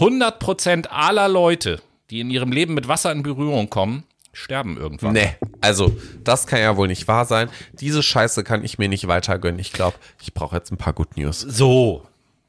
100% 0.00 0.88
aller 0.88 1.28
Leute, 1.28 1.80
die 2.10 2.18
in 2.18 2.30
ihrem 2.30 2.50
Leben 2.50 2.74
mit 2.74 2.88
Wasser 2.88 3.12
in 3.12 3.22
Berührung 3.22 3.70
kommen, 3.70 4.02
sterben 4.32 4.76
irgendwann. 4.76 5.12
Nee, 5.12 5.36
also 5.60 5.96
das 6.24 6.48
kann 6.48 6.58
ja 6.58 6.76
wohl 6.76 6.88
nicht 6.88 7.06
wahr 7.06 7.24
sein. 7.24 7.48
Diese 7.74 8.02
Scheiße 8.02 8.42
kann 8.42 8.64
ich 8.64 8.78
mir 8.78 8.88
nicht 8.88 9.06
weiter 9.06 9.38
gönnen. 9.38 9.60
Ich 9.60 9.72
glaube, 9.72 9.96
ich 10.20 10.34
brauche 10.34 10.56
jetzt 10.56 10.72
ein 10.72 10.76
paar 10.76 10.92
Good 10.92 11.16
News. 11.16 11.40
So, 11.40 12.04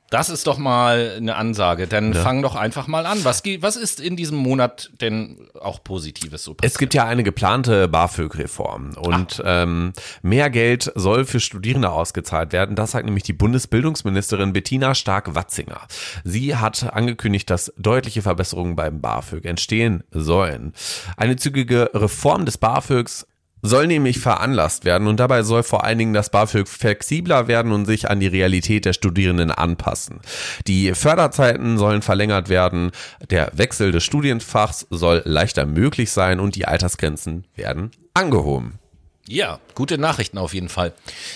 das 0.09 0.29
ist 0.29 0.47
doch 0.47 0.57
mal 0.57 1.13
eine 1.17 1.35
Ansage. 1.35 1.87
Dann 1.87 2.13
ja. 2.13 2.21
fang 2.21 2.41
doch 2.41 2.55
einfach 2.55 2.87
mal 2.87 3.05
an. 3.05 3.23
Was, 3.23 3.43
was 3.59 3.75
ist 3.75 3.99
in 3.99 4.15
diesem 4.15 4.37
Monat 4.37 4.91
denn 5.01 5.49
auch 5.59 5.83
Positives 5.83 6.43
so 6.43 6.53
passiert? 6.53 6.71
Es 6.71 6.77
gibt 6.77 6.93
ja 6.93 7.05
eine 7.05 7.23
geplante 7.23 7.87
BAföG-Reform 7.87 8.95
und 8.97 9.41
ähm, 9.45 9.93
mehr 10.21 10.49
Geld 10.49 10.91
soll 10.95 11.25
für 11.25 11.39
Studierende 11.39 11.91
ausgezahlt 11.91 12.53
werden. 12.53 12.75
Das 12.75 12.91
sagt 12.91 13.05
nämlich 13.05 13.23
die 13.23 13.33
Bundesbildungsministerin 13.33 14.53
Bettina 14.53 14.95
Stark-Watzinger. 14.95 15.81
Sie 16.23 16.55
hat 16.55 16.91
angekündigt, 16.93 17.49
dass 17.49 17.71
deutliche 17.77 18.21
Verbesserungen 18.21 18.75
beim 18.75 19.01
BAföG 19.01 19.45
entstehen 19.45 20.03
sollen. 20.11 20.73
Eine 21.17 21.35
zügige 21.35 21.91
Reform 21.93 22.45
des 22.45 22.57
BAföGs 22.57 23.27
soll 23.61 23.87
nämlich 23.87 24.19
veranlasst 24.19 24.85
werden 24.85 25.07
und 25.07 25.19
dabei 25.19 25.43
soll 25.43 25.63
vor 25.63 25.83
allen 25.83 25.97
Dingen 25.97 26.13
das 26.13 26.29
BAföG 26.29 26.67
flexibler 26.67 27.47
werden 27.47 27.71
und 27.71 27.85
sich 27.85 28.09
an 28.09 28.19
die 28.19 28.27
Realität 28.27 28.85
der 28.85 28.93
Studierenden 28.93 29.51
anpassen. 29.51 30.21
Die 30.67 30.93
Förderzeiten 30.93 31.77
sollen 31.77 32.01
verlängert 32.01 32.49
werden, 32.49 32.91
der 33.29 33.51
Wechsel 33.53 33.91
des 33.91 34.03
Studienfachs 34.03 34.87
soll 34.89 35.21
leichter 35.25 35.65
möglich 35.65 36.11
sein 36.11 36.39
und 36.39 36.55
die 36.55 36.65
Altersgrenzen 36.65 37.45
werden 37.55 37.91
angehoben. 38.13 38.79
Ja, 39.27 39.59
gute 39.75 39.99
Nachrichten 39.99 40.39
auf 40.39 40.55
jeden 40.55 40.69
Fall. 40.69 40.93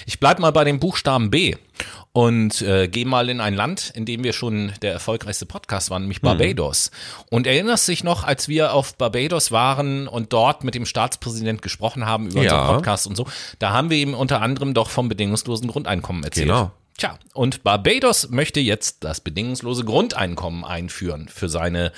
Ich 0.08 0.20
bleib 0.20 0.40
mal 0.40 0.52
bei 0.52 0.64
dem 0.64 0.80
Buchstaben 0.80 1.30
B 1.30 1.56
und 2.14 2.62
äh, 2.62 2.88
gehe 2.88 3.08
mal 3.08 3.28
in 3.30 3.42
ein 3.42 3.56
Land, 3.56 3.92
in 3.96 4.06
dem 4.06 4.24
wir 4.24 4.34
schon 4.34 4.72
der 4.84 4.94
erfolgreichste 4.94 5.48
Podcast 5.48 5.90
waren, 5.90 6.04
nämlich 6.04 6.22
Barbados. 6.22 6.92
Mhm. 6.92 7.24
Und 7.32 7.48
erinnerst 7.48 7.88
dich 7.88 8.04
noch, 8.04 8.24
als 8.24 8.48
wir 8.48 8.74
auf 8.74 8.96
Barbados 8.96 9.52
waren 9.52 10.08
und 10.08 10.32
dort 10.32 10.64
mit 10.64 10.76
dem 10.76 10.86
Staatspräsident 10.86 11.64
gesprochen 11.64 12.06
haben 12.06 12.28
über 12.28 12.44
ja. 12.44 12.52
unseren 12.52 12.76
Podcast 12.76 13.08
und 13.08 13.18
so, 13.18 13.26
da 13.58 13.72
haben 13.72 13.90
wir 13.90 13.98
ihm 13.98 14.14
unter 14.14 14.42
anderem 14.42 14.76
doch 14.76 14.92
vom 14.92 15.10
bedingungslosen 15.10 15.68
Grundeinkommen 15.68 16.24
erzählt. 16.24 16.48
Genau. 16.48 16.72
Tja, 16.98 17.18
und 17.34 17.64
Barbados 17.64 18.30
möchte 18.30 18.60
jetzt 18.60 19.04
das 19.04 19.20
bedingungslose 19.20 19.84
Grundeinkommen 19.84 20.64
einführen 20.64 21.28
für 21.28 21.50
seine 21.50 21.92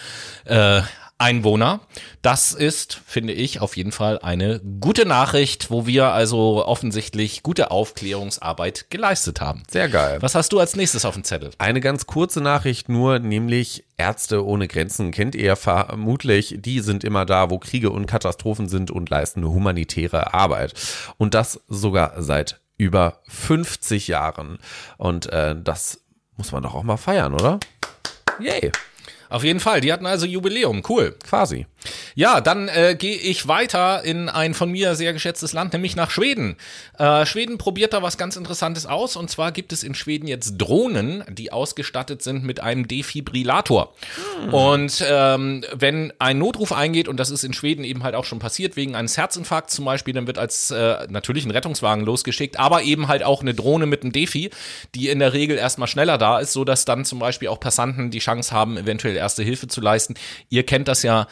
äh, 0.46 0.82
Einwohner. 1.26 1.80
Das 2.22 2.52
ist, 2.52 3.02
finde 3.08 3.34
ich, 3.34 3.60
auf 3.60 3.76
jeden 3.78 3.92
Fall 3.92 4.20
eine 4.20 4.60
gute 4.60 5.08
Nachricht, 5.08 5.72
wo 5.72 5.88
wir 5.88 6.10
also 6.10 6.64
offensichtlich 6.64 7.42
gute 7.42 7.72
Aufklärungsarbeit 7.72 8.92
geleistet 8.92 9.42
haben. 9.42 9.64
Sehr 9.68 9.90
geil. 9.90 10.22
Was 10.22 10.36
hast 10.36 10.54
du 10.54 10.60
als 10.60 10.76
nächstes 10.76 11.04
auf 11.04 11.16
dem 11.16 11.24
Zettel? 11.24 11.50
Eine 11.58 11.82
ganz 11.82 12.06
kurze 12.06 12.42
Nachricht 12.42 12.90
nur, 12.90 13.18
nämlich 13.18 13.86
Ärzte 13.98 14.46
ohne 14.46 14.68
Grenzen 14.68 15.10
kennt 15.10 15.34
ihr 15.34 15.56
vermutlich. 15.56 16.58
Die 16.60 16.80
sind 16.82 17.04
immer 17.04 17.26
da, 17.26 17.50
wo 17.50 17.58
Kriege 17.58 17.90
und 17.90 18.06
Katastrophen 18.06 18.70
sind 18.70 18.92
und 18.92 19.10
leisten 19.10 19.44
humanitäre 19.44 20.36
Arbeit. 20.36 20.76
Und 21.18 21.34
das 21.34 21.60
sogar 21.68 22.22
seit 22.22 22.60
über 22.78 23.24
50 23.30 24.10
Jahren. 24.10 24.60
Und 24.98 25.26
äh, 25.34 25.56
das 25.60 26.02
muss 26.38 26.52
man 26.52 26.62
doch 26.62 26.76
auch 26.76 26.84
mal 26.84 26.98
feiern, 26.98 27.34
oder? 27.34 27.60
Yay. 28.40 28.72
Auf 29.30 29.44
jeden 29.44 29.60
Fall, 29.60 29.82
die 29.82 29.92
hatten 29.92 30.06
also 30.06 30.26
Jubiläum, 30.26 30.84
cool. 30.90 31.16
Quasi. 31.24 31.66
Ja, 32.16 32.42
dann 32.42 32.68
äh, 32.68 32.96
gehe 32.98 33.16
ich 33.16 33.48
weiter 33.48 34.04
in 34.04 34.30
ein 34.30 34.54
von 34.54 34.72
mir 34.72 34.96
sehr 34.96 35.14
geschätztes 35.14 35.54
Land, 35.54 35.74
nämlich 35.74 35.96
nach 35.96 36.12
Schweden. 36.12 36.58
Äh, 36.98 37.26
Schweden 37.26 37.58
probiert 37.58 37.94
da 37.94 38.02
was 38.02 38.18
ganz 38.18 38.36
Interessantes 38.36 38.86
aus 38.86 39.16
und 39.16 39.30
zwar 39.30 39.52
gibt 39.52 39.74
es 39.74 39.84
in 39.84 39.96
Schweden 39.96 40.28
jetzt 40.28 40.58
Drohnen, 40.58 41.24
die 41.30 41.52
ausgestattet 41.52 42.22
sind 42.22 42.44
mit 42.44 42.60
einem 42.60 42.88
Defibrillator. 42.88 43.94
Hm. 44.42 44.54
Und 44.54 45.06
ähm, 45.08 45.64
wenn 45.74 46.14
ein 46.20 46.38
Notruf 46.38 46.72
eingeht, 46.72 47.08
und 47.08 47.20
das 47.20 47.30
ist 47.30 47.44
in 47.44 47.54
Schweden 47.54 47.84
eben 47.84 48.04
halt 48.04 48.16
auch 48.16 48.26
schon 48.26 48.40
passiert, 48.40 48.76
wegen 48.76 48.96
eines 48.96 49.18
Herzinfarkts 49.18 49.76
zum 49.76 49.86
Beispiel, 49.86 50.14
dann 50.14 50.28
wird 50.28 50.38
als 50.38 50.72
äh, 50.72 51.08
natürlich 51.10 51.46
ein 51.46 51.52
Rettungswagen 51.52 52.06
losgeschickt, 52.06 52.60
aber 52.60 52.84
eben 52.84 53.08
halt 53.08 53.24
auch 53.24 53.42
eine 53.42 53.54
Drohne 53.54 53.86
mit 53.86 54.04
einem 54.04 54.12
Defi, 54.12 54.50
die 54.94 55.10
in 55.10 55.20
der 55.20 55.34
Regel 55.34 55.58
erstmal 55.58 55.88
schneller 55.88 56.18
da 56.18 56.40
ist, 56.40 56.54
so 56.54 56.64
dass 56.64 56.86
dann 56.86 57.06
zum 57.06 57.20
Beispiel 57.20 57.48
auch 57.48 57.60
Passanten 57.60 58.12
die 58.12 58.20
Chance 58.20 58.52
haben, 58.52 58.78
eventuell 58.78 59.16
erste 59.16 59.44
Hilfe 59.44 59.68
zu 59.68 59.82
leisten. 59.82 60.16
Ihr 60.50 60.66
kennt 60.66 60.88
das 60.88 61.04
ja 61.04 61.28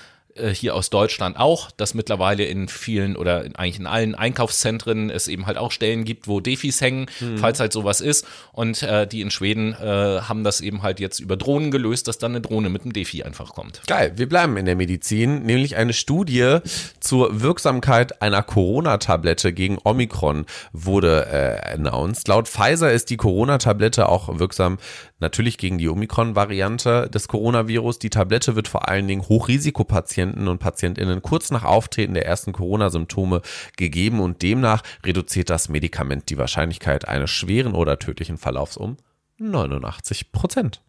hier 0.53 0.75
aus 0.75 0.89
Deutschland 0.89 1.37
auch, 1.37 1.69
dass 1.71 1.93
mittlerweile 1.93 2.43
in 2.45 2.67
vielen 2.67 3.15
oder 3.15 3.45
in, 3.45 3.55
eigentlich 3.55 3.79
in 3.79 3.85
allen 3.85 4.15
Einkaufszentren 4.15 5.09
es 5.09 5.27
eben 5.27 5.45
halt 5.45 5.57
auch 5.57 5.71
Stellen 5.71 6.05
gibt, 6.05 6.27
wo 6.27 6.39
Defis 6.39 6.81
hängen, 6.81 7.05
mhm. 7.19 7.37
falls 7.37 7.59
halt 7.59 7.71
sowas 7.71 8.01
ist. 8.01 8.25
Und 8.51 8.81
äh, 8.81 9.05
die 9.05 9.21
in 9.21 9.29
Schweden 9.29 9.73
äh, 9.73 10.21
haben 10.21 10.43
das 10.43 10.61
eben 10.61 10.81
halt 10.81 10.99
jetzt 10.99 11.19
über 11.19 11.37
Drohnen 11.37 11.69
gelöst, 11.69 12.07
dass 12.07 12.17
dann 12.17 12.31
eine 12.31 12.41
Drohne 12.41 12.69
mit 12.69 12.81
einem 12.81 12.93
Defi 12.93 13.21
einfach 13.21 13.53
kommt. 13.53 13.81
Geil, 13.85 14.13
wir 14.15 14.27
bleiben 14.27 14.57
in 14.57 14.65
der 14.65 14.75
Medizin, 14.75 15.43
nämlich 15.43 15.75
eine 15.75 15.93
Studie 15.93 16.57
zur 16.99 17.41
Wirksamkeit 17.41 18.21
einer 18.21 18.41
Corona-Tablette 18.41 19.53
gegen 19.53 19.77
Omikron 19.83 20.45
wurde 20.71 21.27
äh, 21.27 21.73
announced. 21.73 22.27
Laut 22.27 22.47
Pfizer 22.47 22.91
ist 22.91 23.11
die 23.11 23.17
Corona-Tablette 23.17 24.09
auch 24.09 24.39
wirksam 24.39 24.79
natürlich 25.19 25.57
gegen 25.57 25.77
die 25.77 25.87
Omikron-Variante 25.87 27.09
des 27.09 27.27
Coronavirus. 27.27 27.99
Die 27.99 28.09
Tablette 28.09 28.55
wird 28.55 28.67
vor 28.67 28.89
allen 28.89 29.07
Dingen 29.07 29.27
Hochrisikopatienten 29.27 30.22
und 30.31 30.59
Patientinnen 30.59 31.21
kurz 31.21 31.51
nach 31.51 31.63
Auftreten 31.63 32.13
der 32.13 32.25
ersten 32.25 32.53
Corona-Symptome 32.53 33.41
gegeben 33.77 34.19
und 34.19 34.41
demnach 34.41 34.83
reduziert 35.05 35.49
das 35.49 35.69
Medikament 35.69 36.29
die 36.29 36.37
Wahrscheinlichkeit 36.37 37.07
eines 37.07 37.29
schweren 37.29 37.73
oder 37.73 37.99
tödlichen 37.99 38.37
Verlaufs 38.37 38.77
um 38.77 38.97
89 39.37 40.31
Prozent. 40.31 40.81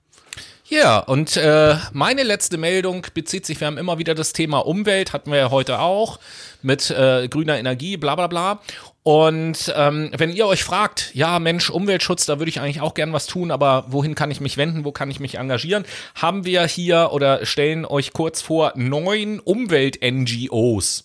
Ja, 0.66 0.99
und 0.99 1.37
äh, 1.37 1.76
meine 1.93 2.22
letzte 2.22 2.57
Meldung 2.57 3.07
bezieht 3.12 3.45
sich, 3.45 3.61
wir 3.61 3.66
haben 3.66 3.76
immer 3.76 3.99
wieder 3.99 4.14
das 4.14 4.32
Thema 4.32 4.61
Umwelt, 4.61 5.12
hatten 5.12 5.30
wir 5.30 5.39
ja 5.39 5.51
heute 5.51 5.78
auch, 5.78 6.18
mit 6.62 6.91
äh, 6.91 7.28
grüner 7.28 7.59
Energie, 7.59 7.99
bla 7.99 8.14
bla 8.14 8.28
bla. 8.28 8.61
Und 9.05 9.70
ähm, 9.76 10.11
wenn 10.16 10.32
ihr 10.32 10.46
euch 10.46 10.64
fragt, 10.64 11.14
ja 11.14 11.38
Mensch, 11.38 11.68
Umweltschutz, 11.68 12.24
da 12.24 12.38
würde 12.38 12.48
ich 12.48 12.61
eigentlich 12.61 12.80
auch 12.80 12.94
gern 12.94 13.12
was 13.12 13.26
tun, 13.26 13.50
aber 13.50 13.84
wohin 13.88 14.14
kann 14.14 14.30
ich 14.30 14.40
mich 14.40 14.57
wenden, 14.57 14.86
wo 14.86 14.92
kann 14.92 15.11
ich 15.11 15.20
mich 15.20 15.34
engagieren, 15.34 15.84
haben 16.14 16.46
wir 16.46 16.66
hier 16.66 17.11
oder 17.12 17.44
stellen 17.44 17.84
euch 17.84 18.14
kurz 18.14 18.40
vor 18.40 18.72
neun 18.76 19.40
Umwelt-NGOs 19.40 21.05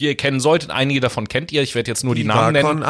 die 0.00 0.06
ihr 0.06 0.16
kennen 0.16 0.40
solltet. 0.40 0.70
Einige 0.70 1.00
davon 1.00 1.28
kennt 1.28 1.52
ihr. 1.52 1.62
Ich 1.62 1.74
werde 1.74 1.90
jetzt 1.90 2.04
nur 2.04 2.14
die 2.14 2.24
Namen 2.24 2.54
nennen. 2.54 2.82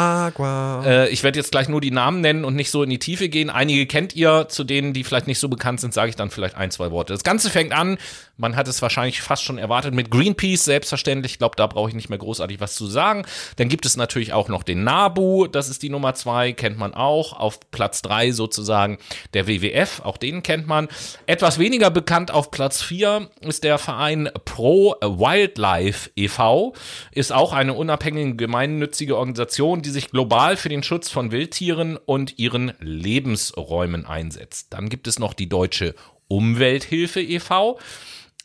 Äh, 0.86 1.08
ich 1.08 1.22
werde 1.24 1.38
jetzt 1.38 1.50
gleich 1.50 1.68
nur 1.68 1.80
die 1.80 1.90
Namen 1.90 2.20
nennen 2.20 2.44
und 2.44 2.54
nicht 2.54 2.70
so 2.70 2.82
in 2.84 2.90
die 2.90 2.98
Tiefe 2.98 3.28
gehen. 3.28 3.50
Einige 3.50 3.86
kennt 3.86 4.14
ihr, 4.14 4.46
zu 4.48 4.64
denen, 4.64 4.92
die 4.92 5.02
vielleicht 5.02 5.26
nicht 5.26 5.40
so 5.40 5.48
bekannt 5.48 5.80
sind, 5.80 5.92
sage 5.92 6.10
ich 6.10 6.16
dann 6.16 6.30
vielleicht 6.30 6.56
ein, 6.56 6.70
zwei 6.70 6.90
Worte. 6.92 7.12
Das 7.12 7.24
Ganze 7.24 7.50
fängt 7.50 7.72
an, 7.72 7.98
man 8.40 8.56
hat 8.56 8.68
es 8.68 8.82
wahrscheinlich 8.82 9.22
fast 9.22 9.44
schon 9.44 9.58
erwartet, 9.58 9.94
mit 9.94 10.10
Greenpeace, 10.10 10.64
selbstverständlich. 10.64 11.32
Ich 11.32 11.38
glaube, 11.38 11.56
da 11.56 11.66
brauche 11.66 11.90
ich 11.90 11.94
nicht 11.94 12.08
mehr 12.08 12.18
großartig 12.18 12.60
was 12.60 12.74
zu 12.74 12.86
sagen. 12.86 13.24
Dann 13.56 13.68
gibt 13.68 13.86
es 13.86 13.96
natürlich 13.96 14.32
auch 14.32 14.48
noch 14.48 14.62
den 14.62 14.82
NABU, 14.82 15.46
das 15.46 15.68
ist 15.68 15.82
die 15.82 15.90
Nummer 15.90 16.14
zwei, 16.14 16.52
kennt 16.52 16.78
man 16.78 16.94
auch. 16.94 17.34
Auf 17.34 17.60
Platz 17.70 18.02
drei 18.02 18.32
sozusagen 18.32 18.98
der 19.34 19.46
WWF, 19.46 20.00
auch 20.04 20.16
den 20.16 20.42
kennt 20.42 20.66
man. 20.66 20.88
Etwas 21.26 21.58
weniger 21.58 21.90
bekannt 21.90 22.30
auf 22.30 22.50
Platz 22.50 22.82
vier 22.82 23.30
ist 23.40 23.64
der 23.64 23.78
Verein 23.78 24.30
Pro 24.44 24.94
Wildlife 25.00 26.10
e.V 26.16 26.74
ist 27.12 27.32
auch 27.32 27.52
eine 27.52 27.74
unabhängige 27.74 28.36
gemeinnützige 28.36 29.16
Organisation, 29.16 29.82
die 29.82 29.90
sich 29.90 30.10
global 30.10 30.56
für 30.56 30.68
den 30.68 30.82
Schutz 30.82 31.10
von 31.10 31.30
Wildtieren 31.30 31.96
und 31.96 32.38
ihren 32.38 32.72
Lebensräumen 32.80 34.06
einsetzt. 34.06 34.68
Dann 34.70 34.88
gibt 34.88 35.06
es 35.06 35.18
noch 35.18 35.34
die 35.34 35.48
Deutsche 35.48 35.94
Umwelthilfe 36.28 37.20
e.V. 37.20 37.78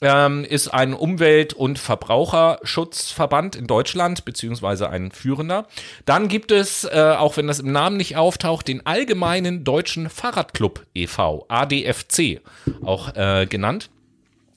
Ähm, 0.01 0.43
ist 0.43 0.67
ein 0.67 0.93
Umwelt- 0.93 1.53
und 1.53 1.79
Verbraucherschutzverband 1.79 3.55
in 3.55 3.65
Deutschland, 3.65 4.25
beziehungsweise 4.25 4.89
ein 4.89 5.11
führender. 5.11 5.67
Dann 6.03 6.27
gibt 6.27 6.51
es, 6.51 6.83
äh, 6.83 7.15
auch 7.17 7.37
wenn 7.37 7.47
das 7.47 7.59
im 7.59 7.71
Namen 7.71 7.95
nicht 7.95 8.17
auftaucht, 8.17 8.67
den 8.67 8.85
Allgemeinen 8.85 9.63
Deutschen 9.63 10.09
Fahrradclub 10.09 10.85
e.V., 10.93 11.45
ADFC, 11.47 12.41
auch 12.83 13.15
äh, 13.15 13.45
genannt. 13.45 13.89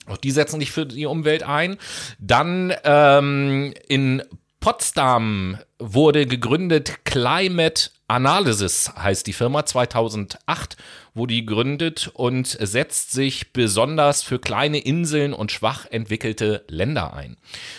Auch 0.07 0.17
die 0.17 0.31
setzen 0.31 0.59
sich 0.59 0.71
für 0.71 0.85
die 0.85 1.05
Umwelt 1.05 1.43
ein. 1.43 1.77
Dann 2.19 2.73
ähm, 2.83 3.73
in 3.87 4.23
Potsdam 4.59 5.57
wurde 5.77 6.25
gegründet 6.25 7.05
Climate 7.05 7.91
Analysis 8.09 8.91
heißt 8.97 9.27
die 9.27 9.33
Firma 9.33 9.65
2008 9.65 10.77
wurde 11.13 11.33
die 11.33 11.45
gegründet 11.45 12.09
und 12.13 12.47
setzt 12.47 13.11
sich 13.11 13.53
besonders 13.53 14.23
für 14.23 14.39
kleine 14.39 14.79
Inseln 14.79 15.33
und 15.33 15.51
schwach 15.51 15.85
entwickelte 15.89 16.65
Länder 16.67 17.13
ein. 17.13 17.37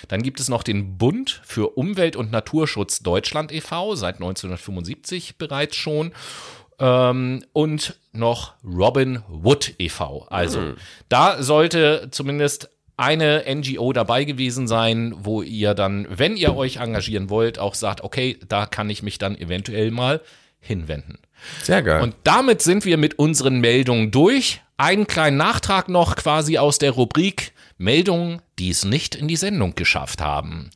Dann 0.09 0.23
gibt 0.23 0.41
es 0.41 0.49
noch 0.49 0.63
den 0.63 0.99
Bund 0.99 1.41
für 1.45 1.77
Umwelt 1.77 2.17
und 2.17 2.31
Naturschutz 2.31 3.01
Deutschland 3.01 3.51
e.V. 3.53 3.95
seit 3.97 4.17
1975 4.17 5.37
bereits 5.37 5.77
schon 5.77 6.13
ähm, 6.79 7.45
und 7.53 7.97
noch 8.13 8.55
Robin 8.65 9.23
Wood 9.29 9.75
e.V. 9.79 10.27
Also 10.29 10.61
mhm. 10.61 10.77
da 11.09 11.43
sollte 11.43 12.09
zumindest 12.11 12.71
eine 13.01 13.45
NGO 13.49 13.93
dabei 13.93 14.25
gewesen 14.25 14.69
sein, 14.69 15.15
wo 15.17 15.43
ihr 15.43 15.75
dann, 15.75 16.07
wenn 16.11 16.37
ihr 16.37 16.55
euch 16.55 16.77
engagieren 16.77 17.31
wollt, 17.31 17.59
auch 17.59 17.75
sagt, 17.75 18.03
okay, 18.03 18.39
da 18.47 18.67
kann 18.67 18.91
ich 18.91 19.03
mich 19.03 19.17
dann 19.17 19.37
eventuell 19.37 19.91
mal 19.91 20.21
hinwenden. 20.61 21.19
Sehr 21.63 21.83
geil. 21.83 22.03
Und 22.03 22.15
damit 22.25 22.61
sind 22.61 22.85
wir 22.85 22.99
mit 22.99 23.19
unseren 23.19 23.61
Meldungen 23.61 24.11
durch. 24.11 24.61
Einen 24.77 25.07
kleinen 25.07 25.39
Nachtrag 25.39 25.89
noch 25.89 26.15
quasi 26.17 26.59
aus 26.59 26.79
der 26.79 26.93
Rubrik 26.93 27.53
Meldungen, 27.79 28.43
die 28.59 28.69
es 28.69 28.85
nicht 28.85 29.15
in 29.15 29.27
die 29.27 29.37
Sendung 29.37 29.75
geschafft 29.75 30.21
haben. 30.21 30.71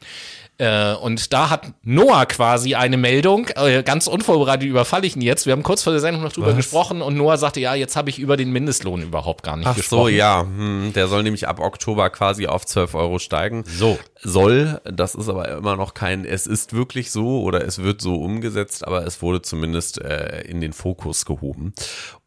Äh, 0.56 0.94
und 0.94 1.32
da 1.32 1.50
hat 1.50 1.74
Noah 1.82 2.26
quasi 2.26 2.76
eine 2.76 2.96
Meldung, 2.96 3.48
äh, 3.56 3.82
ganz 3.82 4.06
unvorbereitet 4.06 4.68
überfalle 4.68 5.04
ich 5.04 5.16
ihn 5.16 5.22
jetzt. 5.22 5.46
Wir 5.46 5.52
haben 5.52 5.64
kurz 5.64 5.82
vor 5.82 5.92
der 5.92 6.00
Sendung 6.00 6.22
noch 6.22 6.32
drüber 6.32 6.48
Was? 6.48 6.56
gesprochen 6.56 7.02
und 7.02 7.16
Noah 7.16 7.38
sagte, 7.38 7.58
ja, 7.58 7.74
jetzt 7.74 7.96
habe 7.96 8.08
ich 8.08 8.20
über 8.20 8.36
den 8.36 8.52
Mindestlohn 8.52 9.02
überhaupt 9.02 9.42
gar 9.42 9.56
nicht 9.56 9.66
Ach 9.66 9.74
gesprochen. 9.74 10.00
Ach 10.00 10.04
so, 10.04 10.08
ja, 10.08 10.42
hm, 10.42 10.92
der 10.94 11.08
soll 11.08 11.24
nämlich 11.24 11.48
ab 11.48 11.58
Oktober 11.58 12.08
quasi 12.10 12.46
auf 12.46 12.64
12 12.66 12.94
Euro 12.94 13.18
steigen. 13.18 13.64
So. 13.66 13.98
Soll, 14.22 14.80
das 14.84 15.16
ist 15.16 15.28
aber 15.28 15.48
immer 15.48 15.76
noch 15.76 15.92
kein, 15.92 16.24
es 16.24 16.46
ist 16.46 16.72
wirklich 16.72 17.10
so 17.10 17.42
oder 17.42 17.64
es 17.64 17.82
wird 17.82 18.00
so 18.00 18.14
umgesetzt, 18.14 18.86
aber 18.86 19.04
es 19.04 19.22
wurde 19.22 19.42
zumindest 19.42 20.00
äh, 20.00 20.42
in 20.42 20.60
den 20.60 20.72
Fokus 20.72 21.24
gehoben. 21.24 21.74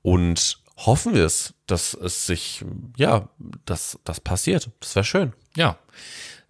Und 0.01 0.59
hoffen 0.75 1.15
wir 1.15 1.25
es, 1.25 1.53
dass 1.65 1.93
es 1.93 2.27
sich, 2.27 2.65
ja, 2.97 3.29
dass 3.65 3.99
das 4.03 4.19
passiert. 4.19 4.69
Das 4.81 4.95
wäre 4.95 5.05
schön. 5.05 5.33
Ja. 5.55 5.77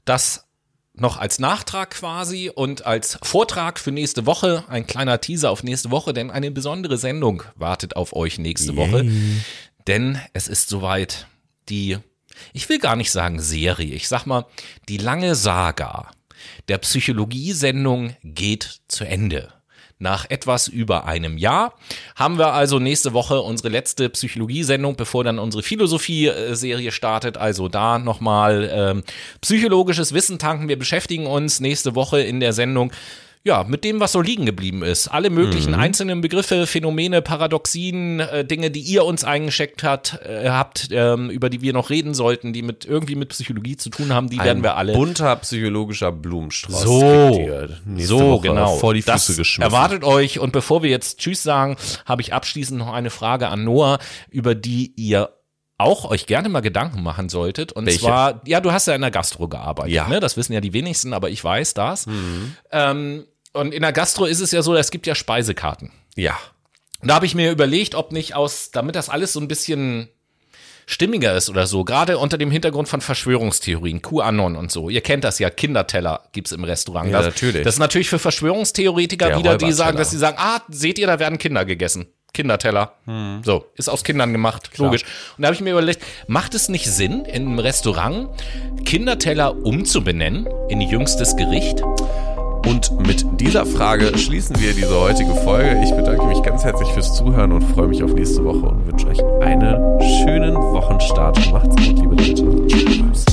Das 0.06 0.47
noch 1.00 1.18
als 1.18 1.40
Nachtrag 1.40 1.92
quasi 1.92 2.52
und 2.54 2.86
als 2.86 3.20
Vortrag 3.24 3.80
für 3.80 3.92
nächste 3.92 4.26
Woche, 4.26 4.64
ein 4.68 4.88
kleiner 4.88 5.22
Teaser 5.22 5.52
auf 5.52 5.64
nächste 5.64 5.92
Woche, 5.92 6.14
denn 6.14 6.32
eine 6.32 6.52
besondere 6.52 6.98
Sendung 6.98 7.44
wartet 7.56 7.96
auf 7.96 8.14
euch 8.14 8.38
nächste 8.38 8.74
Yay. 8.74 8.78
Woche. 8.78 9.12
Denn 9.88 10.20
es 10.34 10.48
ist 10.48 10.70
soweit 10.70 11.28
die, 11.70 11.98
ich 12.54 12.68
will 12.70 12.80
gar 12.80 12.96
nicht 12.96 13.12
sagen 13.12 13.40
Serie, 13.40 13.96
ich 13.96 14.08
sag 14.08 14.26
mal, 14.26 14.46
die 14.90 14.98
lange 14.98 15.36
Saga 15.36 16.12
der 16.68 16.78
Psychologie-Sendung 16.78 18.16
geht 18.24 18.82
zu 18.88 19.06
Ende. 19.06 19.54
Nach 20.00 20.30
etwas 20.30 20.68
über 20.68 21.06
einem 21.06 21.40
Jahr 21.40 21.74
haben 22.16 22.38
wir 22.38 22.54
also 22.54 22.78
nächste 22.78 23.14
Woche 23.14 23.42
unsere 23.42 23.70
letzte 23.70 24.10
Psychologie-Sendung, 24.10 24.96
bevor 24.96 25.24
dann 25.24 25.40
unsere 25.40 25.64
Philosophie-Serie 25.64 26.92
startet. 26.92 27.38
Also 27.38 27.68
da 27.68 27.98
nochmal 27.98 28.70
ähm, 28.72 29.04
psychologisches 29.42 30.14
Wissen 30.14 30.38
tanken. 30.38 30.70
Wir 30.70 30.78
beschäftigen 30.78 31.26
uns 31.26 31.60
nächste 31.60 31.96
Woche 31.96 32.22
in 32.22 32.40
der 32.40 32.54
Sendung 32.54 32.92
ja, 33.48 33.64
mit 33.64 33.86
dem, 33.86 34.02
was 34.02 34.12
so 34.12 34.22
liegen 34.22 34.46
geblieben 34.46 34.84
ist. 34.84 35.08
Alle 35.08 35.30
möglichen 35.30 35.72
mhm. 35.72 35.80
einzelnen 35.80 36.20
Begriffe, 36.20 36.68
Phänomene, 36.68 37.22
Paradoxien, 37.22 38.20
äh, 38.20 38.44
Dinge, 38.44 38.70
die 38.72 38.82
ihr 38.82 39.06
uns 39.06 39.24
eingeschickt 39.24 39.84
hat, 39.84 40.20
äh, 40.22 40.50
habt, 40.50 40.90
ähm, 40.92 41.30
über 41.30 41.50
die 41.50 41.62
wir 41.62 41.72
noch 41.72 41.90
reden 41.90 42.14
sollten, 42.14 42.52
die 42.52 42.62
mit 42.62 42.84
irgendwie 42.84 43.16
mit 43.16 43.30
Psychologie 43.30 43.78
zu 43.78 43.90
tun 43.90 44.14
haben, 44.14 44.30
die 44.30 44.40
Ein 44.40 44.46
werden 44.46 44.64
wir 44.64 44.76
alle. 44.76 44.94
Bunter 44.94 45.38
psychologischer 45.38 46.12
Blumenstrauß. 46.12 46.82
So, 46.82 47.48
so 47.96 48.20
Woche 48.20 48.50
genau. 48.50 48.76
Vor 48.76 48.94
die 48.94 49.02
Füße 49.02 49.12
das 49.12 49.28
geschmissen. 49.28 49.64
Erwartet 49.64 50.04
euch. 50.04 50.40
Und 50.40 50.52
bevor 50.52 50.84
wir 50.84 50.90
jetzt 50.90 51.20
Tschüss 51.20 51.42
sagen, 51.42 51.78
habe 52.06 52.22
ich 52.22 52.34
abschließend 52.34 52.78
noch 52.78 52.92
eine 52.92 53.10
Frage 53.10 53.48
an 53.48 53.64
Noah, 53.64 54.00
über 54.30 54.56
die 54.56 54.92
ihr 54.98 55.30
auch 55.78 56.06
euch 56.10 56.26
gerne 56.26 56.50
mal 56.50 56.62
Gedanken 56.62 57.04
machen 57.04 57.30
solltet. 57.30 57.72
Und 57.72 57.86
Welche? 57.86 58.00
zwar, 58.00 58.42
ja, 58.46 58.60
du 58.60 58.72
hast 58.72 58.88
ja 58.88 58.96
in 58.96 59.02
der 59.02 59.12
Gastro 59.12 59.48
gearbeitet. 59.48 59.94
Ja. 59.94 60.08
Ne? 60.08 60.20
Das 60.20 60.38
wissen 60.38 60.54
ja 60.54 60.62
die 60.62 60.74
wenigsten, 60.74 61.14
aber 61.14 61.30
ich 61.30 61.44
weiß 61.44 61.74
das. 61.76 62.08
Mhm. 62.08 62.56
Ähm, 62.72 63.26
und 63.58 63.74
in 63.74 63.82
der 63.82 63.94
Gastro 63.94 64.26
ist 64.26 64.40
es 64.40 64.52
ja 64.52 64.62
so, 64.62 64.76
es 64.76 64.92
gibt 64.92 65.08
ja 65.08 65.16
Speisekarten. 65.16 65.92
Ja. 66.16 66.38
Und 67.02 67.10
da 67.10 67.16
habe 67.16 67.26
ich 67.26 67.36
mir 67.36 67.52
überlegt, 67.52 67.96
ob 67.96 68.12
nicht 68.12 68.36
aus, 68.36 68.72
damit 68.72 68.96
das 68.96 69.10
alles 69.10 69.34
so 69.34 69.40
ein 69.40 69.48
bisschen 69.48 70.10
stimmiger 70.88 71.36
ist 71.36 71.50
oder 71.50 71.68
so, 71.68 71.84
gerade 71.84 72.18
unter 72.18 72.38
dem 72.38 72.50
Hintergrund 72.50 72.88
von 72.88 73.02
Verschwörungstheorien, 73.02 74.02
QAnon 74.02 74.56
und 74.56 74.72
so. 74.72 74.90
Ihr 74.90 75.02
kennt 75.02 75.26
das 75.26 75.38
ja, 75.38 75.50
Kinderteller 75.50 76.24
gibt's 76.32 76.54
im 76.54 76.64
Restaurant. 76.64 77.12
Ja, 77.12 77.18
das, 77.18 77.28
natürlich. 77.28 77.64
Das 77.64 77.76
ist 77.76 77.80
natürlich 77.80 78.10
für 78.10 78.20
Verschwörungstheoretiker 78.20 79.28
Der 79.28 79.38
wieder, 79.38 79.58
die 79.58 79.74
sagen, 79.74 79.98
dass 79.98 80.12
sie 80.12 80.18
sagen, 80.18 80.38
ah, 80.40 80.62
seht 80.70 80.98
ihr, 80.98 81.06
da 81.06 81.20
werden 81.20 81.38
Kinder 81.38 81.66
gegessen. 81.66 82.08
Kinderteller. 82.34 82.94
Hm. 83.06 83.42
So, 83.44 83.66
ist 83.76 83.90
aus 83.90 84.04
Kindern 84.04 84.32
gemacht, 84.32 84.72
Klar. 84.72 84.88
logisch. 84.88 85.04
Und 85.38 85.42
da 85.42 85.48
habe 85.48 85.56
ich 85.56 85.62
mir 85.62 85.72
überlegt, 85.72 86.04
macht 86.28 86.54
es 86.56 86.70
nicht 86.70 86.90
Sinn, 86.90 87.26
in 87.26 87.48
einem 87.48 87.60
Restaurant 87.60 88.30
Kinderteller 88.86 89.56
umzubenennen 89.58 90.48
in 90.70 90.80
jüngstes 90.82 91.36
Gericht? 91.36 91.82
Und 92.68 93.08
mit 93.08 93.26
dieser 93.40 93.66
Frage 93.66 94.18
schließen 94.18 94.60
wir 94.60 94.74
diese 94.74 95.00
heutige 95.00 95.34
Folge. 95.36 95.80
Ich 95.84 95.92
bedanke 95.92 96.26
mich 96.26 96.44
ganz 96.44 96.66
herzlich 96.66 96.90
fürs 96.90 97.14
Zuhören 97.16 97.54
und 97.54 97.62
freue 97.62 97.88
mich 97.88 98.04
auf 98.04 98.14
nächste 98.14 98.44
Woche 98.44 98.66
und 98.66 98.86
wünsche 98.86 99.08
euch 99.08 99.24
einen 99.42 100.02
schönen 100.02 100.54
Wochenstart. 100.54 101.40
Macht's 101.54 101.76
gut, 101.78 101.98
liebe 101.98 102.16
Leute. 102.16 102.68
Tschüss. 102.68 103.26